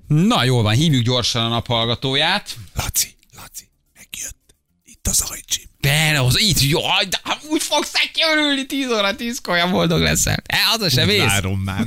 Na, 0.07 0.45
jól 0.45 0.63
van, 0.63 0.75
hívjuk 0.75 1.03
gyorsan 1.03 1.45
a 1.45 1.49
naphallgatóját. 1.49 2.57
Laci, 2.75 3.15
Laci, 3.37 3.69
megjött. 3.95 4.55
Itt 4.85 5.07
az 5.09 5.21
ajcsim. 5.21 5.65
Bele, 5.81 6.21
az 6.21 6.41
itt, 6.41 6.61
jaj, 6.61 7.05
de 7.09 7.21
úgy 7.51 7.63
fogsz 7.63 7.93
neki 7.93 8.21
örülni, 8.33 8.67
10 8.67 8.91
óra 8.91 9.17
10 9.17 9.41
olyan 9.49 9.71
boldog 9.71 10.01
leszel. 10.01 10.43
E, 10.47 10.59
az 10.75 10.81
a 10.81 10.91
se 10.91 11.05
vész. 11.05 11.25
Várom 11.25 11.61
már. 11.61 11.87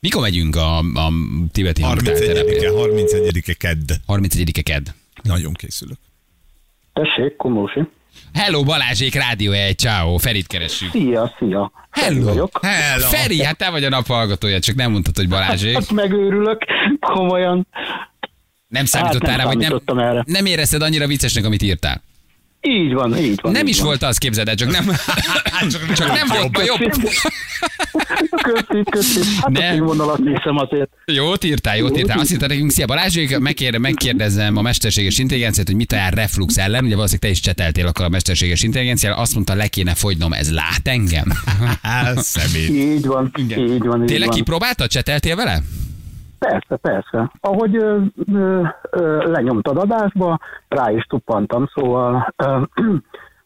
Mikor 0.00 0.20
megyünk 0.22 0.56
a, 0.56 0.78
a 0.78 1.12
tibeti 1.52 1.82
hangtárterepre? 1.82 2.70
31-e, 2.70 2.70
31-e 2.72 3.52
kedd. 3.52 3.90
31-e 4.08 4.62
kedd. 4.62 4.86
Nagyon 5.22 5.52
készülök. 5.52 5.96
Tessék, 6.92 7.36
Komósi. 7.36 7.80
Hello, 8.32 8.62
Balázsék, 8.62 9.14
Rádió 9.14 9.52
1, 9.52 9.78
ciao, 9.78 10.16
Ferit 10.16 10.46
keressük. 10.46 10.90
Szia, 10.90 11.34
szia. 11.38 11.72
Feri 11.90 12.14
Hello. 12.14 12.28
vagyok. 12.28 12.58
Hello. 12.62 13.06
Feri, 13.06 13.44
hát 13.44 13.56
te 13.56 13.70
vagy 13.70 13.84
a 13.84 13.88
naphallgatója, 13.88 14.58
csak 14.60 14.74
nem 14.74 14.90
mondtad, 14.90 15.16
hogy 15.16 15.28
Balázsék. 15.28 15.74
Hát 15.74 15.90
megőrülök, 15.92 16.64
komolyan. 17.00 17.66
Nem 18.68 18.84
számítottál 18.84 19.30
Hát 19.30 19.38
rá, 19.38 19.44
nem 19.44 19.54
vagy 19.58 19.82
nem, 19.86 19.98
erre. 19.98 20.22
nem 20.26 20.46
érezted 20.46 20.82
annyira 20.82 21.06
viccesnek, 21.06 21.44
amit 21.44 21.62
írtál. 21.62 22.02
Így 22.62 22.92
van, 22.92 23.16
így 23.18 23.38
van. 23.42 23.52
Nem 23.52 23.62
így 23.62 23.68
is 23.68 23.78
van. 23.78 23.86
volt 23.86 24.02
az, 24.02 24.18
képzeld 24.18 24.48
el, 24.48 24.54
csak 24.54 24.70
nem, 24.70 24.84
csak 25.94 26.06
nem 26.06 26.26
volt 26.28 26.56
ma 26.56 26.62
jobb. 26.62 26.78
Köszi, 28.42 28.82
köszi. 28.90 29.20
Hát 29.40 29.50
Ne. 29.50 29.68
a 29.68 29.72
színvonalat 29.72 30.18
nézem 30.18 30.56
azért. 30.56 30.90
Jót 31.04 31.44
írtál, 31.44 31.76
jót 31.76 31.98
írtál. 31.98 32.18
Azt 32.18 32.32
írtál 32.32 32.48
nekünk, 32.48 32.70
szia 32.70 32.86
Balázsék, 32.86 33.38
megkér, 33.38 33.76
megkérdezem 33.78 34.56
a 34.56 34.62
mesterséges 34.62 35.18
intelligenciát, 35.18 35.66
hogy 35.66 35.76
mit 35.76 35.92
ajánl 35.92 36.14
reflux 36.14 36.56
ellen. 36.56 36.84
Ugye 36.84 36.94
valószínűleg 36.94 37.20
te 37.20 37.28
is 37.28 37.40
cseteltél 37.40 37.86
akkor 37.86 38.04
a 38.04 38.08
mesterséges 38.08 38.62
intelligenciára. 38.62 39.16
Azt 39.16 39.34
mondta, 39.34 39.54
le 39.54 39.66
kéne 39.66 39.94
fogynom, 39.94 40.32
ez 40.32 40.52
lát 40.52 40.80
engem? 40.88 41.32
Szemét. 42.16 42.68
Így 42.68 43.06
van, 43.06 43.32
így 43.38 43.82
van, 43.84 44.00
így 44.00 44.06
Tényleg 44.06 44.28
van. 44.28 44.36
kipróbáltad, 44.36 44.88
cseteltél 44.90 45.36
vele? 45.36 45.62
Persze, 46.40 46.76
persze. 46.76 47.30
Ahogy 47.40 47.76
ö, 47.76 47.98
ö, 48.32 48.62
ö, 48.90 49.30
lenyomtad 49.30 49.76
adásba, 49.76 50.38
rá 50.68 50.90
is 50.90 51.02
tuppantam, 51.04 51.68
szóval 51.74 52.34
ö, 52.36 52.58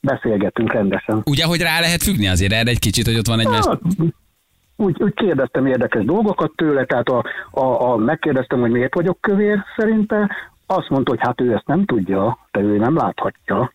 beszélgettünk 0.01 0.73
rendesen. 0.73 1.21
Ugye, 1.25 1.45
hogy 1.45 1.61
rá 1.61 1.81
lehet 1.81 2.03
függni 2.03 2.29
azért 2.29 2.53
erre 2.53 2.71
egy 2.71 2.79
kicsit, 2.79 3.07
hogy 3.07 3.17
ott 3.19 3.27
van 3.27 3.41
egy 3.41 3.49
mester. 3.49 3.79
Hát, 3.83 4.13
úgy, 4.77 5.03
úgy 5.03 5.15
kérdeztem 5.15 5.67
érdekes 5.67 6.05
dolgokat 6.05 6.53
tőle, 6.57 6.85
tehát 6.85 7.09
a, 7.09 7.25
a, 7.51 7.93
a, 7.93 7.97
megkérdeztem, 7.97 8.61
hogy 8.61 8.71
miért 8.71 8.95
vagyok 8.95 9.21
kövér 9.21 9.59
szerinte, 9.77 10.31
azt 10.67 10.89
mondta, 10.89 11.11
hogy 11.11 11.21
hát 11.23 11.41
ő 11.41 11.53
ezt 11.55 11.67
nem 11.67 11.85
tudja, 11.85 12.39
de 12.53 12.61
ő 12.61 12.77
nem 12.79 12.97
láthatja. 12.97 13.73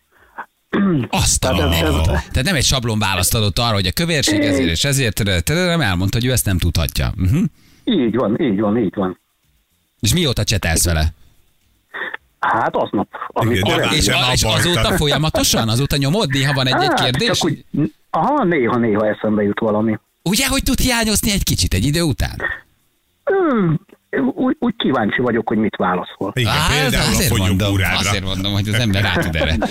Azt 1.10 1.46
a 1.46 1.50
Tehát 1.56 1.72
ez- 1.82 1.90
ez- 1.90 2.06
Tehát 2.06 2.44
nem 2.44 2.56
egy 2.56 2.64
sablon 2.64 3.00
választ 3.00 3.36
adott 3.36 3.58
arra, 3.60 3.74
hogy 3.74 3.88
a 3.88 3.92
kövérség 3.92 4.40
ezért 4.42 4.70
és 4.70 4.84
ezért, 4.84 5.24
de 5.24 5.42
nem 5.54 5.82
elmondta, 5.82 6.18
hogy 6.18 6.28
ő 6.28 6.32
ezt 6.32 6.46
nem 6.46 6.58
tudhatja. 6.58 7.08
Uh-huh. 7.18 7.44
Így 7.84 8.16
van, 8.16 8.42
így 8.42 8.60
van, 8.60 8.78
így 8.78 8.96
van. 8.96 9.20
És 10.00 10.14
mióta 10.14 10.44
csetelsz 10.44 10.86
vele? 10.86 11.08
Hát 12.40 12.76
aznap, 12.76 13.08
amikor... 13.28 13.80
el- 13.82 13.94
És, 13.94 14.08
a, 14.08 14.18
és 14.34 14.44
azóta 14.44 14.92
folyamatosan? 14.98 15.70
Azóta 15.70 15.98
nyomod? 15.98 16.30
Néha 16.30 16.54
van 16.54 16.68
egy-egy 16.68 16.88
Hát, 16.88 17.00
kérdés? 17.00 17.28
Csak 17.38 17.50
úgy, 17.52 17.66
aha, 18.10 18.44
néha-néha 18.44 19.08
eszembe 19.08 19.44
jut 19.44 19.60
valami. 19.60 19.98
Ugye, 20.24 20.48
hogy 20.48 20.64
tud 20.64 20.80
hiányozni 20.80 21.32
egy 21.32 21.44
kicsit 21.44 21.74
egy 21.74 21.86
idő 21.86 22.02
után? 22.02 22.42
Ö, 23.24 23.72
úgy, 24.36 24.56
úgy 24.60 24.74
kíváncsi 24.78 25.22
vagyok, 25.22 25.48
hogy 25.48 25.58
mit 25.58 25.76
válaszol. 25.76 26.32
Igen, 26.34 26.52
Á, 26.52 26.68
például 26.68 27.04
a 27.06 27.16
azért, 27.16 27.30
mondom, 27.38 27.58
fogyókúrádra. 27.58 27.98
azért 28.10 28.24
mondom, 28.24 28.54
hogy 28.54 28.68
az 28.68 28.74
ember 28.74 29.02
rá 29.02 29.14
tud 29.14 29.36
erre 29.36 29.58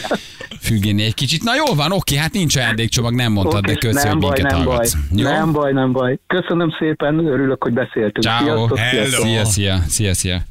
függeni 0.68 1.02
egy 1.02 1.14
kicsit. 1.14 1.42
Na 1.42 1.54
jól 1.54 1.74
van, 1.74 1.92
oké, 1.92 2.16
hát 2.16 2.32
nincs 2.32 2.56
ajándékcsomag, 2.56 3.14
nem 3.14 3.32
mondtad, 3.32 3.64
de 3.66 3.76
nem 3.80 4.08
hogy 4.08 4.18
baj, 4.18 4.30
minket 4.34 4.52
nem 4.52 4.64
baj, 4.64 4.74
hallgatsz. 4.74 4.92
Jó? 5.16 5.22
nem 5.30 5.52
baj, 5.52 5.72
nem 5.72 5.92
baj. 5.92 6.18
Köszönöm 6.26 6.70
szépen, 6.78 7.18
örülök, 7.26 7.62
hogy 7.62 7.72
beszéltünk. 7.72 8.22
Ciao. 8.22 8.44
Sziasztok, 8.44 8.78
Hello. 8.78 9.22
Szia, 9.24 9.44
szia, 9.44 9.82
szia, 9.88 10.14
szia. 10.14 10.42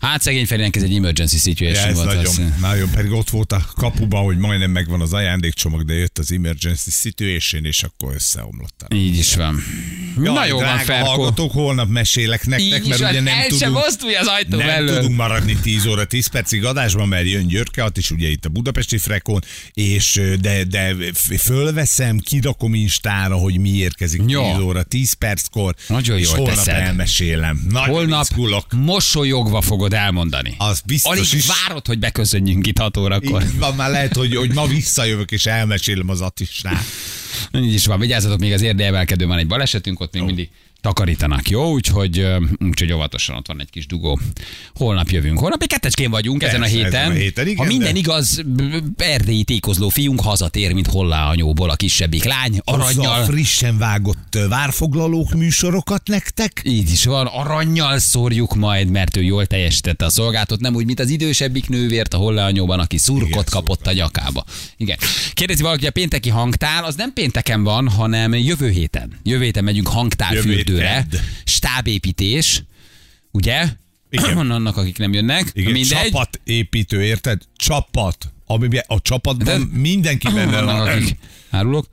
Hát 0.00 0.22
szegény 0.22 0.46
Ferének 0.46 0.76
ez 0.76 0.82
egy 0.82 0.94
emergency 0.94 1.34
Ja, 1.34 1.40
situation 1.40 1.88
ez 1.88 1.94
volt. 1.94 2.06
nagyon, 2.06 2.24
azt- 2.24 2.60
nagyon, 2.60 2.90
pedig 2.94 3.12
ott 3.12 3.30
volt 3.30 3.52
a 3.52 3.60
kapuba, 3.76 4.18
hogy 4.18 4.36
majdnem 4.38 4.70
megvan 4.70 5.00
az 5.00 5.12
ajándékcsomag, 5.12 5.84
de 5.84 5.94
jött 5.94 6.18
az 6.18 6.32
emergency 6.32 6.90
situation, 6.90 7.64
és 7.64 7.82
akkor 7.82 8.14
összeomlott. 8.14 8.84
Így 8.94 9.16
is 9.18 9.36
van. 9.36 9.62
Na 10.16 10.46
jó 10.46 10.58
van, 10.60 10.78
Ferko. 10.78 11.06
hallgatók, 11.06 11.52
holnap 11.52 11.88
mesélek 11.88 12.46
nektek, 12.46 12.66
Így 12.84 12.88
mert 12.88 13.00
ugye 13.00 13.20
nem 13.20 13.26
el 13.26 13.42
sem 13.48 13.58
tudunk, 13.58 13.74
mozdulj 13.84 14.14
az 14.14 14.26
ajtó 14.26 14.56
nem 14.56 14.66
mellől. 14.66 14.96
tudunk 14.96 15.16
maradni 15.16 15.56
10 15.62 15.86
óra 15.86 16.04
10 16.04 16.26
percig 16.26 16.64
adásban, 16.64 17.08
mert 17.08 17.26
jön 17.28 17.46
Györke 17.46 17.90
is 17.94 18.10
ugye 18.10 18.28
itt 18.28 18.44
a 18.44 18.48
budapesti 18.48 18.98
frekon, 18.98 19.40
és 19.72 20.20
de, 20.40 20.64
de 20.64 20.94
fölveszem, 21.38 22.18
kidakom 22.18 22.74
Instára, 22.74 23.34
hogy 23.36 23.58
mi 23.58 23.68
érkezik 23.70 24.22
Jó. 24.26 24.52
10 24.52 24.60
óra 24.62 24.82
10 24.82 25.12
perckor, 25.12 25.74
Nagyon 25.88 26.18
és 26.18 26.26
jól 26.26 26.36
holnap 26.36 26.54
teszed. 26.54 26.74
elmesélem. 26.74 27.66
Nagyon 27.70 27.94
Holnap 27.94 28.22
izgulok. 28.30 28.66
mosolyogva 28.72 29.60
fogod 29.60 29.92
elmondani. 29.92 30.54
Az 30.58 30.80
biztos 30.86 31.12
Alig 31.18 31.32
is. 31.32 31.46
várod, 31.46 31.86
hogy 31.86 31.98
beköszönjünk 31.98 32.66
itt 32.66 32.78
6 32.78 32.96
órakor. 32.96 33.42
Így 33.42 33.58
van, 33.58 33.74
már 33.74 33.90
lehet, 33.90 34.14
hogy, 34.16 34.36
hogy 34.36 34.52
ma 34.52 34.66
visszajövök, 34.66 35.30
és 35.30 35.46
elmesélem 35.46 36.08
az 36.08 36.20
Attisnál. 36.20 36.82
Így 37.58 37.72
is 37.72 37.86
van, 37.86 38.00
vigyázzatok, 38.00 38.38
még 38.38 38.52
az 38.52 38.62
érdeemelkedő 38.62 39.26
van 39.26 39.38
egy 39.38 39.46
balesetünk, 39.46 40.00
ott 40.00 40.12
még 40.12 40.22
mindig 40.22 40.48
takarítanak, 40.84 41.48
jó? 41.48 41.72
Úgyhogy, 41.72 42.26
úgyhogy 42.58 42.92
óvatosan 42.92 43.36
ott 43.36 43.46
van 43.46 43.60
egy 43.60 43.70
kis 43.70 43.86
dugó. 43.86 44.20
Holnap 44.74 45.08
jövünk. 45.10 45.38
Holnap 45.38 45.62
egy 45.62 45.68
kettecskén 45.68 46.10
vagyunk 46.10 46.42
ezen 46.42 46.56
a 46.56 46.58
Persze, 46.60 46.76
héten. 46.76 46.94
ezen 47.00 47.10
a 47.10 47.14
héten, 47.14 47.46
igen, 47.46 47.56
ha 47.56 47.64
minden 47.64 47.92
de- 47.92 47.98
igaz, 47.98 48.44
erdélyi 48.96 49.44
tékozló 49.44 49.88
fiunk 49.88 50.20
hazatér, 50.20 50.72
mint 50.72 50.86
hollá 50.86 51.28
anyóból 51.28 51.70
a 51.70 51.74
kisebbik 51.74 52.24
lány, 52.24 52.60
aranyjal. 52.64 53.24
frissen 53.24 53.78
vágott 53.78 54.38
várfoglalók 54.48 55.32
műsorokat 55.34 56.08
nektek. 56.08 56.62
Így 56.64 56.90
is 56.90 57.04
van, 57.04 57.26
aranyjal 57.26 57.98
szórjuk 57.98 58.54
majd, 58.54 58.90
mert 58.90 59.16
ő 59.16 59.22
jól 59.22 59.46
teljesítette 59.46 60.04
a 60.04 60.10
szolgálatot, 60.10 60.60
nem 60.60 60.74
úgy, 60.74 60.84
mint 60.86 61.00
az 61.00 61.08
idősebbik 61.08 61.68
nővért 61.68 62.14
a 62.14 62.16
hollányóban, 62.16 62.78
aki 62.80 62.98
szurkot 62.98 63.28
Igen, 63.30 63.44
kapott 63.50 63.86
a 63.86 63.92
nyakába. 63.92 64.44
Igen. 64.76 64.98
Kérdezi 65.32 65.62
valaki, 65.62 65.86
a 65.86 65.90
pénteki 65.90 66.28
hangtár, 66.28 66.82
az 66.84 66.94
nem 66.94 67.12
pénteken 67.12 67.62
van, 67.62 67.88
hanem 67.88 68.34
jövő 68.34 68.68
héten. 68.70 69.12
Jövő 69.22 69.42
héten 69.44 69.64
megyünk 69.64 69.88
Jövő 70.78 71.20
stábépítés, 71.44 72.62
ugye? 73.30 73.68
Igen. 74.10 74.34
Van 74.34 74.50
annak, 74.50 74.76
akik 74.76 74.98
nem 74.98 75.12
jönnek. 75.12 75.50
Igen, 75.52 75.72
Mindegy. 75.72 76.02
csapatépítő, 76.10 77.02
érted? 77.02 77.42
Csapat. 77.56 78.32
Amiben 78.46 78.82
a 78.86 79.00
csapatban 79.02 79.44
De- 79.70 79.78
mindenki 79.78 80.28
benne 80.32 80.60
van. 80.62 80.80
akik 80.88 81.16
árulok. 81.50 81.86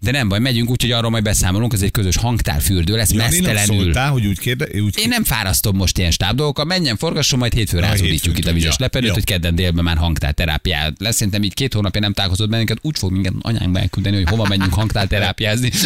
De 0.00 0.10
nem 0.10 0.28
baj, 0.28 0.38
megyünk, 0.38 0.70
úgyhogy 0.70 0.92
arról 0.92 1.10
majd 1.10 1.22
beszámolunk, 1.22 1.72
ez 1.72 1.82
egy 1.82 1.90
közös 1.90 2.16
hangtárfürdő 2.16 2.96
lesz, 2.96 3.10
Janinak 3.10 3.30
mesztelenül. 3.32 3.82
szóltál, 3.84 4.10
hogy 4.10 4.26
úgy 4.26 4.38
kérde, 4.38 4.80
úgy 4.80 4.94
Én 4.98 5.08
nem 5.08 5.24
fárasztom 5.24 5.76
most 5.76 5.98
ilyen 5.98 6.10
stáb 6.10 6.36
dolgokkal, 6.36 6.64
menjen, 6.64 6.96
forgasson, 6.96 7.38
majd 7.38 7.52
hétfőre 7.52 7.82
Na, 7.82 7.88
rázódítjuk 7.88 8.34
hétfőn 8.34 8.42
itt 8.42 8.46
a 8.50 8.52
vizes 8.52 8.76
lepedőt, 8.78 9.12
hogy 9.12 9.24
kedden 9.24 9.54
délben 9.54 9.84
már 9.84 9.96
hangtárterápiát 9.96 10.92
lesz. 10.98 11.14
Szerintem 11.14 11.42
így 11.42 11.54
két 11.54 11.74
hónapja 11.74 12.00
nem 12.00 12.12
találkozott 12.12 12.48
bennünket, 12.48 12.78
úgy 12.82 12.98
fog 12.98 13.12
minket 13.12 13.32
anyánk 13.40 13.78
elküldeni, 13.78 14.16
hogy 14.16 14.28
hova 14.28 14.46
menjünk 14.48 14.74
hangtárterápiázni. 14.74 15.70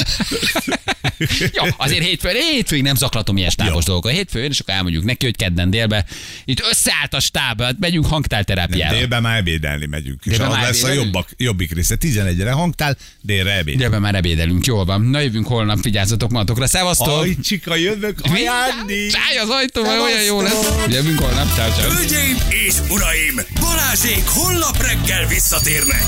Jó, 1.52 1.64
azért 1.76 2.04
hétfőn, 2.04 2.34
hétfőig 2.34 2.82
nem 2.82 2.94
zaklatom 2.94 3.36
ilyen 3.36 3.50
stábos 3.50 3.84
dolgokat. 3.84 4.12
Hétfőn, 4.12 4.50
és 4.50 4.58
akkor 4.60 4.74
elmondjuk 4.74 5.04
neki, 5.04 5.24
hogy 5.24 5.36
kedden 5.36 5.70
délben 5.70 6.04
itt 6.44 6.62
összeállt 6.70 7.14
a 7.14 7.20
stáb, 7.20 7.62
hát 7.62 7.76
megyünk 7.78 8.06
hangtárterápiára. 8.06 8.96
Délben 8.96 9.22
már 9.22 9.36
ebédelni 9.36 9.86
megyünk. 9.86 10.20
És 10.24 10.30
Délben 10.30 10.48
az 10.48 10.54
már 10.54 10.64
lesz 10.64 10.82
a 10.82 10.92
jobbak, 10.92 11.28
jobbik 11.36 11.74
része. 11.74 11.96
11-re 12.00 12.50
hangtál, 12.50 12.96
délre 13.20 13.56
ebéd. 13.56 13.76
Délben 13.76 14.01
már 14.02 14.14
ebédelünk, 14.14 14.66
jól 14.66 14.84
van. 14.84 15.00
Na 15.00 15.20
jövünk 15.20 15.46
holnap, 15.46 15.82
vigyázzatok 15.82 16.30
magatokra. 16.30 16.66
Szevasztok! 16.66 17.20
Aj, 17.20 17.36
csika, 17.42 17.76
jövök, 17.76 18.18
ajándék! 18.22 19.10
Szállj 19.10 19.38
az 19.42 19.48
ajtóval, 19.48 20.00
olyan 20.00 20.22
jó 20.22 20.40
lesz. 20.40 20.68
Jövünk 20.88 21.18
holnap, 21.18 21.54
ciao, 21.54 21.70
ciao. 21.70 21.90
Hölgyeim 21.90 22.36
és 22.66 22.74
uraim, 22.90 23.40
Balázsék 23.60 24.24
holnap 24.26 24.82
reggel 24.82 25.26
visszatérnek. 25.26 26.04